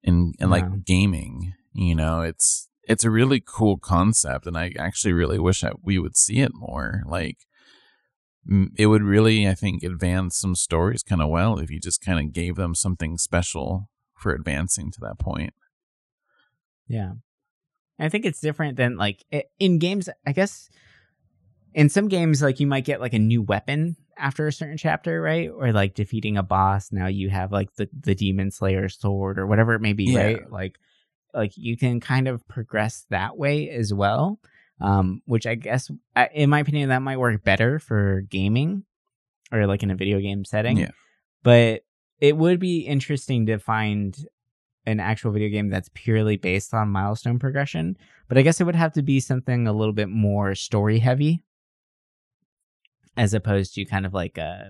in 0.03 0.35
in 0.39 0.49
No. 0.51 0.57
like 0.57 0.85
gaming, 0.85 1.55
you 1.73 1.95
know, 1.95 2.21
it's 2.23 2.69
it's 2.83 3.05
a 3.05 3.11
really 3.11 3.41
cool 3.45 3.79
concept 3.79 4.47
and 4.47 4.57
I 4.59 4.73
actually 4.79 5.13
really 5.13 5.39
wish 5.39 5.61
that 5.63 5.83
we 5.85 5.99
would 5.99 6.17
see 6.17 6.41
it 6.41 6.53
more 6.55 7.03
like 7.07 7.39
it 8.77 8.87
would 8.87 9.03
really, 9.03 9.49
I 9.49 9.55
think, 9.55 9.83
advance 9.83 10.37
some 10.37 10.55
stories 10.55 11.03
kind 11.03 11.21
of 11.23 11.29
well 11.29 11.59
if 11.59 11.71
you 11.71 11.81
just 11.81 12.01
kind 12.05 12.19
of 12.19 12.33
gave 12.33 12.57
them 12.57 12.75
something 12.75 13.19
special 13.19 13.89
for 14.15 14.33
advancing 14.33 14.91
to 14.93 15.01
that 15.01 15.19
point. 15.19 15.53
Yeah. 16.89 17.13
I 17.99 18.09
think 18.09 18.25
it's 18.25 18.41
different 18.41 18.77
than 18.77 18.97
like 18.97 19.25
in 19.59 19.79
games, 19.79 20.09
I 20.27 20.33
guess 20.33 20.69
in 21.75 21.89
some 21.89 22.09
games 22.09 22.43
like 22.43 22.61
you 22.61 22.67
might 22.67 22.85
get 22.85 23.01
like 23.01 23.15
a 23.15 23.19
new 23.19 23.43
weapon 23.43 23.97
after 24.19 24.47
a 24.47 24.53
certain 24.53 24.77
chapter, 24.77 25.21
right? 25.21 25.51
Or 25.51 25.73
like 25.73 25.95
defeating 25.95 26.37
a 26.37 26.43
boss, 26.43 26.93
now 26.93 27.07
you 27.07 27.29
have 27.31 27.53
like 27.53 27.75
the 27.77 27.89
the 27.99 28.15
demon 28.15 28.51
slayer 28.51 28.89
sword 28.89 29.39
or 29.39 29.47
whatever 29.47 29.75
it 29.75 29.81
may 29.81 29.93
be, 29.93 30.05
Yeah. 30.05 30.23
right? 30.25 30.51
Like 30.51 30.79
like 31.35 31.53
you 31.57 31.77
can 31.77 32.01
kind 32.01 32.29
of 32.29 32.47
progress 32.49 33.07
that 33.11 33.37
way 33.37 33.69
as 33.71 33.93
well. 33.93 34.41
Um, 34.81 35.23
which 35.25 35.47
I 35.47 35.55
guess, 35.55 35.91
in 36.35 36.51
my 36.51 36.61
opinion, 36.61 36.91
that 36.91 37.01
might 37.01 37.19
work 37.19 37.43
better 37.43 37.79
for 37.79 38.21
gaming 38.29 38.85
or 39.51 39.67
like 39.67 39.83
in 39.83 39.91
a 39.91 39.97
video 39.97 40.21
game 40.21 40.45
setting. 40.45 40.77
Yeah. 40.77 40.91
But 41.43 41.83
it 42.21 42.37
would 42.37 42.61
be 42.61 42.81
interesting 42.81 43.47
to 43.47 43.59
find 43.59 44.17
an 44.85 45.01
actual 45.01 45.33
video 45.33 45.49
game 45.49 45.69
that's 45.69 45.91
purely 45.95 46.37
based 46.37 46.73
on 46.75 46.89
milestone 46.89 47.39
progression. 47.39 47.97
But 48.29 48.39
I 48.39 48.43
guess 48.43 48.61
it 48.61 48.65
would 48.65 48.77
have 48.77 48.93
to 48.95 49.03
be 49.03 49.21
something 49.21 49.67
a 49.67 49.73
little 49.73 49.93
bit 49.93 50.09
more 50.09 50.55
story 50.55 50.99
heavy 50.99 51.43
as 53.17 53.35
opposed 53.35 53.75
to 53.75 53.85
kind 53.87 54.05
of 54.05 54.13
like 54.13 54.39
uh 54.39 54.65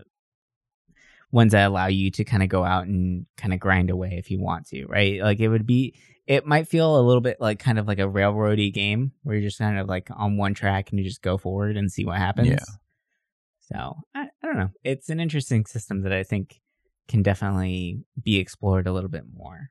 ones 1.33 1.53
that 1.53 1.67
allow 1.67 1.87
you 1.87 2.11
to 2.13 2.25
kind 2.25 2.43
of 2.43 2.49
go 2.49 2.65
out 2.65 2.87
and 2.87 3.27
kind 3.37 3.53
of 3.53 3.61
grind 3.61 3.91
away 3.91 4.15
if 4.17 4.31
you 4.31 4.41
want 4.41 4.67
to, 4.69 4.87
right? 4.87 5.21
Like 5.21 5.41
it 5.41 5.49
would 5.49 5.67
be 5.67 5.95
it 6.27 6.45
might 6.45 6.67
feel 6.67 6.99
a 6.99 7.03
little 7.03 7.21
bit 7.21 7.41
like 7.41 7.59
kind 7.59 7.79
of 7.79 7.87
like 7.87 7.99
a 7.99 8.03
railroady 8.03 8.73
game 8.73 9.13
where 9.23 9.37
you're 9.37 9.49
just 9.49 9.59
kind 9.59 9.79
of 9.79 9.89
like 9.89 10.09
on 10.15 10.37
one 10.37 10.55
track 10.55 10.91
and 10.91 10.99
you 10.99 11.05
just 11.05 11.23
go 11.23 11.39
forward 11.39 11.77
and 11.77 11.91
see 11.91 12.05
what 12.05 12.19
happens. 12.19 12.49
Yeah. 12.49 12.59
So 13.61 13.97
I, 14.15 14.23
I 14.43 14.47
don't 14.47 14.57
know. 14.57 14.71
It's 14.85 15.09
an 15.09 15.21
interesting 15.21 15.67
system 15.67 16.03
that 16.03 16.13
I 16.13 16.23
think 16.23 16.61
can 17.09 17.23
definitely 17.23 18.01
be 18.21 18.39
explored 18.39 18.87
a 18.87 18.93
little 18.93 19.11
bit 19.11 19.25
more. 19.33 19.71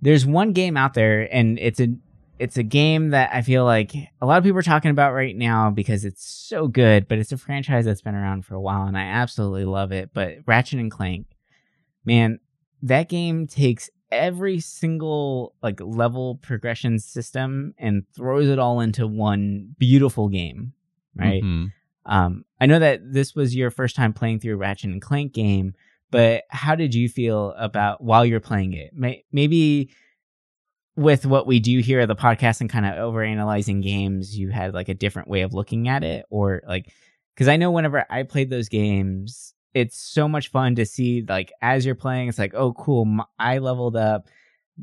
There's 0.00 0.26
one 0.26 0.52
game 0.52 0.76
out 0.76 0.94
there 0.94 1.28
and 1.32 1.58
it's 1.58 1.80
a 1.80 1.88
it's 2.38 2.56
a 2.56 2.62
game 2.62 3.10
that 3.10 3.30
I 3.32 3.42
feel 3.42 3.64
like 3.64 3.94
a 4.20 4.26
lot 4.26 4.38
of 4.38 4.44
people 4.44 4.58
are 4.58 4.62
talking 4.62 4.90
about 4.90 5.14
right 5.14 5.36
now 5.36 5.70
because 5.70 6.04
it's 6.04 6.26
so 6.26 6.66
good, 6.66 7.06
but 7.08 7.18
it's 7.18 7.32
a 7.32 7.38
franchise 7.38 7.84
that's 7.84 8.02
been 8.02 8.16
around 8.16 8.44
for 8.44 8.54
a 8.54 8.60
while 8.60 8.86
and 8.86 8.98
I 8.98 9.02
absolutely 9.02 9.64
love 9.64 9.92
it. 9.92 10.10
But 10.12 10.38
Ratchet 10.44 10.80
and 10.80 10.90
Clank, 10.90 11.26
man, 12.04 12.40
that 12.84 13.08
game 13.08 13.46
takes 13.46 13.90
every 14.12 14.60
single 14.60 15.54
like 15.62 15.80
level 15.80 16.36
progression 16.36 16.98
system 16.98 17.74
and 17.78 18.04
throws 18.14 18.48
it 18.48 18.58
all 18.58 18.80
into 18.80 19.06
one 19.06 19.74
beautiful 19.78 20.28
game, 20.28 20.72
right? 21.16 21.42
Mhm. 21.42 21.72
Um, 22.06 22.44
I 22.60 22.66
know 22.66 22.78
that 22.78 23.00
this 23.12 23.34
was 23.34 23.56
your 23.56 23.70
first 23.70 23.96
time 23.96 24.12
playing 24.12 24.40
through 24.40 24.54
a 24.54 24.56
Ratchet 24.58 24.90
and 24.90 25.00
Clank 25.02 25.32
game, 25.32 25.74
but 26.10 26.44
how 26.50 26.74
did 26.74 26.94
you 26.94 27.08
feel 27.08 27.52
about 27.58 28.02
while 28.04 28.24
you're 28.26 28.40
playing 28.40 28.74
it? 28.74 28.92
May- 28.94 29.24
Maybe 29.32 29.88
with 30.96 31.26
what 31.26 31.46
we 31.46 31.58
do 31.60 31.78
here 31.80 32.00
at 32.00 32.08
the 32.08 32.14
podcast 32.14 32.60
and 32.60 32.70
kind 32.70 32.86
of 32.86 32.92
overanalyzing 32.92 33.82
games, 33.82 34.38
you 34.38 34.50
had 34.50 34.74
like 34.74 34.88
a 34.88 34.94
different 34.94 35.28
way 35.28 35.40
of 35.42 35.52
looking 35.54 35.88
at 35.88 36.04
it, 36.04 36.24
or 36.30 36.62
like 36.68 36.92
because 37.34 37.48
I 37.48 37.56
know 37.56 37.70
whenever 37.72 38.04
I 38.08 38.22
played 38.22 38.50
those 38.50 38.68
games, 38.68 39.53
it's 39.74 39.98
so 39.98 40.28
much 40.28 40.50
fun 40.50 40.76
to 40.76 40.86
see 40.86 41.24
like 41.28 41.52
as 41.60 41.84
you're 41.84 41.94
playing, 41.94 42.28
it's 42.28 42.38
like 42.38 42.54
oh 42.54 42.72
cool, 42.72 43.06
I 43.38 43.58
leveled 43.58 43.96
up. 43.96 44.28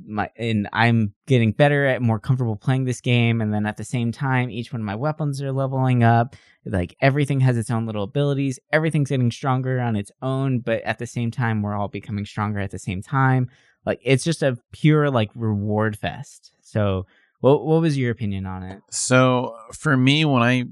My 0.06 0.30
and 0.38 0.70
I'm 0.72 1.14
getting 1.28 1.52
better 1.52 1.86
at 1.86 2.02
more 2.02 2.20
comfortable 2.20 2.56
playing 2.56 2.86
this 2.86 3.02
game, 3.02 3.42
and 3.42 3.54
then 3.54 3.66
at 3.66 3.76
the 3.76 3.84
same 3.84 4.12
time, 4.12 4.50
each 4.50 4.72
one 4.72 4.82
of 4.82 4.86
my 4.86 4.96
weapons 4.96 5.42
are 5.42 5.52
leveling 5.52 6.04
up 6.04 6.36
like 6.66 6.96
everything 7.02 7.40
has 7.40 7.58
its 7.58 7.72
own 7.72 7.88
little 7.88 8.04
abilities 8.04 8.60
everything's 8.72 9.10
getting 9.10 9.32
stronger 9.32 9.80
on 9.80 9.96
its 9.96 10.12
own 10.22 10.60
but 10.60 10.82
at 10.84 11.00
the 11.00 11.08
same 11.08 11.32
time 11.32 11.62
we're 11.62 11.76
all 11.76 11.88
becoming 11.88 12.24
stronger 12.24 12.60
at 12.60 12.70
the 12.70 12.78
same 12.78 13.02
time 13.02 13.50
like 13.86 14.00
it's 14.04 14.24
just 14.24 14.44
a 14.44 14.58
pure 14.72 15.10
like 15.10 15.32
reward 15.34 15.98
fest 15.98 16.52
so 16.62 17.06
what 17.40 17.66
what 17.66 17.82
was 17.82 17.98
your 17.98 18.12
opinion 18.12 18.46
on 18.46 18.64
it 18.64 18.82
So 18.92 19.56
for 19.74 19.98
me, 19.98 20.26
when 20.26 20.44
I 20.44 20.66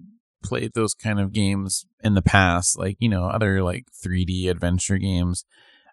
played 0.43 0.73
those 0.73 0.93
kind 0.93 1.19
of 1.19 1.33
games 1.33 1.85
in 2.03 2.13
the 2.15 2.21
past, 2.21 2.77
like 2.77 2.97
you 2.99 3.09
know 3.09 3.25
other 3.25 3.63
like 3.63 3.85
3D 4.03 4.49
adventure 4.49 4.97
games, 4.97 5.45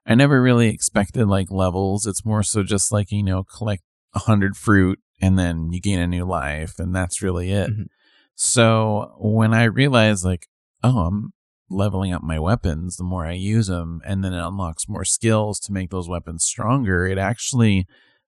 I 0.06 0.14
never 0.14 0.40
really 0.40 0.68
expected 0.68 1.26
like 1.26 1.50
levels. 1.50 2.06
It's 2.06 2.24
more 2.24 2.42
so 2.42 2.62
just 2.62 2.92
like 2.92 3.10
you 3.10 3.22
know 3.22 3.44
collect 3.44 3.82
a 4.14 4.20
hundred 4.20 4.56
fruit 4.56 4.98
and 5.20 5.38
then 5.38 5.72
you 5.72 5.80
gain 5.80 5.98
a 5.98 6.06
new 6.06 6.24
life, 6.24 6.78
and 6.78 6.94
that's 6.94 7.22
really 7.22 7.50
it. 7.50 7.70
Mhm. 7.70 7.86
So 8.34 9.14
when 9.18 9.54
I 9.54 9.64
realized 9.64 10.24
like, 10.24 10.46
oh, 10.82 11.06
I'm 11.06 11.32
leveling 11.70 12.12
up 12.12 12.22
my 12.22 12.38
weapons 12.38 12.96
the 12.96 13.04
more 13.04 13.26
I 13.26 13.32
use 13.32 13.66
them, 13.66 14.00
and 14.04 14.22
then 14.22 14.32
it 14.32 14.46
unlocks 14.46 14.88
more 14.88 15.04
skills 15.04 15.58
to 15.60 15.72
make 15.72 15.90
those 15.90 16.08
weapons 16.08 16.44
stronger, 16.44 17.06
it 17.06 17.18
actually 17.18 17.86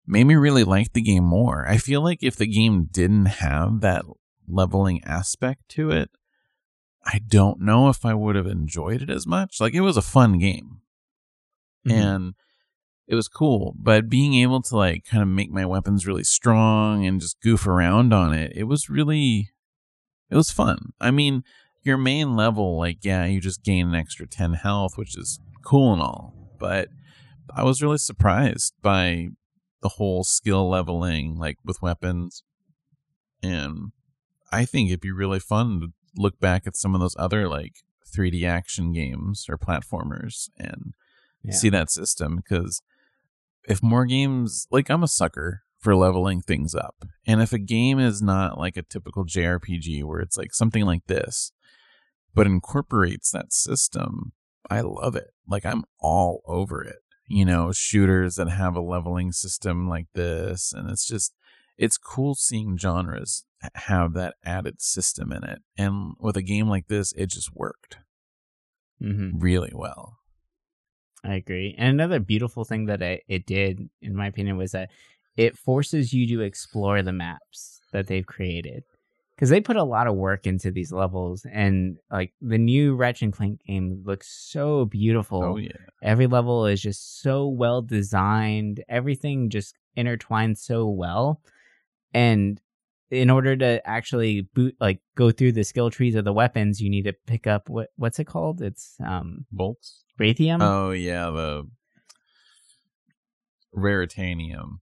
made 0.07 0.23
me 0.23 0.35
really 0.35 0.63
like 0.63 0.93
the 0.93 1.01
game 1.01 1.25
more. 1.25 1.67
I 1.67 1.77
feel 1.77 2.01
like 2.01 2.19
if 2.21 2.37
the 2.37 2.47
game 2.47 2.87
didn't 2.89 3.25
have 3.25 3.81
that 3.81 4.05
leveling 4.47 5.03
aspect 5.03 5.67
to 5.69 5.91
it, 5.91 6.09
I 7.05 7.19
don't 7.25 7.61
know 7.61 7.89
if 7.89 8.05
I 8.05 8.13
would 8.13 8.35
have 8.35 8.47
enjoyed 8.47 9.01
it 9.01 9.09
as 9.09 9.25
much. 9.27 9.59
Like 9.61 9.73
it 9.73 9.81
was 9.81 9.97
a 9.97 10.01
fun 10.01 10.37
game 10.39 10.81
Mhm. 11.85 11.91
and 11.91 12.33
it 13.07 13.15
was 13.15 13.29
cool, 13.29 13.73
but 13.77 14.09
being 14.09 14.33
able 14.33 14.61
to 14.63 14.75
like 14.75 15.05
kind 15.05 15.23
of 15.23 15.29
make 15.29 15.49
my 15.51 15.65
weapons 15.65 16.05
really 16.05 16.25
strong 16.25 17.05
and 17.05 17.21
just 17.21 17.39
goof 17.41 17.65
around 17.65 18.13
on 18.13 18.33
it, 18.33 18.51
it 18.55 18.63
was 18.65 18.89
really 18.89 19.51
it 20.29 20.35
was 20.35 20.51
fun. 20.51 20.91
I 20.99 21.11
mean, 21.11 21.43
your 21.83 21.97
main 21.97 22.35
level 22.35 22.77
like 22.77 23.05
yeah, 23.05 23.25
you 23.25 23.39
just 23.39 23.63
gain 23.63 23.87
an 23.87 23.95
extra 23.95 24.27
10 24.27 24.53
health, 24.55 24.97
which 24.97 25.17
is 25.17 25.39
cool 25.63 25.93
and 25.93 26.01
all, 26.01 26.33
but 26.59 26.89
I 27.53 27.63
was 27.63 27.81
really 27.81 27.97
surprised 27.97 28.73
by 28.81 29.29
the 29.81 29.89
whole 29.89 30.25
skill 30.25 30.67
leveling 30.69 31.37
like 31.37 31.57
with 31.63 31.81
weapons 31.81 32.43
and 33.41 33.91
I 34.51 34.65
think 34.65 34.89
it'd 34.89 35.01
be 35.01 35.11
really 35.11 35.39
fun 35.39 35.79
to 35.81 35.87
look 36.15 36.39
back 36.39 36.65
at 36.65 36.75
some 36.77 36.95
of 36.95 37.01
those 37.01 37.15
other 37.19 37.47
like 37.47 37.73
3D 38.15 38.43
action 38.47 38.91
games 38.93 39.45
or 39.49 39.57
platformers 39.57 40.49
and 40.57 40.93
Yeah. 41.43 41.53
see 41.53 41.69
that 41.69 41.91
system 41.91 42.37
because 42.37 42.81
if 43.67 43.83
more 43.83 44.05
games 44.05 44.65
like 44.71 44.89
I'm 44.89 45.03
a 45.03 45.07
sucker 45.07 45.61
for 45.77 45.95
leveling 45.95 46.41
things 46.41 46.73
up. 46.73 47.05
And 47.27 47.41
if 47.41 47.53
a 47.53 47.59
game 47.59 47.99
is 47.99 48.21
not 48.21 48.57
like 48.57 48.77
a 48.77 48.81
typical 48.81 49.25
JRPG 49.25 50.03
where 50.03 50.19
it's 50.21 50.37
like 50.37 50.53
something 50.53 50.85
like 50.85 51.05
this 51.07 51.51
but 52.33 52.47
incorporates 52.47 53.31
that 53.31 53.51
system, 53.51 54.31
I 54.69 54.81
love 54.81 55.15
it. 55.15 55.31
Like 55.47 55.65
I'm 55.65 55.83
all 55.99 56.41
over 56.45 56.83
it. 56.83 56.97
You 57.27 57.45
know, 57.45 57.71
shooters 57.71 58.35
that 58.35 58.47
have 58.49 58.75
a 58.75 58.81
leveling 58.81 59.31
system 59.33 59.87
like 59.89 60.07
this 60.13 60.71
and 60.73 60.89
it's 60.89 61.05
just 61.05 61.33
it's 61.77 61.97
cool 61.97 62.35
seeing 62.35 62.77
genres 62.77 63.45
have 63.75 64.13
that 64.13 64.35
added 64.43 64.81
system 64.81 65.31
in 65.31 65.43
it. 65.43 65.59
And 65.77 66.13
with 66.19 66.37
a 66.37 66.41
game 66.41 66.67
like 66.67 66.87
this, 66.87 67.11
it 67.13 67.27
just 67.31 67.55
worked 67.55 67.97
Mhm. 69.01 69.31
really 69.41 69.71
well. 69.73 70.17
I 71.23 71.35
agree. 71.35 71.75
And 71.77 71.89
another 71.89 72.19
beautiful 72.19 72.63
thing 72.63 72.85
that 72.85 73.01
it, 73.01 73.23
it 73.27 73.45
did, 73.45 73.89
in 74.01 74.15
my 74.15 74.27
opinion, 74.27 74.57
was 74.57 74.71
that 74.71 74.91
it 75.35 75.57
forces 75.57 76.13
you 76.13 76.27
to 76.37 76.41
explore 76.43 77.01
the 77.01 77.11
maps 77.13 77.81
that 77.91 78.07
they've 78.07 78.25
created. 78.25 78.83
Because 79.35 79.49
they 79.49 79.61
put 79.61 79.75
a 79.75 79.83
lot 79.83 80.07
of 80.07 80.15
work 80.15 80.47
into 80.47 80.71
these 80.71 80.91
levels, 80.91 81.45
and 81.51 81.97
like 82.09 82.33
the 82.41 82.57
new 82.57 82.95
Ratchet 82.95 83.21
and 83.23 83.33
Clank 83.33 83.61
game 83.67 84.01
looks 84.03 84.27
so 84.29 84.85
beautiful. 84.85 85.43
Oh 85.43 85.57
yeah. 85.57 85.73
Every 86.01 86.25
level 86.25 86.65
is 86.65 86.81
just 86.81 87.21
so 87.21 87.47
well 87.47 87.83
designed. 87.83 88.83
Everything 88.89 89.51
just 89.51 89.75
intertwines 89.95 90.57
so 90.57 90.87
well. 90.87 91.41
And 92.13 92.61
in 93.09 93.29
order 93.29 93.55
to 93.55 93.87
actually 93.87 94.41
boot, 94.41 94.75
like 94.79 94.99
go 95.15 95.31
through 95.31 95.53
the 95.53 95.63
skill 95.63 95.89
trees 95.89 96.15
of 96.15 96.25
the 96.25 96.33
weapons, 96.33 96.81
you 96.81 96.89
need 96.89 97.03
to 97.03 97.13
pick 97.25 97.47
up 97.47 97.69
what 97.69 97.89
what's 97.95 98.19
it 98.19 98.25
called? 98.25 98.61
It's 98.61 98.95
um 99.05 99.45
Bolts. 99.51 100.03
Raytheum. 100.19 100.61
Oh 100.61 100.91
yeah, 100.91 101.29
the 101.29 101.67
Raritanium. 103.75 104.79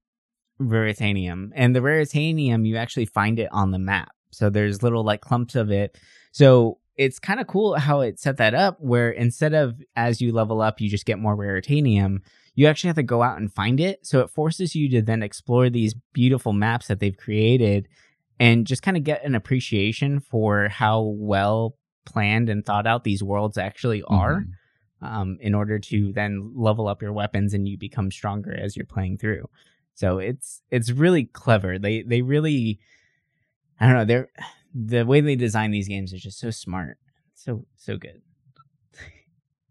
Veritanium. 0.62 1.52
And 1.54 1.76
the 1.76 1.82
Veritanium, 1.82 2.66
you 2.66 2.78
actually 2.78 3.06
find 3.06 3.40
it 3.40 3.50
on 3.52 3.72
the 3.72 3.80
map. 3.80 4.14
So 4.32 4.50
there's 4.50 4.84
little 4.84 5.04
like 5.04 5.22
clumps 5.22 5.56
of 5.56 5.72
it. 5.72 5.98
So 6.32 6.80
it's 6.96 7.20
kind 7.20 7.40
of 7.40 7.48
cool 7.48 7.76
how 7.76 8.02
it 8.02 8.20
set 8.20 8.38
that 8.38 8.54
up 8.54 8.78
where 8.80 9.12
instead 9.12 9.54
of 9.54 9.82
as 9.96 10.22
you 10.22 10.32
level 10.32 10.62
up, 10.62 10.80
you 10.80 10.90
just 10.90 11.06
get 11.06 11.20
more 11.20 11.36
Raritanium, 11.36 12.20
you 12.56 12.68
actually 12.68 12.88
have 12.88 12.96
to 12.96 13.04
go 13.04 13.22
out 13.22 13.38
and 13.38 13.54
find 13.54 13.80
it. 13.80 14.06
So 14.06 14.22
it 14.22 14.30
forces 14.30 14.76
you 14.76 14.90
to 14.92 15.02
then 15.02 15.22
explore 15.22 15.70
these 15.70 15.94
beautiful 16.14 16.54
maps 16.54 16.88
that 16.88 17.00
they've 17.00 17.16
created 17.18 17.88
and 18.40 18.66
just 18.68 18.82
kind 18.82 18.98
of 18.98 19.04
get 19.04 19.24
an 19.26 19.36
appreciation 19.36 20.20
for 20.20 20.70
how 20.70 21.02
well 21.02 21.76
planned 22.06 22.50
and 22.50 22.66
thought 22.66 22.88
out 22.88 23.04
these 23.04 23.24
worlds 23.24 23.58
actually 23.58 24.04
are 24.04 24.42
Mhm. 24.42 24.52
um, 25.08 25.38
in 25.42 25.54
order 25.54 25.80
to 25.80 26.14
then 26.14 26.52
level 26.56 26.88
up 26.88 27.02
your 27.02 27.14
weapons 27.14 27.54
and 27.54 27.68
you 27.68 27.78
become 27.78 28.10
stronger 28.12 28.54
as 28.54 28.76
you're 28.76 28.86
playing 28.86 29.18
through. 29.18 29.50
So 29.94 30.20
it's 30.20 30.62
it's 30.72 30.92
really 30.92 31.26
clever. 31.26 31.78
They 31.80 32.02
they 32.04 32.22
really 32.22 32.80
I 33.80 33.88
don't 33.88 33.96
know, 33.96 34.06
they're 34.06 34.30
the 34.74 35.04
way 35.06 35.22
they 35.22 35.36
design 35.36 35.72
these 35.72 35.88
games 35.88 36.14
is 36.14 36.22
just 36.22 36.40
so 36.40 36.52
smart. 36.52 36.98
So 37.34 37.66
so 37.76 37.98
good. 37.98 38.22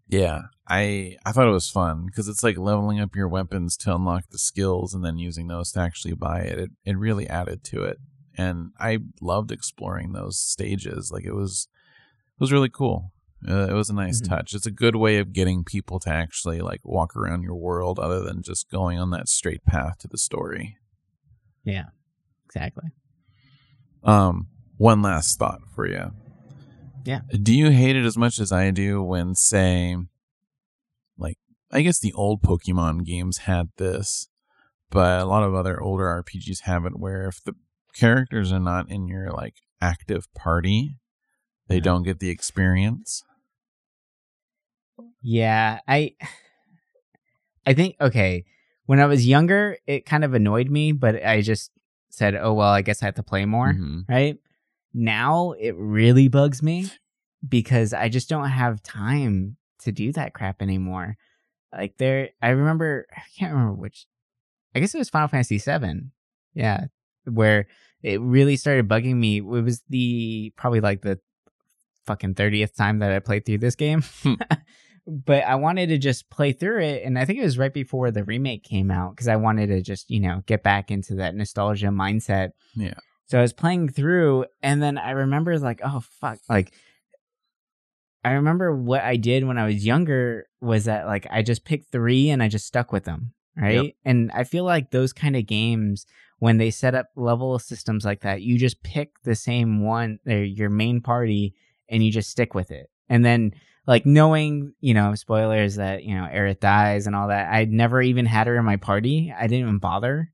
Yeah, 0.07 0.43
I 0.67 1.17
I 1.25 1.31
thought 1.31 1.47
it 1.47 1.51
was 1.51 1.69
fun 1.69 2.05
because 2.05 2.27
it's 2.27 2.43
like 2.43 2.57
leveling 2.57 2.99
up 2.99 3.15
your 3.15 3.27
weapons 3.27 3.75
to 3.77 3.95
unlock 3.95 4.25
the 4.29 4.37
skills 4.37 4.93
and 4.93 5.03
then 5.03 5.17
using 5.17 5.47
those 5.47 5.71
to 5.71 5.79
actually 5.79 6.13
buy 6.13 6.41
it. 6.41 6.59
It 6.59 6.71
it 6.85 6.97
really 6.97 7.27
added 7.27 7.63
to 7.65 7.83
it, 7.83 7.97
and 8.37 8.71
I 8.79 8.99
loved 9.21 9.51
exploring 9.51 10.13
those 10.13 10.37
stages. 10.39 11.11
Like 11.11 11.25
it 11.25 11.33
was 11.33 11.67
it 12.37 12.39
was 12.39 12.51
really 12.51 12.69
cool. 12.69 13.13
Uh, 13.47 13.67
it 13.69 13.73
was 13.73 13.89
a 13.89 13.93
nice 13.95 14.21
Mhm. 14.21 14.27
touch. 14.29 14.53
It's 14.53 14.65
a 14.65 14.71
good 14.71 14.95
way 14.95 15.17
of 15.17 15.33
getting 15.33 15.63
people 15.63 15.99
to 16.01 16.09
actually 16.09 16.61
like 16.61 16.81
walk 16.83 17.15
around 17.15 17.43
your 17.43 17.55
world 17.55 17.99
other 17.99 18.21
than 18.21 18.41
just 18.43 18.69
going 18.69 18.97
on 18.99 19.09
that 19.11 19.27
straight 19.29 19.63
path 19.65 19.97
to 19.99 20.07
the 20.07 20.17
story. 20.17 20.77
Yeah, 21.63 21.89
exactly. 22.45 22.89
Um, 24.03 24.47
one 24.77 25.01
last 25.01 25.37
thought 25.39 25.61
for 25.73 25.87
you. 25.87 26.11
Yeah. 27.05 27.21
Do 27.31 27.53
you 27.53 27.69
hate 27.69 27.95
it 27.95 28.03
as 28.05 28.17
much 28.17 28.39
as 28.39 28.51
I 28.51 28.71
do 28.71 29.01
when, 29.03 29.35
say, 29.35 29.95
like, 31.17 31.37
I 31.71 31.81
guess 31.81 31.99
the 31.99 32.13
old 32.13 32.41
Pokemon 32.41 33.05
games 33.05 33.39
had 33.39 33.69
this, 33.77 34.27
but 34.89 35.21
a 35.21 35.25
lot 35.25 35.43
of 35.43 35.53
other 35.53 35.79
older 35.81 36.05
RPGs 36.23 36.61
have 36.63 36.85
it 36.85 36.99
where 36.99 37.27
if 37.27 37.43
the 37.43 37.53
characters 37.93 38.51
are 38.51 38.59
not 38.59 38.89
in 38.89 39.07
your, 39.07 39.31
like, 39.31 39.55
active 39.81 40.27
party, 40.33 40.97
they 41.67 41.75
Yeah. 41.75 41.81
don't 41.81 42.03
get 42.03 42.19
the 42.19 42.29
experience. 42.29 43.23
Yeah, 45.21 45.79
I 45.87 46.15
I 47.65 47.73
think 47.73 47.95
okay, 47.99 48.45
when 48.85 48.99
I 48.99 49.05
was 49.05 49.27
younger, 49.27 49.77
it 49.87 50.05
kind 50.05 50.23
of 50.23 50.33
annoyed 50.33 50.69
me, 50.69 50.91
but 50.91 51.23
I 51.25 51.41
just 51.41 51.71
said, 52.09 52.35
"Oh 52.35 52.53
well, 52.53 52.69
I 52.69 52.81
guess 52.81 53.01
I 53.01 53.05
have 53.07 53.15
to 53.15 53.23
play 53.23 53.45
more." 53.45 53.73
Mhm. 53.73 54.07
Right? 54.07 54.37
Now 54.97 55.51
it 55.59 55.75
really 55.77 56.29
bugs 56.29 56.63
me 56.63 56.89
because 57.47 57.93
I 57.93 58.07
just 58.07 58.29
don't 58.29 58.47
have 58.47 58.81
time 58.81 59.57
to 59.79 59.91
do 59.91 60.13
that 60.13 60.33
crap 60.33 60.61
anymore. 60.61 61.17
Like 61.73 61.97
there 61.97 62.29
I 62.41 62.49
remember 62.49 63.05
I 63.15 63.21
can't 63.37 63.51
remember 63.51 63.73
which 63.73 64.07
I 64.73 64.79
guess 64.79 64.95
it 64.95 64.97
was 64.97 65.09
Final 65.09 65.27
Fantasy 65.27 65.57
7. 65.57 66.11
Yeah, 66.53 66.85
where 67.25 67.67
it 68.01 68.21
really 68.21 68.55
started 68.55 68.87
bugging 68.87 69.15
me. 69.15 69.37
It 69.37 69.43
was 69.43 69.81
the 69.89 70.53
probably 70.55 70.79
like 70.79 71.01
the 71.01 71.19
fucking 72.05 72.35
30th 72.35 72.75
time 72.75 72.99
that 72.99 73.11
I 73.11 73.19
played 73.19 73.45
through 73.45 73.57
this 73.57 73.75
game. 73.75 74.03
Hmm. 74.23 74.35
but 75.07 75.43
I 75.43 75.55
wanted 75.55 75.89
to 75.89 75.97
just 75.97 76.29
play 76.29 76.51
through 76.51 76.81
it. 76.81 77.03
And 77.03 77.19
I 77.19 77.25
think 77.25 77.39
it 77.39 77.43
was 77.43 77.57
right 77.57 77.73
before 77.73 78.11
the 78.11 78.23
remake 78.23 78.63
came 78.63 78.91
out 78.91 79.11
because 79.11 79.27
I 79.27 79.35
wanted 79.35 79.67
to 79.67 79.81
just, 79.81 80.09
you 80.09 80.19
know, 80.19 80.43
get 80.45 80.63
back 80.63 80.91
into 80.91 81.15
that 81.15 81.35
nostalgia 81.35 81.87
mindset. 81.87 82.51
Yeah. 82.75 82.95
So 83.27 83.39
I 83.39 83.41
was 83.41 83.53
playing 83.53 83.89
through, 83.89 84.45
and 84.61 84.83
then 84.83 84.97
I 84.97 85.11
remember, 85.11 85.57
like, 85.57 85.81
oh, 85.83 86.01
fuck. 86.19 86.39
Like, 86.47 86.73
I 88.23 88.31
remember 88.31 88.75
what 88.75 89.01
I 89.01 89.17
did 89.17 89.45
when 89.45 89.57
I 89.57 89.65
was 89.65 89.85
younger 89.85 90.45
was 90.61 90.85
that, 90.85 91.07
like, 91.07 91.27
I 91.31 91.41
just 91.41 91.65
picked 91.65 91.91
three 91.91 92.29
and 92.29 92.43
I 92.43 92.47
just 92.47 92.67
stuck 92.67 92.91
with 92.91 93.03
them. 93.03 93.33
Right. 93.57 93.83
Yep. 93.85 93.93
And 94.03 94.31
I 94.33 94.43
feel 94.43 94.63
like 94.63 94.91
those 94.91 95.13
kind 95.13 95.35
of 95.35 95.45
games, 95.45 96.05
when 96.39 96.57
they 96.57 96.69
set 96.69 96.93
up 96.93 97.07
level 97.15 97.57
systems 97.57 98.03
like 98.03 98.21
that, 98.21 98.41
you 98.41 98.57
just 98.57 98.83
pick 98.83 99.11
the 99.23 99.35
same 99.35 99.81
one, 99.81 100.19
your 100.25 100.69
main 100.69 101.01
party, 101.01 101.55
and 101.89 102.03
you 102.03 102.11
just 102.11 102.29
stick 102.29 102.53
with 102.53 102.69
it. 102.71 102.89
And 103.07 103.23
then, 103.23 103.53
like, 103.87 104.05
knowing, 104.05 104.73
you 104.81 104.93
know, 104.93 105.15
spoilers 105.15 105.75
that, 105.75 106.03
you 106.03 106.15
know, 106.15 106.27
Aerith 106.31 106.59
dies 106.59 107.07
and 107.07 107.15
all 107.15 107.29
that, 107.29 107.51
I'd 107.53 107.71
never 107.71 108.01
even 108.01 108.25
had 108.25 108.47
her 108.47 108.57
in 108.57 108.65
my 108.65 108.77
party. 108.77 109.33
I 109.35 109.47
didn't 109.47 109.67
even 109.67 109.77
bother. 109.79 110.31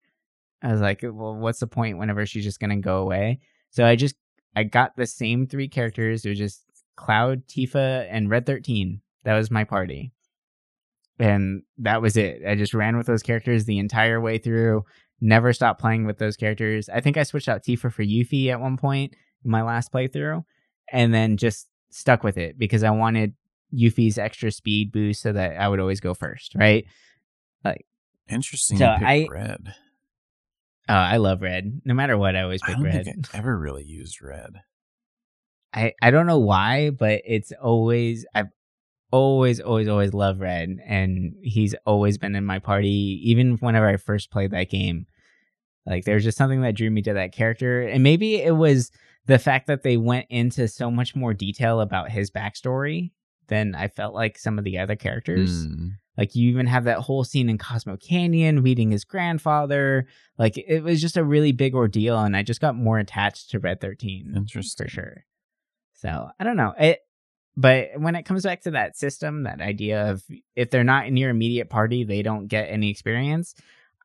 I 0.64 0.72
was 0.72 0.82
like, 0.82 1.02
well, 1.04 1.36
what's 1.36 1.60
the 1.60 1.68
point 1.68 1.98
whenever 1.98 2.26
she's 2.26 2.44
just 2.44 2.60
going 2.60 2.70
to 2.70 2.76
go 2.76 2.98
away? 2.98 3.40
So 3.72 3.86
I 3.86 3.96
just, 3.96 4.16
I 4.56 4.64
got 4.64 4.96
the 4.96 5.08
same 5.08 5.48
three 5.48 5.68
characters. 5.68 6.26
It 6.26 6.30
was 6.30 6.38
just 6.38 6.64
Cloud, 6.96 7.48
Tifa, 7.48 8.08
and 8.10 8.30
Red 8.30 8.46
13. 8.46 9.02
That 9.24 9.36
was 9.36 9.50
my 9.50 9.64
party. 9.64 10.12
And 11.20 11.64
that 11.80 12.02
was 12.02 12.18
it. 12.18 12.42
I 12.48 12.56
just 12.56 12.74
ran 12.74 12.98
with 12.98 13.08
those 13.08 13.24
characters 13.24 13.66
the 13.66 13.80
entire 13.80 14.20
way 14.20 14.38
through. 14.38 14.86
Never 15.20 15.54
stopped 15.54 15.80
playing 15.80 16.06
with 16.06 16.18
those 16.18 16.36
characters. 16.36 16.90
I 16.90 17.00
think 17.00 17.18
I 17.18 17.24
switched 17.24 17.48
out 17.48 17.64
Tifa 17.64 17.92
for 17.92 18.04
Yuffie 18.04 18.48
at 18.50 18.60
one 18.60 18.78
point 18.78 19.16
in 19.46 19.52
my 19.52 19.62
last 19.62 19.92
playthrough, 19.94 20.44
and 20.92 21.14
then 21.14 21.38
just 21.38 21.68
stuck 21.92 22.24
with 22.24 22.38
it 22.38 22.58
because 22.58 22.84
I 22.84 22.90
wanted 22.90 23.34
Yuffie's 23.74 24.18
extra 24.18 24.52
speed 24.52 24.92
boost 24.92 25.22
so 25.22 25.32
that 25.32 25.58
I 25.58 25.68
would 25.68 25.80
always 25.80 26.00
go 26.00 26.14
first, 26.16 26.56
right? 26.56 26.86
Like 27.64 27.86
interesting. 28.28 28.78
So 28.80 28.86
I- 28.86 29.28
red. 29.30 29.74
Oh, 30.90 30.94
I 30.94 31.18
love 31.18 31.42
red. 31.42 31.82
No 31.86 31.94
matter 31.94 32.18
what, 32.18 32.36
I 32.36 32.42
always 32.42 32.62
I 32.64 32.68
pick 32.68 32.76
don't 32.76 32.86
red. 32.86 33.06
think 33.06 33.36
I 33.36 33.38
ever 33.38 33.58
really 33.58 33.84
used 33.84 34.22
red. 34.22 34.62
I 35.74 35.94
I 36.02 36.12
don't 36.12 36.28
know 36.28 36.40
why, 36.40 36.90
but 36.90 37.22
it's 37.26 37.52
always 37.62 38.26
I've 38.34 38.50
always 39.12 39.60
always 39.60 39.88
always 39.88 40.14
loved 40.14 40.40
Red, 40.40 40.80
and 40.86 41.34
he's 41.44 41.76
always 41.86 42.18
been 42.18 42.36
in 42.36 42.46
my 42.46 42.60
party, 42.60 43.20
even 43.24 43.58
whenever 43.58 43.88
I 43.88 43.98
first 43.98 44.32
played 44.32 44.52
that 44.52 44.70
game. 44.70 45.06
Like 45.86 46.06
there's 46.06 46.24
just 46.24 46.38
something 46.38 46.62
that 46.62 46.76
drew 46.76 46.90
me 46.90 47.02
to 47.04 47.14
that 47.14 47.32
character, 47.32 47.82
and 47.82 48.04
maybe 48.04 48.36
it 48.36 48.56
was 48.56 48.92
the 49.28 49.40
fact 49.40 49.68
that 49.68 49.84
they 49.84 49.98
went 49.98 50.28
into 50.30 50.68
so 50.68 50.90
much 50.92 51.16
more 51.16 51.34
detail 51.34 51.80
about 51.80 52.12
his 52.12 52.32
backstory 52.32 53.12
than 53.48 53.76
I 53.76 53.88
felt 53.88 54.14
like 54.14 54.38
some 54.38 54.58
of 54.58 54.64
the 54.64 54.78
other 54.80 54.96
characters. 54.96 55.66
Hmm. 55.66 55.88
Like 56.18 56.36
you 56.36 56.50
even 56.50 56.68
have 56.68 56.84
that 56.84 57.00
whole 57.00 57.24
scene 57.24 57.50
in 57.50 57.58
Cosmo 57.58 57.98
Canyon 57.98 58.62
meeting 58.62 58.92
his 58.92 59.06
grandfather. 59.06 60.08
Like 60.38 60.58
it 60.58 60.84
was 60.84 61.02
just 61.02 61.18
a 61.18 61.24
really 61.24 61.52
big 61.52 61.74
ordeal, 61.74 62.20
and 62.20 62.36
I 62.36 62.44
just 62.44 62.62
got 62.62 62.76
more 62.76 63.00
attached 63.00 63.52
to 63.52 63.60
Red 63.60 63.80
Thirteen 63.82 64.34
Interesting. 64.36 64.86
for 64.86 64.90
sure. 64.90 65.26
So 65.94 66.30
I 66.40 66.44
don't 66.44 66.58
know 66.58 66.74
it, 66.80 67.00
but 67.56 67.90
when 67.98 68.16
it 68.16 68.24
comes 68.24 68.44
back 68.44 68.62
to 68.62 68.72
that 68.72 68.98
system, 68.98 69.44
that 69.44 69.62
idea 69.62 70.12
of 70.12 70.24
if 70.56 70.70
they're 70.70 70.84
not 70.84 71.08
in 71.08 71.18
your 71.18 71.30
immediate 71.30 71.70
party, 71.70 72.04
they 72.04 72.22
don't 72.22 72.48
get 72.48 72.70
any 72.70 72.90
experience. 72.90 73.56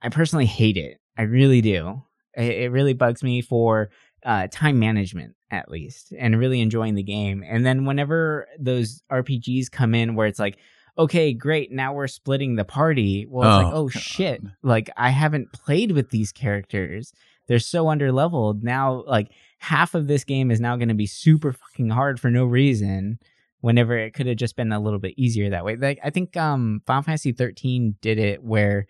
I 0.03 0.09
personally 0.09 0.47
hate 0.47 0.77
it. 0.77 1.01
I 1.17 1.23
really 1.23 1.61
do. 1.61 2.03
It, 2.35 2.51
it 2.53 2.71
really 2.73 2.93
bugs 2.93 3.23
me 3.23 3.41
for 3.41 3.91
uh, 4.25 4.49
time 4.51 4.79
management, 4.79 5.35
at 5.51 5.71
least, 5.71 6.13
and 6.19 6.39
really 6.39 6.61
enjoying 6.61 6.95
the 6.95 7.03
game. 7.03 7.43
And 7.47 7.65
then 7.65 7.85
whenever 7.85 8.47
those 8.59 9.03
RPGs 9.11 9.71
come 9.71 9.95
in, 9.95 10.15
where 10.15 10.27
it's 10.27 10.39
like, 10.39 10.59
okay, 10.99 11.33
great, 11.33 11.71
now 11.73 11.93
we're 11.93 12.07
splitting 12.07 12.57
the 12.57 12.65
party. 12.65 13.27
Well, 13.29 13.59
it's 13.59 13.65
like, 13.65 13.75
Oh, 13.75 13.79
oh 13.79 13.89
God. 13.89 14.03
shit, 14.03 14.43
like 14.63 14.91
I 14.97 15.11
haven't 15.11 15.53
played 15.53 15.93
with 15.93 16.11
these 16.11 16.33
characters. 16.33 17.13
They're 17.49 17.59
so 17.61 17.85
underleveled 17.87 18.63
now. 18.63 19.05
Like 19.07 19.31
half 19.59 19.95
of 19.95 20.09
this 20.09 20.25
game 20.25 20.51
is 20.51 20.61
now 20.61 20.77
going 20.77 20.89
to 20.89 20.95
be 20.95 21.07
super 21.07 21.53
fucking 21.53 21.91
hard 21.91 22.19
for 22.19 22.31
no 22.31 22.45
reason. 22.45 23.19
Whenever 23.61 23.97
it 23.97 24.15
could 24.15 24.27
have 24.27 24.37
just 24.37 24.55
been 24.57 24.71
a 24.73 24.79
little 24.81 24.99
bit 24.99 25.15
easier 25.17 25.51
that 25.51 25.65
way. 25.65 25.77
Like 25.77 25.99
I 26.05 26.11
think 26.11 26.37
um 26.37 26.83
Final 26.87 27.03
Fantasy 27.03 27.33
13 27.33 27.97
did 28.01 28.19
it 28.19 28.43
where 28.45 28.87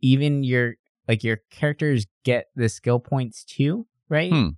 even 0.00 0.44
your 0.44 0.74
like 1.08 1.24
your 1.24 1.38
characters 1.50 2.06
get 2.24 2.46
the 2.54 2.68
skill 2.68 2.98
points 3.00 3.42
too, 3.44 3.86
right? 4.08 4.30
Hmm. 4.32 4.48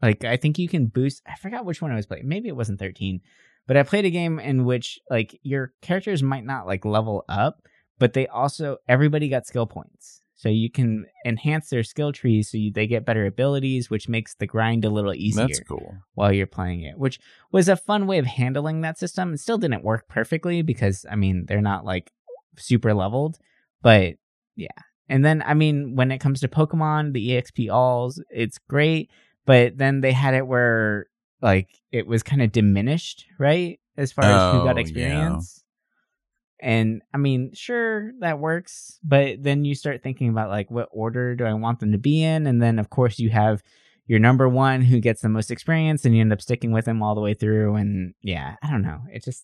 Like 0.00 0.24
I 0.24 0.36
think 0.36 0.58
you 0.58 0.68
can 0.68 0.86
boost. 0.86 1.22
I 1.26 1.36
forgot 1.36 1.64
which 1.64 1.82
one 1.82 1.90
I 1.92 1.96
was 1.96 2.06
playing. 2.06 2.28
Maybe 2.28 2.48
it 2.48 2.56
wasn't 2.56 2.78
13, 2.78 3.20
but 3.66 3.76
I 3.76 3.82
played 3.82 4.04
a 4.04 4.10
game 4.10 4.38
in 4.38 4.64
which 4.64 4.98
like 5.10 5.38
your 5.42 5.72
characters 5.82 6.22
might 6.22 6.44
not 6.44 6.66
like 6.66 6.84
level 6.84 7.24
up, 7.28 7.62
but 7.98 8.12
they 8.12 8.26
also 8.26 8.78
everybody 8.88 9.28
got 9.28 9.46
skill 9.46 9.66
points. 9.66 10.20
So 10.34 10.48
you 10.48 10.72
can 10.72 11.06
enhance 11.24 11.70
their 11.70 11.84
skill 11.84 12.10
trees 12.10 12.50
so 12.50 12.56
you, 12.58 12.72
they 12.72 12.88
get 12.88 13.04
better 13.04 13.26
abilities, 13.26 13.88
which 13.88 14.08
makes 14.08 14.34
the 14.34 14.46
grind 14.46 14.84
a 14.84 14.90
little 14.90 15.14
easier 15.14 15.46
That's 15.46 15.60
cool. 15.60 15.94
while 16.14 16.32
you're 16.32 16.48
playing 16.48 16.82
it, 16.82 16.98
which 16.98 17.20
was 17.52 17.68
a 17.68 17.76
fun 17.76 18.08
way 18.08 18.18
of 18.18 18.26
handling 18.26 18.80
that 18.80 18.98
system. 18.98 19.34
It 19.34 19.38
still 19.38 19.58
didn't 19.58 19.84
work 19.84 20.08
perfectly 20.08 20.62
because 20.62 21.06
I 21.08 21.14
mean 21.14 21.44
they're 21.46 21.60
not 21.60 21.84
like 21.84 22.10
super 22.58 22.92
leveled, 22.92 23.38
but 23.82 24.14
yeah. 24.56 24.66
And 25.08 25.24
then 25.24 25.44
I 25.46 25.54
mean 25.54 25.94
when 25.94 26.10
it 26.10 26.18
comes 26.18 26.40
to 26.40 26.48
Pokemon, 26.48 27.12
the 27.12 27.28
EXP 27.30 27.70
alls, 27.70 28.20
it's 28.28 28.58
great, 28.68 29.10
but 29.46 29.78
then 29.78 30.00
they 30.00 30.12
had 30.12 30.34
it 30.34 30.48
where 30.48 31.06
like 31.42 31.68
it 31.90 32.06
was 32.06 32.22
kind 32.22 32.40
of 32.40 32.52
diminished, 32.52 33.26
right? 33.38 33.78
As 33.96 34.12
far 34.12 34.24
as 34.24 34.42
who 34.52 34.60
Oh, 34.60 34.64
got 34.64 34.76
yeah. 34.76 34.80
experience. 34.80 35.64
And 36.60 37.02
I 37.12 37.18
mean, 37.18 37.50
sure, 37.54 38.12
that 38.20 38.38
works, 38.38 38.98
but 39.02 39.42
then 39.42 39.64
you 39.64 39.74
start 39.74 40.02
thinking 40.02 40.28
about 40.28 40.48
like 40.48 40.70
what 40.70 40.88
order 40.92 41.34
do 41.34 41.44
I 41.44 41.54
want 41.54 41.80
them 41.80 41.90
to 41.92 41.98
be 41.98 42.22
in? 42.22 42.46
And 42.46 42.62
then 42.62 42.78
of 42.78 42.88
course 42.88 43.18
you 43.18 43.30
have 43.30 43.62
your 44.06 44.20
number 44.20 44.48
one 44.48 44.82
who 44.82 45.00
gets 45.00 45.22
the 45.22 45.28
most 45.28 45.50
experience 45.50 46.04
and 46.04 46.14
you 46.14 46.20
end 46.20 46.32
up 46.32 46.40
sticking 46.40 46.70
with 46.70 46.86
him 46.86 47.02
all 47.02 47.14
the 47.16 47.20
way 47.20 47.34
through. 47.34 47.74
And 47.74 48.14
yeah, 48.22 48.56
I 48.62 48.70
don't 48.70 48.82
know. 48.82 49.00
It 49.12 49.24
just, 49.24 49.42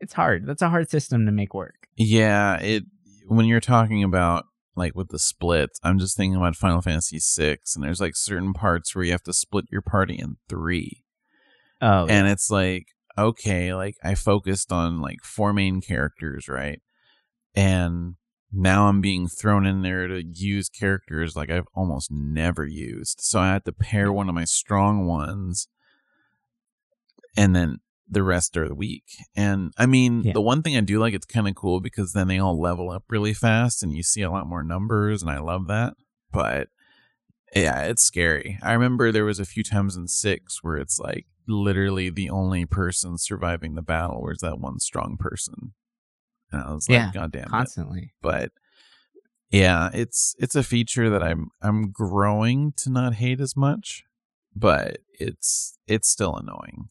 it's 0.00 0.12
hard. 0.14 0.46
That's 0.46 0.62
a 0.62 0.68
hard 0.68 0.90
system 0.90 1.26
to 1.26 1.32
make 1.32 1.54
work. 1.54 1.86
Yeah, 1.96 2.56
it 2.60 2.84
when 3.28 3.46
you're 3.46 3.60
talking 3.60 4.02
about 4.02 4.44
like 4.74 4.94
with 4.96 5.08
the 5.08 5.18
splits, 5.18 5.78
I'm 5.84 5.98
just 5.98 6.16
thinking 6.16 6.36
about 6.36 6.56
Final 6.56 6.80
Fantasy 6.80 7.18
VI, 7.20 7.58
and 7.74 7.84
there's 7.84 8.00
like 8.00 8.14
certain 8.16 8.52
parts 8.52 8.94
where 8.94 9.04
you 9.04 9.10
have 9.12 9.24
to 9.24 9.32
split 9.32 9.66
your 9.70 9.82
party 9.82 10.14
in 10.14 10.36
three, 10.48 11.02
Oh, 11.80 12.06
and 12.06 12.26
it's 12.28 12.50
like 12.50 12.86
okay, 13.16 13.74
like 13.74 13.96
I 14.04 14.14
focused 14.14 14.70
on 14.72 15.00
like 15.00 15.18
four 15.22 15.52
main 15.52 15.80
characters, 15.80 16.48
right, 16.48 16.80
and 17.54 18.14
now 18.52 18.86
I'm 18.88 19.00
being 19.00 19.28
thrown 19.28 19.66
in 19.66 19.82
there 19.82 20.06
to 20.06 20.22
use 20.24 20.68
characters 20.68 21.36
like 21.36 21.50
I've 21.50 21.66
almost 21.74 22.10
never 22.10 22.64
used, 22.66 23.20
so 23.20 23.40
I 23.40 23.48
had 23.52 23.64
to 23.66 23.72
pair 23.72 24.12
one 24.12 24.28
of 24.28 24.34
my 24.34 24.44
strong 24.44 25.06
ones, 25.06 25.68
and 27.36 27.54
then 27.54 27.78
the 28.10 28.22
rest 28.22 28.56
are 28.56 28.72
weak. 28.74 29.04
And 29.36 29.72
I 29.76 29.84
mean, 29.86 30.22
Yeah. 30.22 30.32
the 30.32 30.40
one 30.40 30.62
thing 30.62 30.76
I 30.76 30.80
do 30.80 30.98
like, 30.98 31.12
it's 31.12 31.26
kind 31.26 31.46
of 31.46 31.54
cool 31.54 31.80
because 31.80 32.12
then 32.12 32.26
they 32.26 32.38
all 32.38 32.58
level 32.58 32.90
up 32.90 33.04
really 33.10 33.34
fast 33.34 33.82
and 33.82 33.92
you 33.92 34.02
see 34.02 34.22
a 34.22 34.30
lot 34.30 34.46
more 34.46 34.62
numbers, 34.62 35.20
and 35.22 35.30
I 35.30 35.38
love 35.40 35.66
that. 35.66 35.94
But 36.32 36.68
yeah, 37.54 37.82
it's 37.82 38.02
scary. 38.02 38.58
I 38.62 38.72
remember 38.72 39.12
there 39.12 39.24
was 39.26 39.38
a 39.40 39.44
few 39.44 39.62
times 39.62 39.94
in 39.96 40.08
six 40.08 40.62
where 40.62 40.76
it's 40.78 40.98
like 40.98 41.26
literally 41.48 42.10
the 42.10 42.30
only 42.30 42.64
person 42.66 43.18
surviving 43.18 43.74
the 43.74 43.82
battle. 43.82 44.20
Where's 44.22 44.40
that 44.40 44.58
one 44.60 44.78
strong 44.78 45.16
person? 45.18 45.72
And 46.52 46.62
I 46.62 46.72
was 46.72 46.88
like, 46.88 46.96
Yeah, 46.96 47.10
God 47.12 47.32
damn 47.32 47.44
it. 47.44 47.48
Constantly. 47.48 48.12
But 48.22 48.52
yeah, 49.50 49.90
it's 49.94 50.34
it's 50.38 50.54
a 50.54 50.62
feature 50.62 51.08
that 51.10 51.22
I'm 51.22 51.50
I'm 51.62 51.90
growing 51.90 52.72
to 52.78 52.90
not 52.90 53.14
hate 53.14 53.40
as 53.40 53.56
much, 53.56 54.04
but 54.54 54.98
it's 55.18 55.78
it's 55.86 56.08
still 56.08 56.36
annoying. 56.36 56.90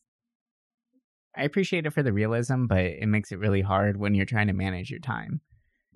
I 1.35 1.43
appreciate 1.43 1.85
it 1.85 1.91
for 1.91 2.01
the 2.01 2.11
realism, 2.13 2.65
but 2.65 2.79
it 2.79 3.05
makes 3.07 3.31
it 3.31 3.37
really 3.37 3.61
hard 3.61 3.97
when 3.97 4.15
you're 4.15 4.25
trying 4.25 4.47
to 4.47 4.53
manage 4.53 4.89
your 4.89 4.99
time. 4.99 5.41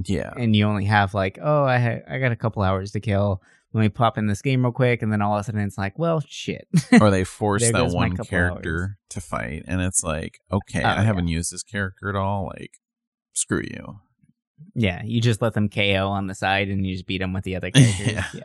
Yeah. 0.04 0.34
and 0.36 0.56
you 0.56 0.66
only 0.66 0.86
have 0.86 1.14
like, 1.14 1.38
oh, 1.42 1.64
I 1.64 1.78
ha- 1.78 2.02
I 2.10 2.18
got 2.18 2.32
a 2.32 2.36
couple 2.36 2.64
hours 2.64 2.92
to 2.92 3.00
kill. 3.00 3.42
Let 3.74 3.82
me 3.82 3.90
pop 3.90 4.18
in 4.18 4.28
this 4.28 4.42
game 4.42 4.64
real 4.64 4.74
quick, 4.74 5.02
and 5.02 5.12
then 5.14 5.22
all 5.22 5.36
of 5.38 5.42
a 5.42 5.44
sudden 5.46 5.62
it's 5.62 5.78
like, 5.78 5.98
well, 5.98 6.22
shit. 6.28 6.68
or 7.00 7.10
they 7.10 7.24
force 7.26 7.72
that 7.72 7.88
one 7.92 8.18
character 8.18 8.98
to 9.12 9.22
fight 9.22 9.64
and 9.68 9.80
it's 9.82 10.04
like, 10.04 10.40
okay, 10.52 10.82
Oh, 10.84 10.88
I 10.90 10.96
yeah. 10.96 11.04
haven't 11.04 11.30
used 11.30 11.54
this 11.54 11.64
character 11.64 12.10
at 12.10 12.16
all. 12.16 12.52
Like, 12.58 12.72
screw 13.34 13.62
you. 13.64 14.00
yeah, 14.76 15.02
you 15.06 15.22
just 15.22 15.42
let 15.42 15.54
them 15.54 15.70
KO 15.70 16.08
on 16.08 16.28
the 16.28 16.36
side, 16.36 16.68
and 16.68 16.86
you 16.86 16.94
just 16.96 17.08
beat 17.08 17.20
them 17.20 17.32
with 17.34 17.46
the 17.46 17.56
other 17.56 17.72
characters. 17.72 18.42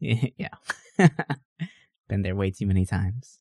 yeah, 0.00 0.28
yeah. 0.98 1.08
Been 2.08 2.22
there 2.22 2.34
way 2.34 2.50
too 2.50 2.66
many 2.66 2.86
times. 2.86 3.40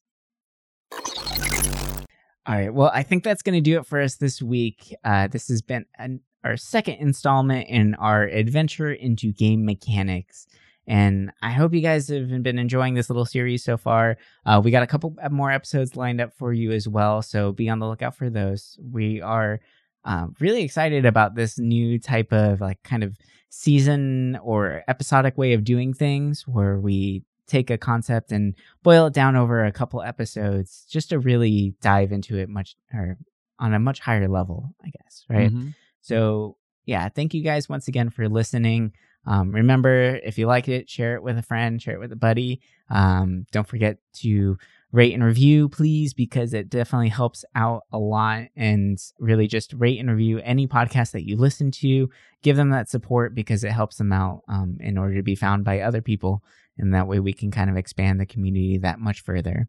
All 2.46 2.56
right. 2.56 2.74
Well, 2.74 2.92
I 2.94 3.04
think 3.04 3.24
that's 3.24 3.42
going 3.42 3.56
to 3.56 3.62
do 3.62 3.78
it 3.80 3.86
for 3.86 4.02
us 4.02 4.16
this 4.18 4.42
week. 4.42 4.94
Uh, 5.04 5.28
this 5.28 5.48
has 5.48 5.62
been 5.62 5.86
an, 5.98 6.20
our 6.44 6.58
second 6.58 6.96
installment 6.96 7.70
in 7.70 7.96
our 7.96 8.24
adventure 8.24 8.92
into 8.92 9.32
game 9.32 9.64
mechanics. 9.66 10.46
And 10.88 11.32
I 11.42 11.52
hope 11.52 11.74
you 11.74 11.82
guys 11.82 12.10
have 12.10 12.44
been 12.44 12.60
enjoying 12.60 12.94
this 12.94 13.10
little 13.10 13.26
series 13.26 13.64
so 13.64 13.78
far. 13.78 14.18
Uh, 14.46 14.62
we 14.64 14.72
got 14.72 14.84
a 14.84 14.88
couple 14.88 15.16
more 15.32 15.52
episodes 15.52 15.96
lined 15.96 16.20
up 16.20 16.34
for 16.34 16.52
you 16.52 16.72
as 16.72 16.88
well. 16.88 17.22
So 17.22 17.52
be 17.54 17.70
on 17.70 17.80
the 17.80 17.88
lookout 17.88 18.16
for 18.16 18.30
those. 18.30 18.78
We 18.92 19.22
are 19.22 19.62
um, 20.04 20.36
really 20.40 20.64
excited 20.64 21.06
about 21.06 21.36
this 21.36 21.58
new 21.58 22.00
type 22.00 22.34
of 22.34 22.60
like 22.60 22.84
kind 22.84 23.04
of 23.04 23.18
season 23.50 24.38
or 24.44 24.84
episodic 24.88 25.38
way 25.38 25.54
of 25.54 25.64
doing 25.64 25.94
things 25.94 26.46
where 26.48 26.80
we 26.80 27.24
take 27.48 27.70
a 27.70 27.78
concept 27.78 28.32
and 28.32 28.56
boil 28.84 29.08
it 29.08 29.14
down 29.14 29.36
over 29.36 29.64
a 29.64 29.72
couple 29.72 30.02
episodes 30.02 30.86
just 30.90 31.10
to 31.10 31.20
really 31.20 31.76
dive 31.82 32.12
into 32.12 32.38
it 32.38 32.50
much 32.50 32.76
or 32.94 33.18
on 33.60 33.74
a 33.74 33.80
much 33.80 34.00
higher 34.00 34.28
level, 34.28 34.74
I 34.84 34.90
guess, 34.90 35.26
right? 35.30 35.52
Mhm. 35.54 35.76
So, 36.02 36.58
yeah, 36.86 37.08
thank 37.10 37.34
you 37.34 37.44
guys 37.44 37.70
once 37.70 37.88
again 37.88 38.10
for 38.10 38.28
listening. 38.28 38.92
Um, 39.26 39.52
remember, 39.52 40.20
if 40.24 40.38
you 40.38 40.48
like 40.48 40.68
it, 40.68 40.90
share 40.90 41.16
it 41.16 41.24
with 41.24 41.38
a 41.38 41.44
friend, 41.44 41.82
share 41.82 41.96
it 41.96 42.00
with 42.00 42.12
a 42.12 42.18
buddy. 42.18 42.62
Um, 42.90 43.46
don't 43.52 43.68
forget 43.68 43.98
to 44.16 44.58
rate 44.92 45.14
and 45.14 45.24
review, 45.24 45.70
please, 45.70 46.14
because 46.14 46.54
it 46.54 46.70
definitely 46.70 47.10
helps 47.10 47.44
out 47.56 47.84
a 47.92 47.98
lot. 47.98 48.44
And 48.56 48.98
really 49.20 49.48
just 49.48 49.74
rate 49.74 50.00
and 50.00 50.10
review 50.10 50.40
any 50.40 50.68
podcast 50.68 51.12
that 51.12 51.28
you 51.28 51.36
listen 51.38 51.72
to. 51.72 52.10
Give 52.42 52.56
them 52.56 52.70
that 52.70 52.90
support 52.90 53.34
because 53.34 53.64
it 53.64 53.72
helps 53.72 53.98
them 53.98 54.12
out 54.12 54.42
um, 54.48 54.78
in 54.80 54.98
order 54.98 55.16
to 55.16 55.24
be 55.24 55.36
found 55.36 55.64
by 55.64 55.82
other 55.82 56.02
people. 56.02 56.44
And 56.78 56.94
that 56.94 57.08
way 57.08 57.20
we 57.20 57.34
can 57.34 57.52
kind 57.52 57.70
of 57.70 57.78
expand 57.78 58.20
the 58.20 58.26
community 58.26 58.78
that 58.80 59.00
much 59.00 59.22
further. 59.22 59.68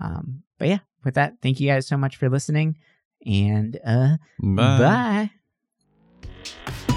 Um, 0.00 0.42
but 0.58 0.68
yeah, 0.68 0.78
with 1.04 1.14
that, 1.14 1.34
thank 1.42 1.60
you 1.60 1.68
guys 1.68 1.86
so 1.86 1.96
much 1.96 2.16
for 2.16 2.28
listening. 2.28 2.78
And 3.26 3.78
uh, 3.84 4.16
Bye. 4.40 5.30
bye. 6.54 6.87